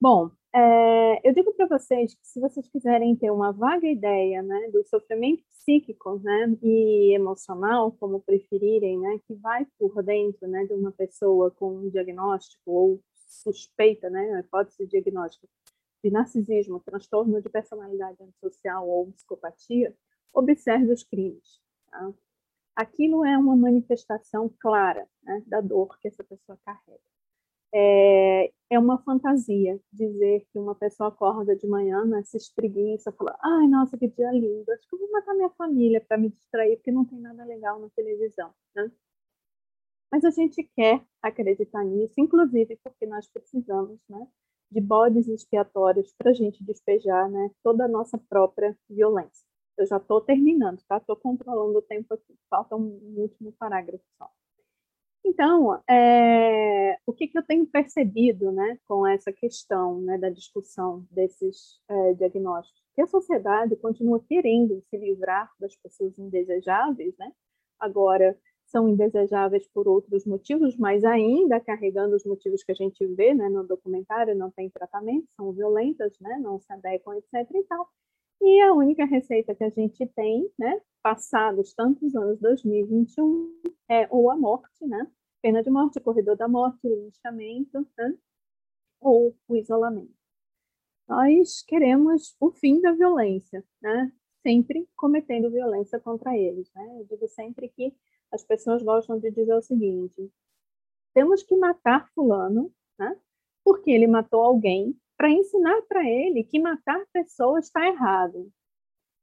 Bom, 0.00 0.30
é, 0.54 1.28
eu 1.28 1.32
digo 1.32 1.52
para 1.52 1.66
vocês 1.66 2.14
que 2.14 2.26
se 2.26 2.40
vocês 2.40 2.68
quiserem 2.68 3.14
ter 3.14 3.30
uma 3.30 3.52
vaga 3.52 3.86
ideia 3.86 4.42
né, 4.42 4.68
do 4.72 4.84
sofrimento 4.84 5.44
psíquico 5.50 6.18
né, 6.18 6.56
e 6.62 7.14
emocional, 7.14 7.92
como 7.92 8.20
preferirem, 8.20 8.98
né, 8.98 9.20
que 9.26 9.34
vai 9.34 9.66
por 9.78 10.02
dentro 10.02 10.48
né, 10.48 10.64
de 10.64 10.74
uma 10.74 10.92
pessoa 10.92 11.50
com 11.50 11.76
um 11.76 11.88
diagnóstico 11.90 12.70
ou 12.70 13.00
suspeita, 13.14 14.10
né, 14.10 14.40
hipótese 14.40 14.86
diagnóstica 14.86 15.46
de 16.02 16.10
narcisismo, 16.10 16.80
transtorno 16.80 17.40
de 17.40 17.48
personalidade 17.48 18.22
antissocial 18.22 18.88
ou 18.88 19.12
psicopatia, 19.12 19.94
observe 20.32 20.92
os 20.92 21.02
crimes. 21.02 21.60
Tá? 21.90 22.12
Aquilo 22.74 23.24
é 23.24 23.36
uma 23.38 23.56
manifestação 23.56 24.50
clara 24.60 25.08
né, 25.22 25.42
da 25.46 25.60
dor 25.60 25.98
que 25.98 26.08
essa 26.08 26.22
pessoa 26.22 26.58
carrega. 26.64 27.00
É, 27.74 28.52
é, 28.70 28.78
uma 28.78 28.98
fantasia 29.02 29.78
dizer 29.92 30.46
que 30.50 30.58
uma 30.58 30.74
pessoa 30.74 31.08
acorda 31.08 31.54
de 31.56 31.66
manhã, 31.66 32.04
né, 32.04 32.22
se 32.22 32.36
espreguiça, 32.36 33.12
fala: 33.12 33.36
ai, 33.42 33.66
nossa, 33.66 33.98
que 33.98 34.08
dia 34.08 34.30
lindo, 34.30 34.70
acho 34.72 34.88
que 34.88 34.94
eu 34.94 34.98
vou 35.00 35.10
matar 35.10 35.34
minha 35.34 35.50
família 35.50 36.00
para 36.00 36.16
me 36.16 36.30
distrair, 36.30 36.76
porque 36.76 36.92
não 36.92 37.04
tem 37.04 37.18
nada 37.18 37.44
legal 37.44 37.78
na 37.80 37.88
televisão. 37.90 38.52
Né? 38.74 38.90
Mas 40.10 40.24
a 40.24 40.30
gente 40.30 40.62
quer 40.74 41.02
acreditar 41.20 41.84
nisso, 41.84 42.14
inclusive 42.18 42.78
porque 42.82 43.06
nós 43.06 43.26
precisamos 43.28 43.98
né, 44.08 44.26
de 44.70 44.80
bodes 44.80 45.28
expiatórios 45.28 46.12
para 46.16 46.30
a 46.30 46.34
gente 46.34 46.64
despejar 46.64 47.30
né, 47.30 47.50
toda 47.62 47.84
a 47.84 47.88
nossa 47.88 48.16
própria 48.18 48.76
violência. 48.88 49.46
Eu 49.76 49.86
já 49.86 49.98
estou 49.98 50.20
terminando, 50.20 50.82
tá? 50.88 50.96
Estou 50.96 51.16
controlando 51.16 51.78
o 51.78 51.82
tempo 51.82 52.14
aqui. 52.14 52.34
Falta 52.48 52.76
um 52.76 53.14
último 53.16 53.52
parágrafo 53.52 54.04
só. 54.18 54.30
Então, 55.24 55.82
é, 55.90 56.98
o 57.04 57.12
que, 57.12 57.26
que, 57.26 57.36
eu 57.36 57.42
tenho 57.42 57.66
percebido 57.66 58.52
né, 58.52 58.78
com 58.86 59.04
essa 59.06 59.32
questão 59.32 60.00
né, 60.00 60.16
da 60.16 60.30
discussão 60.30 61.04
desses 61.10 61.80
é, 61.88 62.14
diagnósticos? 62.14 62.80
Que 62.94 63.02
a 63.02 63.06
sociedade 63.06 63.74
continua 63.76 64.20
querendo 64.20 64.80
se 64.88 64.96
livrar 64.96 65.50
das 65.58 65.74
pessoas 65.76 66.16
indesejáveis, 66.18 67.16
né? 67.18 67.32
agora 67.78 68.38
são 68.66 68.88
indesejáveis 68.88 69.66
por 69.68 69.86
outros 69.86 70.24
motivos, 70.26 70.76
mas 70.76 71.04
ainda 71.04 71.60
carregando 71.60 72.16
os 72.16 72.24
motivos 72.24 72.64
que 72.64 72.72
a 72.72 72.74
gente 72.74 73.06
vê 73.06 73.32
né, 73.32 73.48
no 73.48 73.64
documentário, 73.64 74.34
não 74.34 74.50
tem 74.50 74.68
tratamento, 74.68 75.28
são 75.36 75.52
violentas, 75.52 76.18
né, 76.20 76.38
não 76.38 76.58
se 76.58 76.72
adequam, 76.72 77.16
etc. 77.16 77.48
E 77.54 77.62
tal. 77.64 77.88
E 78.40 78.60
a 78.62 78.72
única 78.74 79.04
receita 79.04 79.54
que 79.54 79.64
a 79.64 79.70
gente 79.70 80.06
tem, 80.08 80.50
né, 80.58 80.80
passados 81.02 81.74
tantos 81.74 82.14
anos, 82.14 82.38
2021, 82.40 83.60
é 83.88 84.06
ou 84.10 84.30
a 84.30 84.36
morte, 84.36 84.86
né, 84.86 85.10
pena 85.42 85.62
de 85.62 85.70
morte, 85.70 86.00
corredor 86.00 86.36
da 86.36 86.48
morte, 86.48 86.86
linchamento, 86.86 87.86
né, 87.98 88.14
ou 89.00 89.36
o 89.48 89.56
isolamento. 89.56 90.14
Nós 91.08 91.62
queremos 91.62 92.36
o 92.40 92.50
fim 92.50 92.80
da 92.80 92.92
violência, 92.92 93.64
né, 93.80 94.12
sempre 94.46 94.88
cometendo 94.94 95.50
violência 95.50 95.98
contra 95.98 96.36
eles. 96.36 96.70
Né? 96.72 97.00
Eu 97.00 97.04
digo 97.04 97.26
sempre 97.26 97.68
que 97.68 97.92
as 98.30 98.44
pessoas 98.44 98.80
gostam 98.80 99.18
de 99.18 99.30
dizer 99.32 99.54
o 99.54 99.62
seguinte: 99.62 100.30
temos 101.12 101.42
que 101.42 101.56
matar 101.56 102.08
Fulano, 102.14 102.72
né? 102.96 103.18
porque 103.64 103.90
ele 103.90 104.06
matou 104.06 104.40
alguém 104.40 104.96
para 105.16 105.30
ensinar 105.30 105.80
para 105.88 106.04
ele 106.04 106.44
que 106.44 106.58
matar 106.58 107.04
pessoas 107.12 107.66
está 107.66 107.86
errado. 107.86 108.52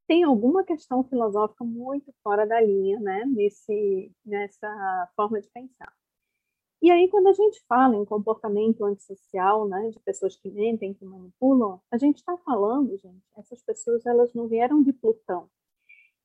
Tem 0.07 0.23
alguma 0.23 0.63
questão 0.63 1.03
filosófica 1.03 1.63
muito 1.63 2.13
fora 2.23 2.45
da 2.45 2.59
linha, 2.59 2.99
né, 2.99 3.25
nesse, 3.25 4.11
nessa 4.25 5.11
forma 5.15 5.39
de 5.39 5.49
pensar. 5.49 5.93
E 6.81 6.91
aí, 6.91 7.07
quando 7.07 7.27
a 7.27 7.33
gente 7.33 7.63
fala 7.65 7.95
em 7.95 8.03
comportamento 8.03 8.83
antissocial, 8.83 9.65
né, 9.69 9.89
de 9.89 9.99
pessoas 10.01 10.35
que 10.35 10.51
mentem, 10.51 10.93
que 10.93 11.05
manipulam, 11.05 11.79
a 11.89 11.97
gente 11.97 12.17
está 12.17 12.37
falando, 12.39 12.97
gente, 12.97 13.23
essas 13.37 13.63
pessoas 13.63 14.05
elas 14.05 14.33
não 14.33 14.49
vieram 14.49 14.83
de 14.83 14.91
Plutão. 14.91 15.49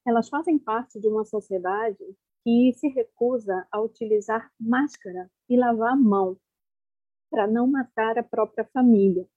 Elas 0.05 0.29
fazem 0.29 0.59
parte 0.59 0.99
de 0.99 1.07
uma 1.07 1.25
sociedade 1.25 2.05
que 2.43 2.73
se 2.75 2.89
recusa 2.89 3.67
a 3.71 3.81
utilizar 3.81 4.51
máscara 4.59 5.31
e 5.49 5.57
lavar 5.57 5.93
a 5.93 5.97
mão 5.97 6.37
para 7.31 7.47
não 7.47 7.67
matar 7.67 8.19
a 8.19 8.23
própria 8.23 8.65
família. 8.73 9.29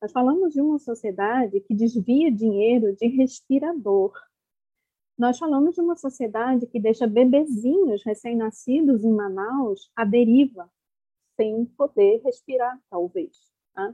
Nós 0.00 0.12
falamos 0.12 0.54
de 0.54 0.60
uma 0.60 0.78
sociedade 0.78 1.60
que 1.60 1.74
desvia 1.74 2.30
dinheiro 2.30 2.94
de 2.94 3.08
respirador. 3.08 4.12
Nós 5.16 5.38
falamos 5.38 5.74
de 5.74 5.80
uma 5.80 5.96
sociedade 5.96 6.66
que 6.66 6.78
deixa 6.78 7.06
bebezinhos 7.06 8.04
recém-nascidos 8.04 9.04
em 9.04 9.12
Manaus 9.12 9.90
à 9.96 10.04
deriva, 10.04 10.70
sem 11.36 11.64
poder 11.76 12.20
respirar, 12.24 12.80
talvez. 12.88 13.36
Tá? 13.74 13.92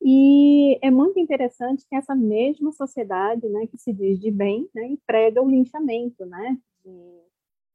E 0.00 0.78
é 0.82 0.90
muito 0.90 1.18
interessante 1.18 1.84
que 1.88 1.96
essa 1.96 2.14
mesma 2.14 2.70
sociedade, 2.70 3.48
né, 3.48 3.66
que 3.66 3.78
se 3.78 3.92
diz 3.92 4.20
de 4.20 4.30
bem, 4.30 4.68
né, 4.74 4.86
emprega 4.86 5.42
o 5.42 5.50
linchamento, 5.50 6.24
né, 6.26 6.58
de 6.84 7.23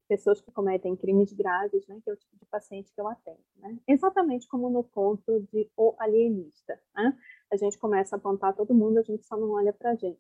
pessoas 0.10 0.42
que 0.42 0.52
cometem 0.52 0.96
crimes 0.96 1.32
graves, 1.32 1.86
né, 1.88 2.02
que 2.04 2.10
é 2.10 2.14
o 2.14 2.18
tipo 2.18 2.36
de 2.36 2.46
paciente 2.48 2.92
que 2.92 3.00
eu 3.00 3.08
atendo. 3.08 3.40
Né? 3.58 3.78
Exatamente 3.88 4.48
como 4.48 4.68
no 4.68 4.84
ponto 4.84 5.48
de 5.54 5.70
O 5.78 5.94
Alienista. 6.00 6.82
Né? 6.96 7.16
A 7.54 7.56
gente 7.56 7.78
começa 7.78 8.16
a 8.16 8.18
apontar 8.18 8.56
todo 8.56 8.74
mundo, 8.74 8.98
a 8.98 9.04
gente 9.04 9.24
só 9.26 9.38
não 9.38 9.52
olha 9.52 9.72
para 9.72 9.92
a 9.92 9.96
gente. 9.96 10.20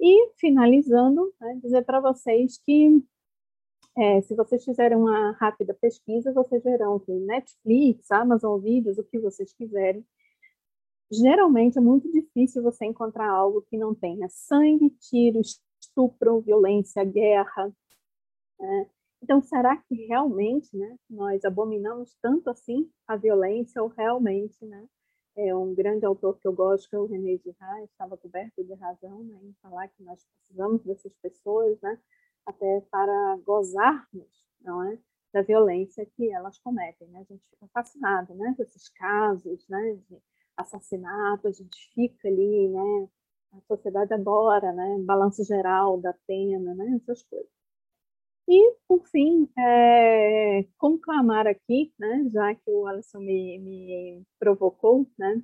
E, 0.00 0.32
finalizando, 0.38 1.32
né, 1.38 1.60
dizer 1.62 1.84
para 1.84 2.00
vocês 2.00 2.56
que, 2.56 3.04
é, 3.98 4.22
se 4.22 4.34
vocês 4.34 4.64
fizerem 4.64 4.96
uma 4.96 5.32
rápida 5.32 5.74
pesquisa, 5.74 6.32
vocês 6.32 6.64
verão 6.64 6.98
que 6.98 7.12
Netflix, 7.12 8.10
Amazon 8.10 8.58
Vídeos, 8.60 8.96
o 8.96 9.04
que 9.04 9.18
vocês 9.18 9.52
quiserem, 9.52 10.04
geralmente 11.10 11.76
é 11.76 11.82
muito 11.82 12.10
difícil 12.10 12.62
você 12.62 12.86
encontrar 12.86 13.28
algo 13.28 13.62
que 13.68 13.76
não 13.76 13.94
tenha 13.94 14.26
sangue, 14.30 14.88
tiro, 14.98 15.38
estupro, 15.78 16.40
violência, 16.40 17.04
guerra, 17.04 17.70
né? 18.58 18.86
Então, 19.22 19.40
será 19.40 19.76
que 19.76 19.94
realmente 20.06 20.76
né, 20.76 20.96
nós 21.08 21.44
abominamos 21.44 22.16
tanto 22.20 22.50
assim 22.50 22.90
a 23.06 23.16
violência 23.16 23.80
ou 23.80 23.88
realmente, 23.88 24.64
né, 24.66 24.84
é 25.36 25.54
um 25.54 25.74
grande 25.74 26.04
autor 26.04 26.38
que 26.38 26.46
eu 26.46 26.52
gosto, 26.52 26.88
que 26.90 26.96
é 26.96 26.98
o 26.98 27.06
René 27.06 27.38
Girard, 27.38 27.84
estava 27.84 28.16
coberto 28.16 28.64
de 28.64 28.74
razão 28.74 29.22
né, 29.24 29.38
em 29.44 29.54
falar 29.62 29.88
que 29.88 30.02
nós 30.02 30.22
precisamos 30.24 30.82
dessas 30.82 31.14
pessoas, 31.22 31.80
né, 31.80 31.98
até 32.44 32.80
para 32.90 33.38
gozarmos, 33.44 34.44
não 34.60 34.82
é, 34.82 34.98
da 35.32 35.40
violência 35.42 36.04
que 36.04 36.28
elas 36.30 36.58
cometem. 36.58 37.08
Né? 37.08 37.20
A 37.20 37.32
gente 37.32 37.44
fica 37.48 37.68
fascinado, 37.72 38.34
né, 38.34 38.52
com 38.56 38.62
esses 38.64 38.88
casos, 38.88 39.66
né, 39.68 39.94
de 40.08 40.18
assassinato, 40.56 41.46
a 41.46 41.52
gente 41.52 41.92
fica 41.94 42.28
ali, 42.28 42.68
né, 42.68 43.08
a 43.52 43.60
sociedade 43.68 44.12
adora, 44.12 44.72
né, 44.72 44.98
balanço 45.04 45.44
geral 45.44 46.00
da 46.00 46.12
pena, 46.26 46.74
né, 46.74 46.98
essas 47.00 47.22
coisas. 47.22 47.61
E, 48.48 48.76
por 48.88 49.06
fim, 49.06 49.48
é, 49.58 50.64
conclamar 50.78 51.46
aqui, 51.46 51.92
né, 51.98 52.28
já 52.32 52.54
que 52.54 52.70
o 52.70 52.86
Alisson 52.86 53.20
me, 53.20 53.58
me 53.58 54.22
provocou, 54.38 55.06
né, 55.18 55.42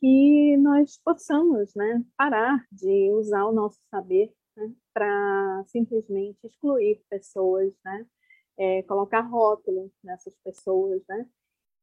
que 0.00 0.56
nós 0.58 0.98
possamos 1.02 1.74
né, 1.74 2.04
parar 2.16 2.64
de 2.70 3.10
usar 3.12 3.44
o 3.46 3.52
nosso 3.52 3.78
saber 3.90 4.32
né, 4.56 4.72
para 4.92 5.64
simplesmente 5.68 6.38
excluir 6.44 7.00
pessoas, 7.08 7.72
né, 7.84 8.06
é, 8.58 8.82
colocar 8.82 9.20
rótulo 9.20 9.90
nessas 10.02 10.34
pessoas. 10.44 11.02
Né? 11.08 11.26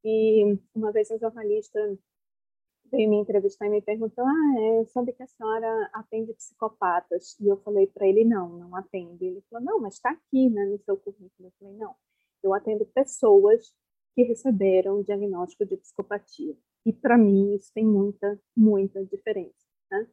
E 0.04 0.58
uma 0.76 0.92
vez 0.92 1.10
um 1.12 1.20
jornalista 1.20 1.80
veio 2.92 3.10
me 3.10 3.18
entrevistar 3.18 3.66
e 3.68 3.70
me 3.70 3.82
perguntou: 3.82 4.26
Ah, 4.26 4.56
é, 4.60 4.86
sabe 4.86 5.14
que 5.14 5.24
a 5.24 5.28
senhora 5.28 5.90
atende 5.94 6.34
psicopatas? 6.34 7.40
E 7.40 7.48
eu 7.48 7.58
falei 7.58 7.88
para 7.88 8.08
ele: 8.08 8.26
Não, 8.26 8.50
não 8.50 8.76
atendo. 8.76 9.24
Ele 9.24 9.42
falou: 9.50 9.66
Não, 9.66 9.80
mas 9.80 9.96
está 9.96 10.12
aqui 10.12 10.50
né, 10.50 10.66
no 10.66 10.78
seu 10.80 10.98
currículo. 10.98 11.32
Eu 11.48 11.52
falei: 11.58 11.74
Não, 11.76 11.96
eu 12.44 12.54
atendo 12.54 12.86
pessoas 12.88 13.74
que 14.14 14.24
receberam 14.24 15.02
diagnóstico 15.04 15.66
de 15.66 15.78
psicopatia. 15.78 16.56
E 16.86 16.92
para 16.92 17.18
mim 17.18 17.56
isso 17.56 17.72
tem 17.74 17.86
muita, 17.86 18.40
muita 18.56 19.06
diferença. 19.06 19.66
Né? 19.90 20.08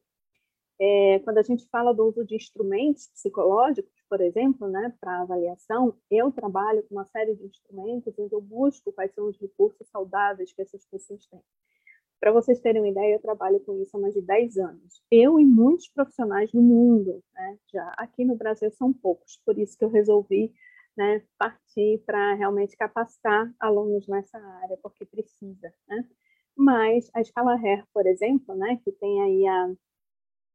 É, 0.80 1.18
quando 1.20 1.38
a 1.38 1.42
gente 1.42 1.66
fala 1.68 1.92
do 1.92 2.06
uso 2.06 2.24
de 2.24 2.36
instrumentos 2.36 3.08
psicológicos, 3.08 3.92
por 4.08 4.20
exemplo, 4.20 4.68
né, 4.68 4.94
para 5.00 5.22
avaliação, 5.22 5.98
eu 6.08 6.30
trabalho 6.30 6.84
com 6.84 6.94
uma 6.94 7.04
série 7.06 7.34
de 7.34 7.44
instrumentos 7.46 8.16
onde 8.16 8.32
eu 8.32 8.40
busco 8.40 8.92
quais 8.92 9.12
são 9.12 9.26
os 9.26 9.36
recursos 9.40 9.88
saudáveis 9.88 10.52
que 10.52 10.62
essas 10.62 10.86
pessoas 10.86 11.26
têm. 11.26 11.42
Para 12.20 12.32
vocês 12.32 12.60
terem 12.60 12.82
uma 12.82 12.88
ideia, 12.88 13.14
eu 13.14 13.20
trabalho 13.20 13.60
com 13.60 13.80
isso 13.80 13.96
há 13.96 14.00
mais 14.00 14.14
de 14.14 14.20
10 14.20 14.58
anos. 14.58 15.02
Eu 15.10 15.38
e 15.38 15.46
muitos 15.46 15.88
profissionais 15.88 16.50
do 16.50 16.60
mundo, 16.60 17.22
né, 17.32 17.58
já 17.72 17.88
aqui 17.96 18.24
no 18.24 18.34
Brasil 18.34 18.70
são 18.72 18.92
poucos, 18.92 19.40
por 19.44 19.56
isso 19.58 19.78
que 19.78 19.84
eu 19.84 19.88
resolvi 19.88 20.52
né, 20.96 21.22
partir 21.38 22.02
para 22.04 22.34
realmente 22.34 22.76
capacitar 22.76 23.54
alunos 23.60 24.08
nessa 24.08 24.36
área, 24.36 24.76
porque 24.82 25.04
precisa. 25.06 25.72
Né? 25.88 26.04
Mas 26.56 27.08
a 27.14 27.20
escala 27.20 27.54
HER, 27.54 27.86
por 27.94 28.04
exemplo, 28.04 28.54
né, 28.56 28.80
que 28.84 28.90
tem 28.90 29.22
aí 29.22 29.46
a 29.46 29.72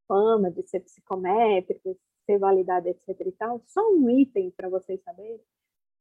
fama 0.05 0.51
de 0.51 0.67
ser 0.67 0.81
psicométrica, 0.81 1.95
ser 2.25 2.37
validada, 2.37 2.89
etc. 2.89 3.07
e 3.25 3.31
tal, 3.31 3.61
só 3.65 3.81
um 3.89 4.09
item 4.09 4.51
para 4.51 4.67
vocês 4.67 5.01
saberem, 5.01 5.39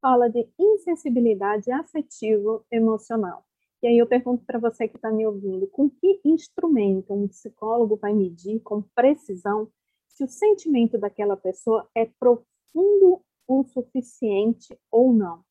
fala 0.01 0.29
de 0.29 0.49
insensibilidade 0.59 1.71
afetivo-emocional. 1.71 3.47
E 3.83 3.87
aí 3.89 3.99
eu 3.99 4.07
pergunto 4.07 4.45
para 4.45 4.59
você 4.59 4.87
que 4.87 4.97
está 4.97 5.11
me 5.11 5.27
ouvindo, 5.27 5.67
com 5.67 5.91
que 5.91 6.21
instrumento 6.25 7.13
um 7.13 7.27
psicólogo 7.27 7.97
vai 7.97 8.15
medir 8.15 8.61
com 8.61 8.83
precisão 8.95 9.69
se 10.09 10.23
o 10.23 10.29
sentimento 10.29 10.97
daquela 10.99 11.37
pessoa 11.37 11.89
é 11.95 12.07
profundo 12.07 13.23
o 13.49 13.65
suficiente 13.65 14.79
ou 14.91 15.13
não? 15.13 15.43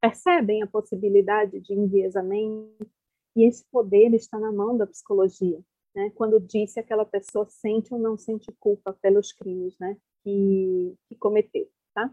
Percebem 0.00 0.62
a 0.62 0.66
possibilidade 0.66 1.60
de 1.60 1.72
enviesamento? 1.72 2.86
E 3.34 3.44
esse 3.44 3.64
poder 3.70 4.12
está 4.12 4.38
na 4.38 4.52
mão 4.52 4.76
da 4.76 4.86
psicologia 4.86 5.58
né, 5.94 6.10
quando 6.10 6.40
diz 6.40 6.72
se 6.72 6.80
aquela 6.80 7.04
pessoa 7.04 7.46
sente 7.48 7.92
ou 7.92 8.00
não 8.00 8.16
sente 8.16 8.50
culpa 8.58 8.92
pelos 9.00 9.32
crimes 9.32 9.76
né, 9.78 9.96
que, 10.22 10.94
que 11.08 11.16
cometeu. 11.16 11.68
Tá? 11.94 12.12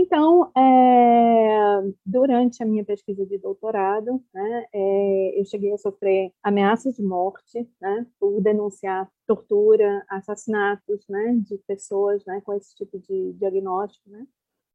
Então, 0.00 0.52
é, 0.56 1.92
durante 2.06 2.62
a 2.62 2.66
minha 2.66 2.84
pesquisa 2.84 3.26
de 3.26 3.36
doutorado, 3.36 4.24
né, 4.32 4.66
é, 4.72 5.40
eu 5.40 5.44
cheguei 5.44 5.72
a 5.72 5.76
sofrer 5.76 6.32
ameaças 6.40 6.94
de 6.94 7.02
morte 7.02 7.68
né, 7.80 8.06
por 8.16 8.40
denunciar 8.40 9.10
tortura, 9.26 10.06
assassinatos 10.08 11.04
né, 11.08 11.34
de 11.40 11.58
pessoas 11.66 12.24
né, 12.24 12.40
com 12.42 12.54
esse 12.54 12.76
tipo 12.76 12.96
de 13.00 13.32
diagnóstico, 13.32 14.08
né, 14.08 14.24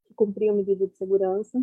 que 0.06 0.12
cumpriam 0.12 0.56
medida 0.56 0.86
de 0.86 0.94
segurança. 0.94 1.58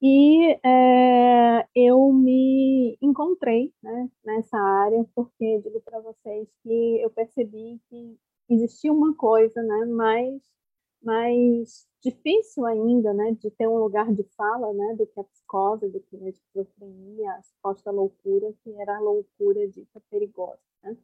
E 0.00 0.58
é, 0.64 1.68
eu 1.74 2.10
me 2.14 2.96
encontrei 3.02 3.74
né, 3.82 4.08
nessa 4.24 4.56
área, 4.58 5.04
porque 5.14 5.60
digo 5.62 5.82
para 5.82 6.00
vocês 6.00 6.48
que 6.62 7.02
eu 7.02 7.10
percebi 7.10 7.78
que 7.90 8.18
existia 8.48 8.90
uma 8.90 9.14
coisa 9.14 9.62
mais, 9.86 10.42
mais 11.02 11.86
difícil 12.02 12.64
ainda 12.66 13.12
né, 13.12 13.32
de 13.32 13.50
ter 13.50 13.68
um 13.68 13.78
lugar 13.78 14.12
de 14.12 14.22
fala 14.36 14.72
né, 14.72 14.94
do 14.96 15.06
que 15.06 15.20
a 15.20 15.24
psicose, 15.24 15.88
do 15.88 16.00
que 16.00 16.16
a 16.16 16.28
esquizofrenia, 16.28 17.32
a 17.32 17.42
suposta 17.42 17.90
loucura, 17.90 18.52
que 18.62 18.72
era 18.80 18.96
a 18.96 19.00
loucura 19.00 19.66
dita 19.68 20.00
perigosa. 20.10 20.60
Né? 20.82 20.96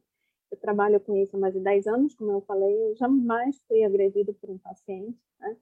Eu 0.51 0.57
trabalho 0.57 0.99
com 0.99 1.15
isso 1.17 1.35
há 1.35 1.39
mais 1.39 1.53
de 1.53 1.59
10 1.59 1.87
anos, 1.87 2.15
como 2.15 2.31
eu 2.31 2.41
falei, 2.41 2.73
eu 2.83 2.95
jamais 2.95 3.61
fui 3.67 3.83
agredido 3.83 4.33
por 4.35 4.49
um 4.49 4.57
paciente. 4.57 5.19
Né? 5.39 5.57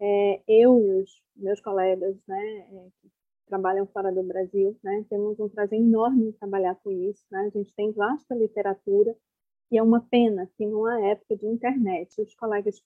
é, 0.00 0.42
eu 0.48 0.80
e 0.80 1.02
os 1.02 1.22
meus 1.36 1.60
colegas, 1.60 2.16
né, 2.26 2.58
é, 2.72 2.88
que 3.00 3.10
trabalham 3.46 3.86
fora 3.86 4.10
do 4.10 4.22
Brasil, 4.22 4.76
né, 4.82 5.04
temos 5.10 5.38
um 5.38 5.48
prazer 5.48 5.78
enorme 5.78 6.28
em 6.28 6.32
trabalhar 6.32 6.74
com 6.76 6.90
isso, 6.90 7.24
né, 7.30 7.40
a 7.40 7.50
gente 7.50 7.74
tem 7.74 7.92
vasta 7.92 8.34
literatura 8.34 9.14
e 9.70 9.78
é 9.78 9.82
uma 9.82 10.00
pena 10.00 10.50
que 10.56 10.66
numa 10.66 11.00
época 11.06 11.36
de 11.36 11.46
internet 11.46 12.20
os 12.20 12.34
colegas 12.34 12.80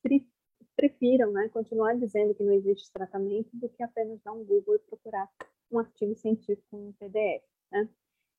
prefiram, 0.77 1.33
né, 1.33 1.49
continuar 1.49 1.95
dizendo 1.95 2.35
que 2.35 2.43
não 2.43 2.53
existe 2.53 2.93
tratamento 2.93 3.51
do 3.55 3.69
que 3.69 3.83
apenas 3.83 4.21
dar 4.23 4.33
um 4.33 4.45
Google 4.45 4.77
e 4.77 4.79
procurar 4.81 5.29
um 5.71 5.79
artigo 5.79 6.15
científico 6.17 6.77
em 6.77 6.93
PDF, 6.93 7.45
né. 7.73 7.89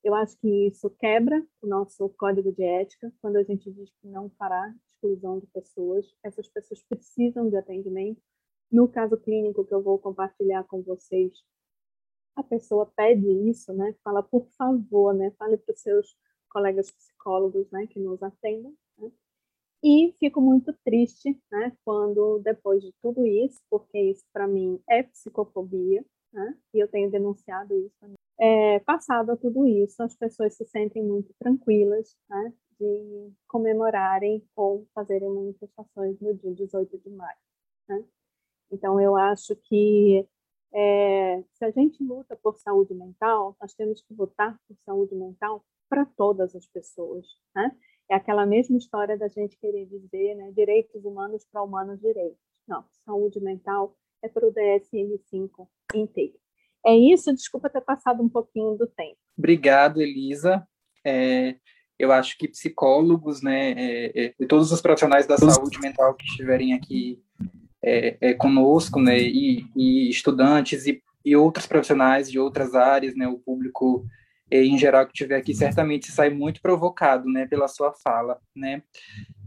Eu 0.03 0.13
acho 0.13 0.37
que 0.37 0.67
isso 0.67 0.87
quebra 0.99 1.43
o 1.63 1.65
nosso 1.65 2.07
código 2.09 2.51
de 2.51 2.63
ética 2.63 3.11
quando 3.19 3.37
a 3.37 3.43
gente 3.43 3.71
diz 3.71 3.89
que 3.99 4.07
não 4.07 4.29
fará 4.37 4.71
exclusão 4.85 5.39
de 5.39 5.47
pessoas. 5.47 6.05
Essas 6.23 6.47
pessoas 6.47 6.83
precisam 6.83 7.49
de 7.49 7.57
atendimento, 7.57 8.21
no 8.71 8.87
caso 8.87 9.17
clínico 9.17 9.65
que 9.65 9.73
eu 9.73 9.81
vou 9.81 9.97
compartilhar 9.97 10.63
com 10.65 10.83
vocês, 10.83 11.33
a 12.35 12.43
pessoa 12.43 12.85
pede 12.95 13.27
isso, 13.49 13.73
né? 13.73 13.95
Fala, 14.03 14.21
por 14.21 14.47
favor, 14.57 15.13
né? 15.13 15.31
Fale 15.39 15.57
para 15.57 15.73
os 15.73 15.81
seus 15.81 16.15
colegas 16.49 16.91
psicólogos, 16.91 17.69
né? 17.71 17.87
Que 17.87 17.99
nos 17.99 18.21
atendam. 18.21 18.75
Né? 19.85 19.91
E 19.91 20.13
fico 20.19 20.41
muito 20.41 20.73
triste, 20.83 21.39
né? 21.51 21.71
Quando 21.85 22.39
depois 22.43 22.81
de 22.81 22.91
tudo 23.01 23.25
isso, 23.25 23.59
porque 23.69 23.99
isso 23.99 24.23
para 24.33 24.47
mim 24.47 24.81
é 24.89 25.03
psicofobia, 25.03 26.03
né? 26.33 26.57
E 26.73 26.79
eu 26.79 26.87
tenho 26.87 27.11
denunciado 27.11 27.77
isso 27.77 27.95
também. 27.99 28.15
É, 28.39 28.79
passado 28.79 29.37
tudo 29.37 29.65
isso, 29.67 30.01
as 30.03 30.15
pessoas 30.15 30.55
se 30.55 30.65
sentem 30.65 31.03
muito 31.03 31.33
tranquilas, 31.39 32.15
né? 32.29 32.53
De 32.79 33.31
comemorarem 33.47 34.43
ou 34.55 34.87
fazerem 34.93 35.29
manifestações 35.29 36.19
no 36.19 36.33
dia 36.33 36.53
18 36.53 36.97
de 36.97 37.09
maio, 37.11 37.37
né? 37.87 38.03
Então, 38.71 38.99
eu 38.99 39.15
acho 39.15 39.55
que 39.55 40.27
é, 40.73 41.43
se 41.53 41.63
a 41.65 41.71
gente 41.71 42.03
luta 42.03 42.35
por 42.35 42.57
saúde 42.59 42.93
mental, 42.93 43.55
nós 43.61 43.73
temos 43.73 44.01
que 44.01 44.13
lutar 44.13 44.59
por 44.67 44.77
saúde 44.85 45.15
mental 45.15 45.63
para 45.89 46.05
todas 46.05 46.55
as 46.55 46.65
pessoas, 46.67 47.25
né? 47.55 47.71
É 48.09 48.15
aquela 48.15 48.45
mesma 48.45 48.77
história 48.77 49.17
da 49.17 49.27
gente 49.27 49.57
querer 49.57 49.85
dizer, 49.85 50.35
né, 50.35 50.51
direitos 50.55 51.03
humanos 51.03 51.45
para 51.51 51.63
humanos 51.63 51.99
direitos. 51.99 52.37
Não, 52.67 52.83
saúde 53.05 53.39
mental 53.39 53.95
é 54.23 54.27
para 54.27 54.47
o 54.47 54.53
DSM-5 54.53 55.67
inteiro. 55.93 56.33
É 56.85 56.95
isso, 56.95 57.33
desculpa 57.33 57.69
ter 57.69 57.81
passado 57.81 58.21
um 58.21 58.29
pouquinho 58.29 58.75
do 58.75 58.85
tempo. 58.85 59.17
Obrigado, 59.37 60.01
Elisa. 60.01 60.67
É, 61.03 61.55
eu 61.97 62.11
acho 62.11 62.37
que 62.37 62.47
psicólogos, 62.47 63.41
né, 63.41 63.71
é, 63.71 64.25
é, 64.25 64.33
e 64.39 64.45
todos 64.45 64.71
os 64.71 64.81
profissionais 64.81 65.25
da 65.25 65.37
saúde 65.37 65.79
mental 65.79 66.13
que 66.13 66.25
estiverem 66.25 66.73
aqui 66.73 67.21
é, 67.83 68.17
é, 68.19 68.33
conosco, 68.33 68.99
né, 68.99 69.17
e, 69.19 69.65
e 69.75 70.09
estudantes 70.09 70.85
e, 70.85 71.01
e, 71.23 71.35
outros 71.35 71.65
profissionais 71.65 72.29
de 72.29 72.39
outras 72.39 72.75
áreas, 72.75 73.15
né, 73.15 73.27
o 73.27 73.39
público 73.39 74.05
em 74.51 74.77
geral 74.77 75.05
que 75.05 75.11
estiver 75.11 75.37
aqui 75.37 75.53
certamente 75.53 76.11
sai 76.11 76.29
muito 76.29 76.61
provocado, 76.61 77.27
né, 77.29 77.45
pela 77.47 77.67
sua 77.67 77.93
fala, 77.93 78.39
né. 78.55 78.83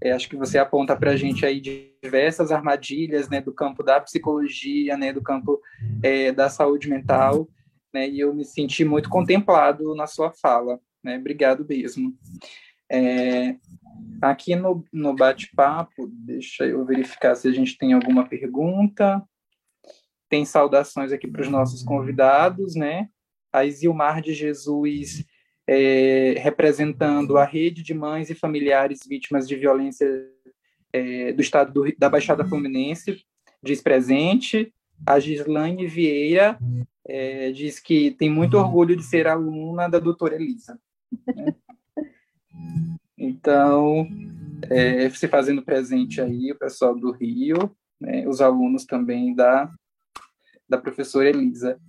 É, 0.02 0.12
acho 0.12 0.28
que 0.28 0.36
você 0.36 0.58
aponta 0.58 0.96
para 0.96 1.12
a 1.12 1.16
gente 1.16 1.44
aí 1.46 1.60
diversas 1.60 2.50
armadilhas, 2.50 3.28
né, 3.28 3.40
do 3.40 3.52
campo 3.52 3.82
da 3.82 4.00
psicologia, 4.00 4.96
né, 4.96 5.12
do 5.12 5.22
campo 5.22 5.60
é, 6.02 6.32
da 6.32 6.48
saúde 6.48 6.88
mental, 6.88 7.48
né, 7.92 8.08
e 8.08 8.20
eu 8.20 8.34
me 8.34 8.44
senti 8.44 8.84
muito 8.84 9.08
contemplado 9.08 9.94
na 9.94 10.06
sua 10.06 10.32
fala, 10.32 10.80
né. 11.02 11.18
Obrigado 11.18 11.66
mesmo. 11.68 12.16
É, 12.90 13.56
Aqui 14.20 14.56
no, 14.56 14.84
no 14.92 15.14
bate-papo, 15.14 16.08
deixa 16.08 16.66
eu 16.66 16.84
verificar 16.84 17.36
se 17.36 17.46
a 17.46 17.52
gente 17.52 17.78
tem 17.78 17.92
alguma 17.92 18.26
pergunta. 18.26 19.22
Tem 20.28 20.44
saudações 20.44 21.12
aqui 21.12 21.28
para 21.28 21.42
os 21.42 21.48
nossos 21.48 21.84
convidados, 21.84 22.74
né? 22.74 23.08
A 23.58 23.64
Isilmar 23.64 24.20
de 24.20 24.32
Jesus, 24.32 25.24
é, 25.66 26.34
representando 26.38 27.36
a 27.36 27.44
rede 27.44 27.82
de 27.82 27.94
mães 27.94 28.30
e 28.30 28.34
familiares 28.34 29.00
vítimas 29.06 29.46
de 29.46 29.56
violência 29.56 30.06
é, 30.92 31.32
do 31.32 31.42
estado 31.42 31.72
do, 31.72 31.92
da 31.98 32.08
Baixada 32.08 32.44
Fluminense, 32.44 33.22
diz 33.62 33.80
presente. 33.82 34.72
A 35.06 35.20
Gislaine 35.20 35.86
Vieira 35.86 36.58
é, 37.06 37.52
diz 37.52 37.78
que 37.78 38.10
tem 38.12 38.28
muito 38.28 38.56
orgulho 38.56 38.96
de 38.96 39.02
ser 39.02 39.26
aluna 39.26 39.88
da 39.88 39.98
doutora 39.98 40.34
Elisa. 40.34 40.78
Né? 41.34 41.54
Então, 43.16 44.08
é, 44.70 45.10
se 45.10 45.26
fazendo 45.26 45.62
presente 45.62 46.20
aí 46.20 46.52
o 46.52 46.58
pessoal 46.58 46.94
do 46.94 47.10
Rio, 47.10 47.76
né, 48.00 48.26
os 48.28 48.40
alunos 48.40 48.84
também 48.84 49.34
da, 49.34 49.70
da 50.68 50.78
professora 50.78 51.28
Elisa. 51.28 51.80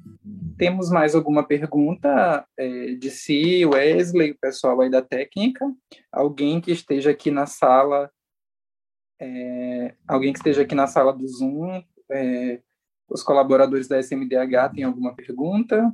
Temos 0.57 0.89
mais 0.89 1.15
alguma 1.15 1.45
pergunta 1.45 2.45
é, 2.57 2.93
de 2.93 3.09
si, 3.09 3.65
Wesley, 3.65 4.31
o 4.31 4.39
pessoal 4.39 4.79
aí 4.81 4.89
da 4.89 5.01
técnica? 5.01 5.65
Alguém 6.11 6.61
que 6.61 6.71
esteja 6.71 7.11
aqui 7.11 7.31
na 7.31 7.45
sala, 7.45 8.11
é, 9.19 9.95
alguém 10.07 10.33
que 10.33 10.39
esteja 10.39 10.61
aqui 10.61 10.75
na 10.75 10.87
sala 10.87 11.13
do 11.13 11.27
Zoom, 11.27 11.83
é, 12.11 12.61
os 13.09 13.23
colaboradores 13.23 13.87
da 13.87 13.99
SMDH 13.99 14.73
têm 14.73 14.83
alguma 14.83 15.15
pergunta? 15.15 15.93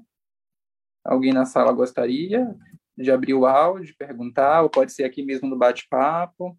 Alguém 1.03 1.33
na 1.33 1.45
sala 1.45 1.71
gostaria? 1.71 2.55
de 2.97 3.11
abrir 3.11 3.33
o 3.33 3.45
áudio, 3.45 3.95
perguntar, 3.97 4.61
ou 4.61 4.69
pode 4.69 4.93
ser 4.93 5.03
aqui 5.03 5.23
mesmo 5.23 5.49
no 5.49 5.57
bate-papo. 5.57 6.57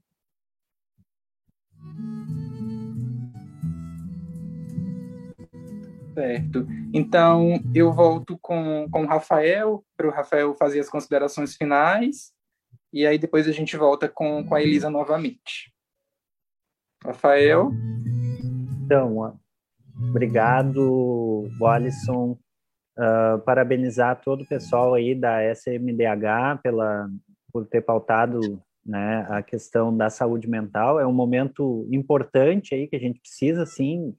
Certo. 6.16 6.66
Então, 6.94 7.62
eu 7.74 7.92
volto 7.92 8.38
com, 8.40 8.88
com 8.90 9.02
o 9.02 9.06
Rafael, 9.06 9.84
para 9.94 10.08
o 10.08 10.10
Rafael 10.10 10.54
fazer 10.54 10.80
as 10.80 10.88
considerações 10.88 11.54
finais, 11.54 12.32
e 12.90 13.06
aí 13.06 13.18
depois 13.18 13.46
a 13.46 13.52
gente 13.52 13.76
volta 13.76 14.08
com, 14.08 14.42
com 14.42 14.54
a 14.54 14.62
Elisa 14.62 14.88
novamente. 14.88 15.70
Rafael? 17.04 17.70
Então, 18.82 19.38
obrigado, 20.08 21.50
Alisson. 21.62 22.38
Uh, 22.98 23.38
parabenizar 23.44 24.18
todo 24.24 24.40
o 24.40 24.48
pessoal 24.48 24.94
aí 24.94 25.14
da 25.14 25.42
SMDH 25.52 26.62
pela, 26.62 27.10
por 27.52 27.66
ter 27.66 27.82
pautado 27.82 28.58
né, 28.86 29.26
a 29.28 29.42
questão 29.42 29.94
da 29.94 30.08
saúde 30.08 30.48
mental. 30.48 30.98
É 30.98 31.06
um 31.06 31.12
momento 31.12 31.86
importante 31.92 32.74
aí 32.74 32.88
que 32.88 32.96
a 32.96 32.98
gente 32.98 33.20
precisa, 33.20 33.66
sim, 33.66 34.16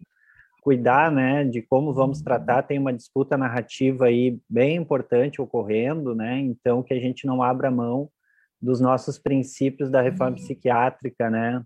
cuidar 0.68 1.10
né, 1.10 1.46
de 1.46 1.62
como 1.62 1.94
vamos 1.94 2.22
tratar. 2.22 2.62
Tem 2.62 2.78
uma 2.78 2.92
disputa 2.92 3.38
narrativa 3.38 4.08
aí 4.08 4.38
bem 4.50 4.76
importante 4.76 5.42
ocorrendo, 5.42 6.14
né? 6.14 6.40
Então, 6.40 6.84
que 6.84 6.94
a 6.94 7.00
gente 7.00 7.26
não 7.26 7.42
abra 7.42 7.72
mão 7.72 8.10
dos 8.62 8.82
nossos 8.82 9.18
princípios 9.18 9.90
da 9.90 10.02
reforma 10.02 10.36
psiquiátrica, 10.36 11.30
né? 11.30 11.64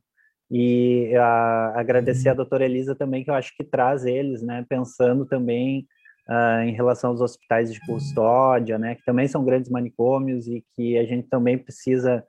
E 0.52 1.16
a, 1.16 1.80
agradecer 1.80 2.30
a 2.30 2.36
doutora 2.36 2.64
Elisa 2.64 2.94
também, 2.94 3.24
que 3.24 3.32
eu 3.32 3.34
acho 3.34 3.52
que 3.58 3.64
traz 3.64 4.06
eles, 4.06 4.44
né? 4.44 4.64
Pensando 4.70 5.26
também 5.26 5.88
uh, 6.30 6.62
em 6.62 6.74
relação 6.74 7.10
aos 7.10 7.22
hospitais 7.22 7.74
de 7.74 7.80
custódia, 7.88 8.78
né? 8.78 8.94
Que 8.94 9.04
também 9.04 9.28
são 9.28 9.44
grandes 9.44 9.72
manicômios 9.72 10.46
e 10.48 10.64
que 10.76 10.96
a 11.00 11.06
gente 11.06 11.28
também 11.28 11.58
precisa, 11.58 12.24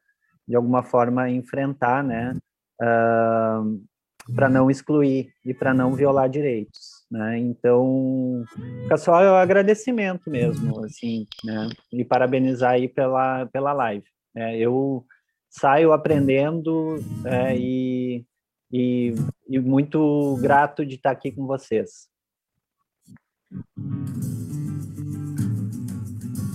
de 0.49 0.57
alguma 0.57 0.83
forma, 0.83 1.29
enfrentar, 1.29 2.03
né? 2.03 2.35
Uh, 2.81 3.85
para 4.35 4.49
não 4.49 4.70
excluir 4.70 5.33
e 5.45 5.53
para 5.53 5.75
não 5.75 5.95
violar 5.95 6.29
direitos, 6.29 7.05
né? 7.11 7.39
Então, 7.39 8.45
fica 8.83 8.97
só 8.97 9.12
o 9.12 9.35
agradecimento 9.35 10.31
mesmo, 10.31 10.85
assim, 10.85 11.27
né? 11.45 11.68
E 11.93 12.05
parabenizar 12.05 12.73
aí 12.73 12.89
pela, 12.89 13.47
pela 13.47 13.73
live. 13.73 14.07
É, 14.35 14.57
eu 14.59 15.05
saio 15.51 15.93
aprendendo 15.93 16.97
é, 17.25 17.57
e, 17.57 18.25
e, 18.70 19.14
e, 19.49 19.59
muito 19.59 20.39
grato 20.41 20.87
de 20.87 20.95
estar 20.95 21.11
aqui 21.11 21.31
com 21.31 21.47
vocês. 21.47 22.09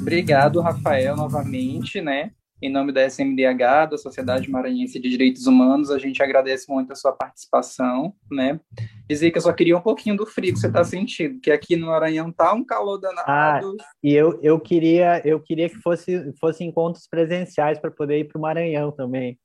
Obrigado, 0.02 0.62
Rafael, 0.62 1.16
novamente, 1.16 2.02
né? 2.02 2.32
Em 2.60 2.72
nome 2.72 2.92
da 2.92 3.04
SMDH, 3.04 3.92
da 3.92 3.98
Sociedade 4.00 4.50
Maranhense 4.50 5.00
de 5.00 5.10
Direitos 5.10 5.46
Humanos, 5.46 5.92
a 5.92 6.00
gente 6.00 6.24
agradece 6.24 6.72
muito 6.72 6.92
a 6.92 6.96
sua 6.96 7.12
participação, 7.12 8.16
né? 8.32 8.60
Dizer 9.08 9.30
que 9.30 9.38
eu 9.38 9.42
só 9.42 9.54
queria 9.54 9.78
um 9.78 9.82
pouquinho 9.82 10.18
do 10.18 10.26
frio 10.26 10.54
que 10.54 10.60
você 10.60 10.68
está 10.68 10.84
sentindo, 10.84 11.40
que 11.40 11.52
aqui 11.52 11.76
no 11.76 11.88
Maranhão 11.88 12.32
tá 12.32 12.52
um 12.54 12.66
calor 12.66 12.98
danado. 12.98 13.28
Ah, 13.28 13.62
e 14.04 14.12
eu, 14.12 14.40
eu 14.42 14.60
queria 14.60 15.22
eu 15.24 15.40
queria 15.40 15.70
que 15.70 15.78
fosse 15.78 16.34
fosse 16.40 16.64
encontros 16.64 17.08
presenciais 17.08 17.78
para 17.78 17.92
poder 17.92 18.20
ir 18.20 18.26
para 18.26 18.40
o 18.40 18.42
Maranhão 18.42 18.92
também. 18.92 19.38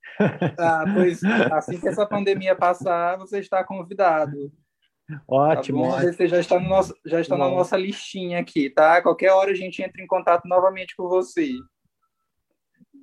Ah, 0.59 0.85
pois 0.95 1.23
assim 1.53 1.79
que 1.79 1.89
essa 1.89 2.07
pandemia 2.07 2.57
passar, 2.57 3.19
você 3.19 3.41
está 3.41 3.63
convidado. 3.63 4.51
Ótimo. 5.29 5.91
Tá 5.91 6.01
Você 6.03 6.27
já 6.27 6.41
está, 6.41 6.59
no 6.59 6.69
nosso, 6.69 6.95
já 7.05 7.21
está 7.21 7.37
na 7.37 7.49
nossa 7.51 7.77
listinha 7.77 8.39
aqui, 8.39 8.71
tá? 8.71 9.03
Qualquer 9.03 9.33
hora 9.33 9.51
a 9.51 9.55
gente 9.55 9.83
entra 9.83 10.03
em 10.03 10.07
contato 10.07 10.47
novamente 10.47 10.95
com 10.97 11.09
você 11.09 11.53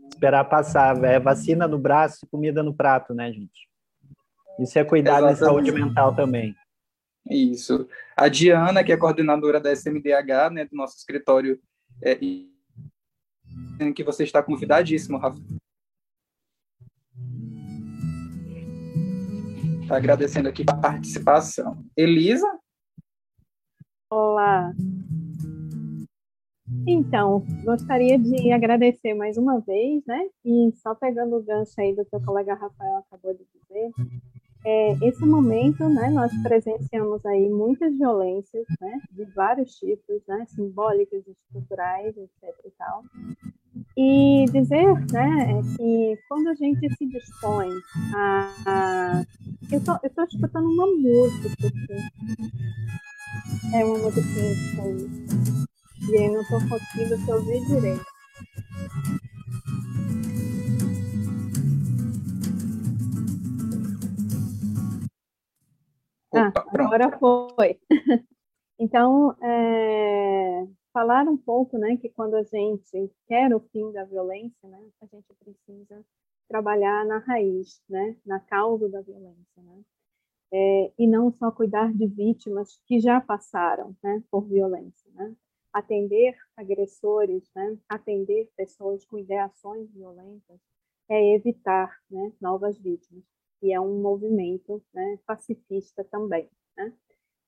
esperar 0.10 0.44
passar. 0.46 1.04
É 1.04 1.20
vacina 1.20 1.68
no 1.68 1.78
braço 1.78 2.26
e 2.26 2.28
comida 2.28 2.62
no 2.64 2.74
prato, 2.74 3.14
né, 3.14 3.32
gente? 3.32 3.70
Isso 4.60 4.78
é 4.78 4.84
cuidar 4.84 5.22
da 5.22 5.36
saúde 5.36 5.72
mental 5.72 6.16
também. 6.16 6.56
Isso. 7.30 7.88
A 8.16 8.28
Diana, 8.28 8.84
que 8.84 8.92
é 8.92 8.98
coordenadora 8.98 9.60
da 9.60 9.72
SMDH, 9.72 10.50
né, 10.52 10.66
do 10.66 10.76
nosso 10.76 10.98
escritório, 10.98 11.60
é, 12.02 12.16
que 12.16 14.04
você 14.04 14.24
está 14.24 14.44
convidadíssimo, 14.44 15.18
Rafa. 15.18 15.40
Está 19.82 19.98
agradecendo 19.98 20.50
aqui 20.50 20.64
a 20.68 20.76
participação. 20.76 21.86
Elisa? 21.96 22.48
Olá. 24.12 24.74
Então, 26.88 27.44
gostaria 27.64 28.18
de 28.18 28.52
agradecer 28.52 29.14
mais 29.14 29.38
uma 29.38 29.60
vez, 29.60 30.04
né? 30.06 30.28
E 30.44 30.72
só 30.82 30.96
pegando 30.96 31.36
o 31.38 31.44
gancho 31.44 31.74
aí 31.80 31.96
do 31.96 32.06
que 32.06 32.16
o 32.16 32.24
colega 32.24 32.54
Rafael 32.54 32.98
acabou 32.98 33.34
de 33.34 33.46
dizer, 33.54 33.92
é, 34.66 34.92
esse 35.08 35.26
momento, 35.26 35.88
né, 35.88 36.10
nós 36.10 36.32
presenciamos 36.44 37.26
aí 37.26 37.50
muitas 37.50 37.98
violências, 37.98 38.66
né, 38.82 39.00
de 39.12 39.24
vários 39.34 39.72
tipos, 39.76 40.22
né, 40.28 40.46
simbólicas, 40.50 41.24
estruturais, 41.26 42.16
etc 42.18 42.54
e 42.66 42.72
tal. 42.78 43.04
E 43.96 44.46
dizer, 44.52 44.86
né, 45.12 45.60
é 45.60 45.78
que 45.78 46.18
quando 46.28 46.48
a 46.48 46.54
gente 46.56 46.94
se 46.96 47.06
dispõe 47.06 47.70
a... 48.14 48.54
a... 48.66 49.24
Eu 49.72 49.78
estou 49.78 50.26
escutando 50.26 50.68
uma 50.68 50.88
música 50.88 51.68
aqui. 51.68 51.78
É 53.74 53.86
uma 53.86 54.00
música 54.00 54.22
que 54.22 55.59
e 56.10 56.18
aí 56.18 56.30
não 56.30 56.42
estou 56.42 56.60
conseguindo 56.68 57.24
te 57.24 57.32
ouvir 57.32 57.66
direito. 57.68 58.06
Ah, 66.34 66.52
agora 66.74 67.18
foi. 67.18 67.80
Então, 68.82 69.36
é, 69.44 70.66
falar 70.94 71.28
um 71.28 71.36
pouco, 71.36 71.78
né, 71.78 71.98
que 71.98 72.08
quando 72.08 72.36
a 72.36 72.44
gente 72.44 73.12
quer 73.28 73.54
o 73.54 73.60
fim 73.60 73.92
da 73.92 74.06
violência, 74.06 74.70
né, 74.70 74.80
a 75.02 75.06
gente 75.06 75.34
precisa 75.38 76.02
trabalhar 76.48 77.06
na 77.06 77.18
raiz, 77.18 77.82
né, 77.90 78.16
na 78.26 78.40
causa 78.40 78.88
da 78.88 79.02
violência, 79.02 79.62
né, 79.62 79.82
é, 80.54 80.94
e 80.98 81.06
não 81.06 81.30
só 81.34 81.52
cuidar 81.52 81.92
de 81.94 82.08
vítimas 82.08 82.80
que 82.86 83.02
já 83.02 83.20
passaram, 83.20 83.94
né, 84.02 84.24
por 84.32 84.48
violência, 84.48 85.12
né, 85.12 85.36
atender 85.74 86.36
agressores, 86.56 87.50
né, 87.56 87.78
atender 87.88 88.50
pessoas 88.56 89.06
com 89.06 89.18
ideações 89.18 89.92
violentas, 89.92 90.60
é 91.10 91.36
evitar 91.36 91.96
né, 92.10 92.32
novas 92.40 92.78
vítimas. 92.78 93.24
E 93.62 93.74
é 93.74 93.80
um 93.80 94.02
movimento 94.02 94.82
né, 94.94 95.20
pacifista 95.26 96.04
também. 96.06 96.50
Né? 96.78 96.94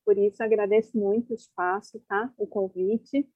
Por 0.05 0.17
isso, 0.17 0.43
agradeço 0.43 0.97
muito 0.97 1.32
o 1.32 1.36
espaço, 1.36 1.99
tá? 2.07 2.34
o 2.38 2.45
convite. 2.45 3.28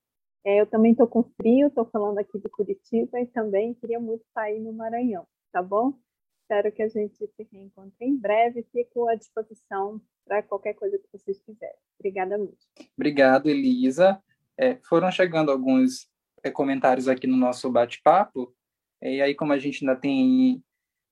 É, 0.44 0.60
eu 0.62 0.68
também 0.68 0.92
estou 0.92 1.08
com 1.08 1.24
frio, 1.24 1.68
estou 1.68 1.86
falando 1.86 2.20
aqui 2.20 2.38
de 2.38 2.50
Curitiba 2.50 3.20
e 3.20 3.28
também 3.28 3.74
queria 3.74 4.00
muito 4.00 4.26
sair 4.34 4.60
no 4.60 4.74
Maranhão, 4.74 5.26
tá 5.52 5.62
bom? 5.62 5.94
Espero 6.42 6.72
que 6.72 6.84
a 6.84 6.88
gente 6.88 7.16
se 7.16 7.48
reencontre 7.52 8.06
em 8.06 8.16
breve. 8.16 8.64
Fico 8.72 9.08
à 9.08 9.16
disposição 9.16 10.00
para 10.26 10.44
qualquer 10.44 10.76
coisa 10.76 11.00
que 11.00 11.08
vocês 11.12 11.40
quiserem. 11.40 11.76
Obrigada 12.00 12.38
muito. 12.38 12.60
Obrigado, 12.96 13.50
Elisa. 13.50 14.22
É, 14.58 14.78
foram 14.84 15.12
chegando 15.12 15.52
alguns 15.52 16.08
é, 16.44 16.50
comentários 16.50 17.08
aqui 17.08 17.28
no 17.28 17.38
nosso 17.38 17.70
bate-papo, 17.72 18.54
e 19.02 19.22
aí, 19.22 19.36
como 19.36 19.54
a 19.54 19.60
gente 19.60 19.86
ainda 19.86 20.00
tem 20.00 20.64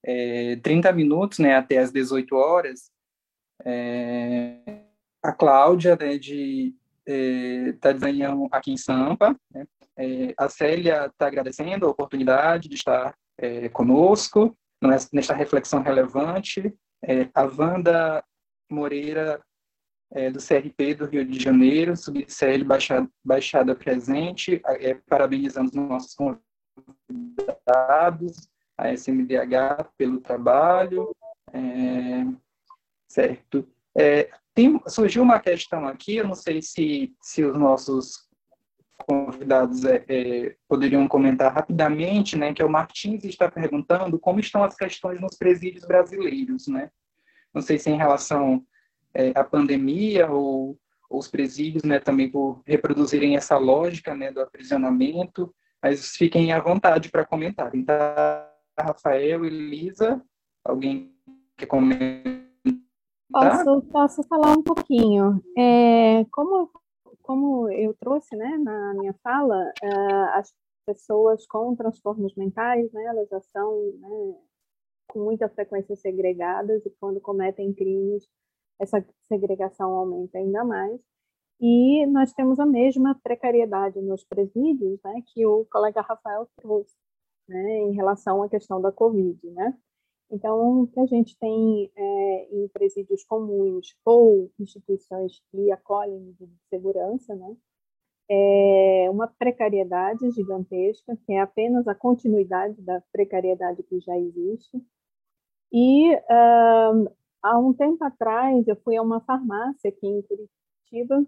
é, 0.03 0.55
30 0.57 0.91
minutos 0.93 1.39
né, 1.39 1.55
até 1.55 1.77
as 1.77 1.91
18 1.91 2.35
horas, 2.35 2.91
é, 3.63 4.83
a 5.21 5.31
Cláudia, 5.31 5.95
né, 5.95 6.17
de 6.17 6.75
é, 7.05 7.73
desenhando 7.73 8.47
aqui 8.51 8.71
em 8.71 8.77
Sampa, 8.77 9.37
né, 9.51 9.65
é, 9.97 10.33
a 10.37 10.49
Célia 10.49 11.05
está 11.05 11.27
agradecendo 11.27 11.85
a 11.85 11.89
oportunidade 11.89 12.67
de 12.67 12.75
estar 12.75 13.15
é, 13.37 13.69
conosco 13.69 14.57
nesta 15.11 15.33
reflexão 15.33 15.81
relevante, 15.81 16.75
a 17.33 17.43
Wanda 17.43 18.23
Moreira 18.69 19.41
é, 20.13 20.29
do 20.29 20.39
CRP 20.39 20.93
do 20.93 21.05
Rio 21.05 21.25
de 21.25 21.39
Janeiro, 21.41 21.97
Subcl 21.97 22.63
Baixada, 22.63 23.09
Baixada 23.23 23.75
Presente, 23.75 24.61
é, 24.65 24.93
parabenizando 25.09 25.69
os 25.69 25.75
nossos 25.75 26.15
convidados, 27.07 28.47
a 28.77 28.91
SMDH 28.93 29.89
pelo 29.97 30.21
trabalho, 30.21 31.15
é, 31.51 32.25
certo. 33.07 33.67
É, 33.97 34.29
tem, 34.53 34.79
surgiu 34.87 35.23
uma 35.23 35.39
questão 35.39 35.87
aqui, 35.87 36.17
eu 36.17 36.27
não 36.27 36.35
sei 36.35 36.61
se, 36.61 37.13
se 37.21 37.43
os 37.43 37.57
nossos 37.57 38.29
convidados 39.07 39.83
é, 39.83 40.05
é, 40.07 40.55
poderiam 40.67 41.07
comentar 41.07 41.51
rapidamente, 41.51 42.37
né, 42.37 42.53
que 42.53 42.61
é 42.61 42.65
o 42.65 42.69
Martins 42.69 43.23
está 43.23 43.49
perguntando 43.49 44.19
como 44.19 44.39
estão 44.39 44.63
as 44.63 44.75
questões 44.75 45.19
nos 45.19 45.35
presídios 45.35 45.85
brasileiros, 45.85 46.67
né? 46.67 46.89
Não 47.53 47.61
sei 47.61 47.77
se 47.77 47.89
em 47.89 47.97
relação 47.97 48.65
é, 49.13 49.31
a 49.35 49.43
pandemia 49.43 50.29
ou, 50.29 50.77
ou, 51.09 51.19
os 51.19 51.27
presídios, 51.27 51.83
né, 51.83 51.99
também 51.99 52.29
por 52.29 52.61
reproduzirem 52.65 53.35
essa 53.35 53.57
lógica, 53.57 54.15
né, 54.15 54.31
do 54.31 54.41
aprisionamento, 54.41 55.53
mas 55.81 56.15
fiquem 56.15 56.51
à 56.51 56.59
vontade 56.59 57.09
para 57.09 57.25
comentar. 57.25 57.75
Então, 57.75 57.95
Rafael, 58.79 59.45
Elisa, 59.45 60.21
alguém 60.63 61.13
quer 61.57 61.65
comentar? 61.65 62.43
Posso, 63.31 63.81
posso 63.83 64.23
falar 64.23 64.51
um 64.51 64.61
pouquinho. 64.61 65.41
É, 65.57 66.23
como, 66.31 66.69
como 67.21 67.69
eu 67.69 67.93
trouxe 67.95 68.35
né, 68.35 68.57
na 68.57 68.93
minha 68.93 69.13
fala, 69.23 69.73
uh, 69.83 70.37
as 70.37 70.53
pessoas 70.85 71.45
com 71.47 71.75
transtornos 71.75 72.35
mentais, 72.35 72.91
né, 72.91 73.03
elas 73.05 73.27
já 73.29 73.41
são 73.41 73.93
né, 73.99 74.35
com 75.07 75.19
muita 75.19 75.49
frequência 75.49 75.95
segregadas 75.95 76.85
e 76.85 76.89
quando 76.99 77.19
cometem 77.19 77.73
crimes, 77.73 78.27
essa 78.83 79.05
segregação 79.27 79.91
aumenta 79.91 80.37
ainda 80.37 80.63
mais. 80.63 81.01
E 81.59 82.05
nós 82.07 82.33
temos 82.33 82.59
a 82.59 82.65
mesma 82.65 83.19
precariedade 83.23 84.01
nos 84.01 84.23
presídios, 84.23 84.99
né, 85.03 85.23
que 85.27 85.45
o 85.45 85.65
colega 85.71 86.01
Rafael 86.01 86.47
trouxe, 86.57 86.95
né, 87.47 87.79
em 87.79 87.93
relação 87.93 88.43
à 88.43 88.49
questão 88.49 88.81
da 88.81 88.91
Covid, 88.91 89.39
né. 89.51 89.77
Então, 90.31 90.81
o 90.81 90.87
que 90.87 90.99
a 90.99 91.05
gente 91.05 91.37
tem 91.37 91.91
é, 91.95 92.47
em 92.51 92.67
presídios 92.69 93.23
comuns 93.23 93.95
ou 94.03 94.51
instituições 94.59 95.41
que 95.51 95.71
acolhem 95.71 96.35
de 96.39 96.49
segurança, 96.69 97.35
né, 97.35 97.55
é 98.29 99.09
uma 99.09 99.27
precariedade 99.27 100.29
gigantesca, 100.31 101.17
que 101.25 101.33
é 101.33 101.41
apenas 101.41 101.87
a 101.87 101.95
continuidade 101.95 102.81
da 102.81 103.01
precariedade 103.11 103.83
que 103.83 103.99
já 103.99 104.17
existe. 104.17 104.81
E 105.71 106.15
uh, 106.15 107.11
há 107.43 107.59
um 107.59 107.73
tempo 107.73 108.03
atrás 108.03 108.67
eu 108.67 108.75
fui 108.77 108.95
a 108.97 109.01
uma 109.01 109.19
farmácia 109.21 109.89
aqui 109.89 110.07
em 110.07 110.21
Curitiba 110.21 111.25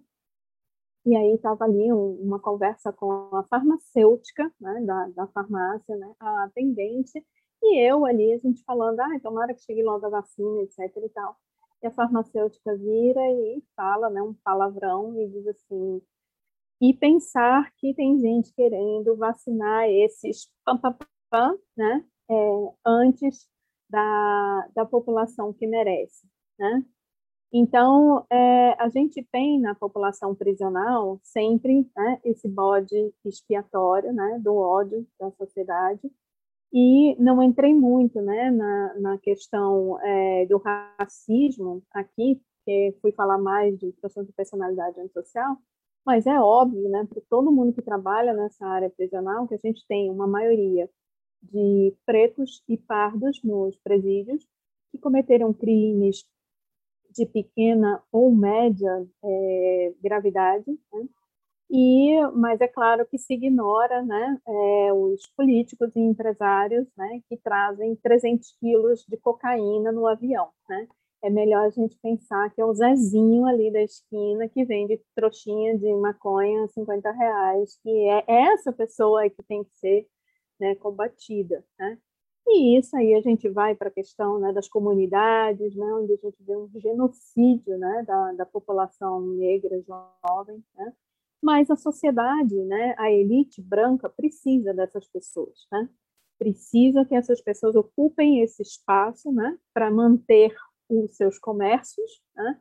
e 1.05 1.15
aí 1.15 1.35
estava 1.35 1.65
ali 1.65 1.93
um, 1.93 2.13
uma 2.21 2.39
conversa 2.39 2.91
com 2.91 3.29
a 3.35 3.43
farmacêutica 3.43 4.51
né, 4.59 4.81
da, 4.81 5.07
da 5.09 5.27
farmácia, 5.27 5.95
né, 5.95 6.11
a 6.19 6.45
atendente, 6.45 7.23
e 7.61 7.79
eu 7.79 8.05
ali, 8.05 8.33
a 8.33 8.37
gente 8.37 8.63
falando, 8.63 8.99
ah, 8.99 9.19
tomara 9.21 9.53
que 9.53 9.61
chegue 9.61 9.83
logo 9.83 10.05
a 10.05 10.09
vacina, 10.09 10.61
etc 10.63 10.79
e 10.97 11.09
tal. 11.09 11.37
E 11.83 11.87
a 11.87 11.91
farmacêutica 11.91 12.75
vira 12.77 13.21
e 13.21 13.63
fala, 13.75 14.09
né, 14.09 14.21
um 14.21 14.33
palavrão 14.43 15.19
e 15.21 15.27
diz 15.29 15.47
assim, 15.47 16.01
e 16.81 16.93
pensar 16.93 17.71
que 17.77 17.93
tem 17.93 18.19
gente 18.19 18.53
querendo 18.53 19.15
vacinar 19.15 19.87
esses 19.89 20.49
pam, 20.65 20.77
pam, 20.77 20.97
pam, 21.29 21.59
né, 21.77 22.03
é, 22.29 22.73
antes 22.85 23.47
da, 23.89 24.67
da 24.73 24.85
população 24.85 25.53
que 25.53 25.67
merece, 25.67 26.27
né? 26.57 26.83
Então, 27.53 28.25
é, 28.29 28.73
a 28.81 28.89
gente 28.89 29.23
tem 29.31 29.59
na 29.61 29.73
população 29.73 30.35
prisional 30.35 31.19
sempre 31.23 31.89
né, 31.95 32.19
esse 32.23 32.49
bode 32.49 33.13
expiatório 33.23 34.11
né, 34.11 34.39
do 34.43 34.55
ódio 34.55 35.07
da 35.17 35.31
sociedade, 35.31 36.11
e 36.73 37.15
não 37.17 37.41
entrei 37.41 37.73
muito 37.73 38.21
né, 38.21 38.51
na, 38.51 38.93
na 38.99 39.17
questão 39.19 39.97
é, 40.01 40.45
do 40.47 40.57
racismo 40.57 41.81
aqui, 41.93 42.41
porque 42.57 42.97
fui 43.01 43.13
falar 43.13 43.37
mais 43.37 43.79
de 43.79 43.93
questão 43.93 44.25
de 44.25 44.33
personalidade 44.33 44.99
antissocial, 44.99 45.55
mas 46.05 46.27
é 46.27 46.37
óbvio, 46.37 46.89
né, 46.89 47.07
para 47.09 47.21
todo 47.29 47.51
mundo 47.51 47.73
que 47.73 47.81
trabalha 47.81 48.33
nessa 48.33 48.67
área 48.67 48.89
prisional, 48.89 49.47
que 49.47 49.55
a 49.55 49.59
gente 49.59 49.85
tem 49.87 50.09
uma 50.11 50.27
maioria 50.27 50.89
de 51.51 51.93
pretos 52.05 52.63
e 52.67 52.77
pardos 52.77 53.41
nos 53.43 53.77
presídios 53.77 54.47
que 54.91 54.97
cometeram 54.97 55.53
crimes 55.53 56.25
de 57.11 57.25
pequena 57.25 58.01
ou 58.11 58.33
média 58.35 59.07
é, 59.23 59.93
gravidade, 60.01 60.69
né? 60.93 61.07
e 61.69 62.21
mas 62.33 62.59
é 62.61 62.67
claro 62.67 63.05
que 63.05 63.17
se 63.17 63.33
ignora 63.33 64.01
né, 64.03 64.39
é, 64.47 64.93
os 64.93 65.25
políticos 65.35 65.95
e 65.95 65.99
empresários 65.99 66.87
né, 66.97 67.21
que 67.29 67.37
trazem 67.37 67.95
300 67.95 68.51
quilos 68.59 69.05
de 69.07 69.17
cocaína 69.17 69.91
no 69.91 70.05
avião. 70.07 70.49
Né? 70.69 70.87
É 71.23 71.29
melhor 71.29 71.65
a 71.65 71.69
gente 71.69 71.97
pensar 71.97 72.53
que 72.53 72.61
é 72.61 72.65
o 72.65 72.73
Zezinho 72.73 73.45
ali 73.45 73.71
da 73.71 73.81
esquina 73.81 74.47
que 74.47 74.63
vende 74.63 75.01
trouxinha 75.15 75.77
de 75.77 75.91
maconha 75.95 76.65
a 76.65 76.67
50 76.67 77.11
reais, 77.11 77.79
que 77.81 77.89
é 78.09 78.23
essa 78.27 78.71
pessoa 78.71 79.29
que 79.29 79.41
tem 79.43 79.63
que 79.63 79.75
ser 79.77 80.07
né, 80.59 80.75
combatida. 80.75 81.63
Né? 81.77 81.97
E 82.47 82.77
isso 82.77 82.95
aí 82.95 83.15
a 83.15 83.21
gente 83.21 83.49
vai 83.49 83.75
para 83.75 83.87
a 83.87 83.91
questão 83.91 84.39
né, 84.39 84.53
das 84.53 84.67
comunidades, 84.67 85.75
né, 85.75 85.85
onde 85.93 86.13
a 86.13 86.17
gente 86.17 86.43
vê 86.43 86.55
um 86.55 86.69
genocídio 86.75 87.77
né, 87.77 88.03
da, 88.07 88.33
da 88.33 88.45
população 88.45 89.21
negra 89.21 89.81
jovem. 89.81 90.63
Né? 90.75 90.93
Mas 91.41 91.71
a 91.71 91.75
sociedade, 91.75 92.55
né, 92.63 92.95
a 92.97 93.11
elite 93.11 93.61
branca, 93.61 94.09
precisa 94.09 94.73
dessas 94.73 95.07
pessoas. 95.07 95.67
Né? 95.71 95.89
Precisa 96.37 97.03
que 97.03 97.15
essas 97.15 97.41
pessoas 97.41 97.75
ocupem 97.75 98.41
esse 98.41 98.61
espaço 98.61 99.31
né, 99.31 99.57
para 99.73 99.89
manter 99.89 100.55
os 100.87 101.15
seus 101.15 101.39
comércios. 101.39 102.21
Né? 102.35 102.59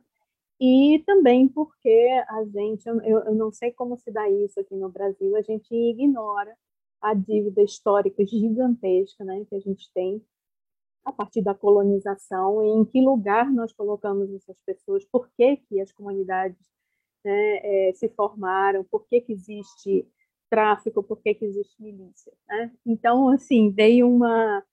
E 0.59 1.03
também 1.05 1.47
porque 1.47 2.23
a 2.27 2.43
gente, 2.45 2.87
eu, 2.87 3.19
eu 3.19 3.35
não 3.35 3.51
sei 3.51 3.71
como 3.71 3.97
se 3.97 4.09
dá 4.09 4.27
isso 4.29 4.59
aqui 4.59 4.75
no 4.75 4.89
Brasil, 4.89 5.35
a 5.35 5.41
gente 5.41 5.73
ignora 5.75 6.55
a 7.05 7.13
dívida 7.13 7.61
histórica 7.61 8.25
gigantesca 8.25 9.23
né, 9.23 9.45
que 9.47 9.55
a 9.55 9.59
gente 9.59 9.91
tem 9.93 10.23
a 11.05 11.11
partir 11.11 11.43
da 11.43 11.53
colonização 11.53 12.63
e 12.63 12.67
em 12.67 12.83
que 12.83 12.99
lugar 12.99 13.51
nós 13.51 13.71
colocamos 13.71 14.33
essas 14.33 14.57
pessoas, 14.65 15.05
por 15.05 15.29
que, 15.37 15.57
que 15.57 15.79
as 15.79 15.91
comunidades 15.91 16.57
né, 17.23 17.89
é, 17.89 17.93
se 17.93 18.09
formaram, 18.09 18.83
por 18.83 19.05
que, 19.07 19.21
que 19.21 19.33
existe 19.33 20.07
tráfico, 20.49 21.03
por 21.03 21.21
que, 21.21 21.35
que 21.35 21.45
existe 21.45 21.79
milícia. 21.79 22.33
Né? 22.47 22.71
Então, 22.83 23.29
assim, 23.29 23.69
dei 23.69 24.01
uma, 24.01 24.63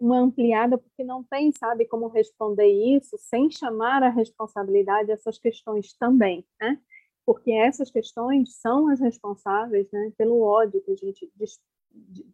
uma 0.00 0.18
ampliada, 0.18 0.76
porque 0.76 1.04
não 1.04 1.22
tem, 1.22 1.52
sabe, 1.52 1.86
como 1.86 2.08
responder 2.08 2.66
isso 2.66 3.16
sem 3.18 3.48
chamar 3.48 4.02
a 4.02 4.10
responsabilidade 4.10 5.12
essas 5.12 5.38
questões 5.38 5.92
também, 5.92 6.44
né? 6.60 6.80
Porque 7.24 7.50
essas 7.50 7.90
questões 7.90 8.56
são 8.56 8.88
as 8.88 9.00
responsáveis 9.00 9.90
né, 9.90 10.12
pelo 10.16 10.40
ódio 10.42 10.80
que 10.82 10.92
a 10.92 10.96
gente 10.96 11.30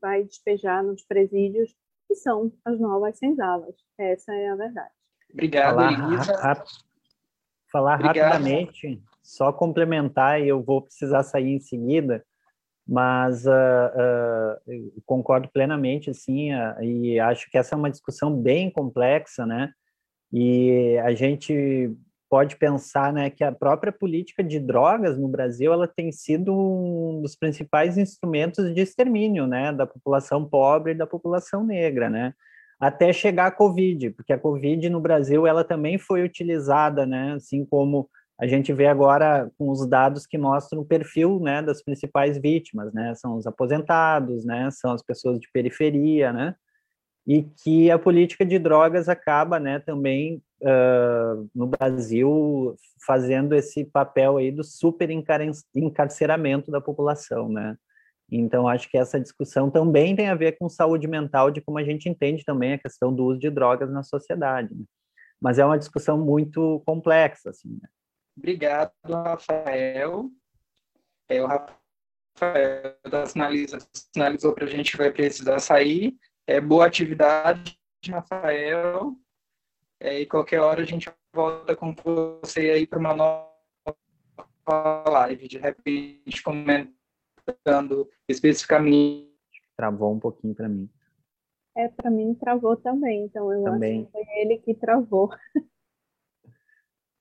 vai 0.00 0.24
despejar 0.24 0.82
nos 0.82 1.02
presídios, 1.02 1.74
que 2.06 2.14
são 2.14 2.52
as 2.64 2.78
novas 2.78 3.18
senzalas. 3.18 3.74
Essa 3.98 4.32
é 4.34 4.50
a 4.50 4.56
verdade. 4.56 4.90
Obrigado, 5.32 5.74
falar, 5.74 5.92
Elisa. 5.92 6.36
Ra 6.36 6.64
falar 7.70 7.94
Obrigado. 7.94 8.32
rapidamente, 8.32 9.02
só 9.22 9.50
complementar, 9.52 10.42
e 10.42 10.48
eu 10.48 10.62
vou 10.62 10.82
precisar 10.82 11.22
sair 11.22 11.48
em 11.48 11.60
seguida, 11.60 12.22
mas 12.86 13.46
uh, 13.46 13.50
uh, 14.68 15.02
concordo 15.06 15.48
plenamente, 15.48 16.10
assim, 16.10 16.52
uh, 16.52 16.82
e 16.82 17.18
acho 17.18 17.50
que 17.50 17.56
essa 17.56 17.74
é 17.74 17.78
uma 17.78 17.90
discussão 17.90 18.34
bem 18.34 18.70
complexa, 18.70 19.46
né? 19.46 19.72
E 20.30 20.98
a 20.98 21.14
gente 21.14 21.96
pode 22.32 22.56
pensar 22.56 23.12
né, 23.12 23.28
que 23.28 23.44
a 23.44 23.52
própria 23.52 23.92
política 23.92 24.42
de 24.42 24.58
drogas 24.58 25.18
no 25.18 25.28
Brasil 25.28 25.70
ela 25.70 25.86
tem 25.86 26.10
sido 26.10 26.50
um 26.50 27.20
dos 27.20 27.36
principais 27.36 27.98
instrumentos 27.98 28.74
de 28.74 28.80
extermínio 28.80 29.46
né, 29.46 29.70
da 29.70 29.86
população 29.86 30.42
pobre 30.42 30.92
e 30.92 30.94
da 30.94 31.06
população 31.06 31.62
negra, 31.62 32.08
né, 32.08 32.32
até 32.80 33.12
chegar 33.12 33.48
a 33.48 33.50
Covid, 33.50 34.12
porque 34.12 34.32
a 34.32 34.38
Covid 34.38 34.88
no 34.88 34.98
Brasil 34.98 35.46
ela 35.46 35.62
também 35.62 35.98
foi 35.98 36.22
utilizada, 36.22 37.04
né, 37.04 37.34
assim 37.34 37.66
como 37.66 38.08
a 38.40 38.46
gente 38.46 38.72
vê 38.72 38.86
agora 38.86 39.50
com 39.58 39.68
os 39.68 39.86
dados 39.86 40.26
que 40.26 40.38
mostram 40.38 40.80
o 40.80 40.86
perfil 40.86 41.38
né, 41.38 41.60
das 41.60 41.82
principais 41.82 42.38
vítimas, 42.38 42.94
né, 42.94 43.14
são 43.14 43.36
os 43.36 43.46
aposentados, 43.46 44.42
né, 44.42 44.70
são 44.70 44.92
as 44.92 45.02
pessoas 45.02 45.38
de 45.38 45.50
periferia, 45.52 46.32
né, 46.32 46.54
e 47.26 47.42
que 47.42 47.90
a 47.90 47.98
política 47.98 48.44
de 48.44 48.58
drogas 48.58 49.08
acaba, 49.08 49.60
né, 49.60 49.78
também 49.78 50.42
uh, 50.60 51.48
no 51.54 51.66
Brasil 51.66 52.76
fazendo 53.06 53.54
esse 53.54 53.84
papel 53.84 54.36
aí 54.36 54.50
do 54.50 54.64
super 54.64 55.08
encarceramento 55.10 56.70
da 56.70 56.80
população, 56.80 57.48
né? 57.48 57.76
Então, 58.34 58.66
acho 58.66 58.88
que 58.88 58.96
essa 58.96 59.20
discussão 59.20 59.70
também 59.70 60.16
tem 60.16 60.30
a 60.30 60.34
ver 60.34 60.56
com 60.56 60.66
saúde 60.66 61.06
mental, 61.06 61.50
de 61.50 61.60
como 61.60 61.78
a 61.78 61.84
gente 61.84 62.08
entende 62.08 62.42
também 62.44 62.72
a 62.72 62.78
questão 62.78 63.14
do 63.14 63.26
uso 63.26 63.38
de 63.38 63.50
drogas 63.50 63.90
na 63.90 64.02
sociedade. 64.02 64.74
Né? 64.74 64.84
Mas 65.38 65.58
é 65.58 65.64
uma 65.64 65.78
discussão 65.78 66.16
muito 66.16 66.82
complexa, 66.86 67.50
assim. 67.50 67.78
Né? 67.82 67.88
Obrigado, 68.38 68.90
Rafael. 69.04 70.30
É, 71.28 71.42
o 71.42 71.46
Rafael 71.46 72.96
sinaliza, 73.26 73.78
sinalizou 74.14 74.54
para 74.54 74.64
a 74.64 74.68
gente 74.68 74.92
que 74.92 74.96
vai 74.96 75.10
precisar 75.10 75.58
sair. 75.58 76.16
É, 76.46 76.60
boa 76.60 76.86
atividade, 76.86 77.78
Rafael. 78.08 79.14
É, 80.00 80.20
e 80.20 80.26
qualquer 80.26 80.60
hora 80.60 80.82
a 80.82 80.84
gente 80.84 81.10
volta 81.32 81.76
com 81.76 81.94
você 81.94 82.70
aí 82.70 82.86
para 82.86 82.98
uma 82.98 83.14
nova 83.14 85.08
live, 85.08 85.46
de 85.46 85.58
repente 85.58 86.42
comentando 86.42 88.08
especificamente. 88.28 89.30
Travou 89.76 90.12
um 90.12 90.18
pouquinho 90.18 90.54
para 90.54 90.68
mim. 90.68 90.90
É, 91.76 91.88
para 91.88 92.10
mim 92.10 92.34
travou 92.34 92.76
também, 92.76 93.24
então 93.24 93.52
eu 93.52 93.64
também. 93.64 94.02
acho 94.02 94.06
que 94.06 94.12
foi 94.12 94.40
ele 94.40 94.58
que 94.58 94.74
travou. 94.74 95.30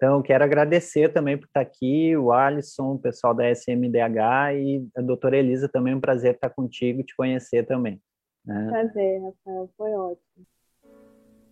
Então, 0.04 0.20
quero 0.24 0.44
agradecer 0.44 1.14
também 1.14 1.38
por 1.38 1.46
estar 1.46 1.62
aqui, 1.62 2.18
o 2.18 2.32
Alisson, 2.32 2.94
o 2.94 3.00
pessoal 3.00 3.36
da 3.36 3.48
SMDH 3.52 4.56
e 4.56 4.90
a 4.98 5.02
doutora 5.04 5.38
Elisa 5.38 5.70
também, 5.70 5.94
é 5.94 5.96
um 5.96 6.02
prazer 6.02 6.34
estar 6.34 6.50
contigo, 6.50 7.04
te 7.04 7.16
conhecer 7.16 7.68
também. 7.68 8.02
Fazer 8.46 8.70
Prazer, 8.70 9.22
Rafael, 9.22 9.70
foi 9.78 9.92
ótimo. 9.92 10.46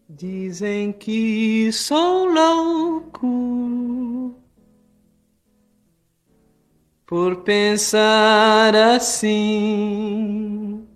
Dizem 0.09 0.91
que 0.91 1.71
sou 1.71 2.25
louco 2.25 4.35
por 7.05 7.43
pensar 7.43 8.75
assim. 8.75 10.87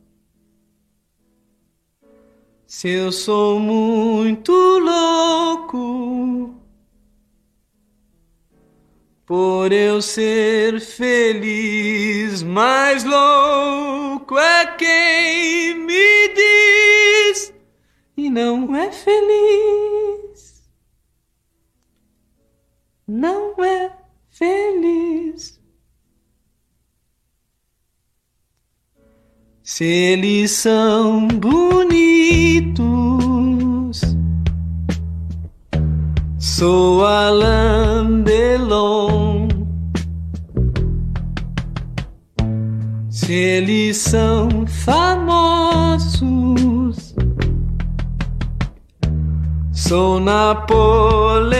Se 2.65 2.89
eu 2.89 3.11
sou 3.11 3.59
muito 3.59 4.51
louco 4.51 6.59
por 9.27 9.71
eu 9.71 10.01
ser 10.01 10.81
feliz, 10.81 12.41
mais 12.41 13.03
louco 13.03 14.02
é 14.37 14.67
quem 14.77 15.75
me 15.75 16.27
diz 16.29 17.53
e 18.15 18.29
não 18.29 18.75
é 18.75 18.91
feliz. 18.91 20.63
Não 23.07 23.55
é 23.63 23.91
feliz. 24.29 25.61
Se 29.63 29.85
eles 29.85 30.51
são 30.51 31.27
bonitos, 31.27 32.81
sou 36.37 37.05
Alain 37.05 38.23
Delon. 38.23 39.42
Se 43.25 43.33
eles 43.33 43.97
são 43.97 44.67
famosos, 44.67 46.13
sou 49.71 50.19
Napoleão 50.19 51.53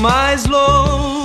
mais 0.00 0.46
louco 0.46 1.15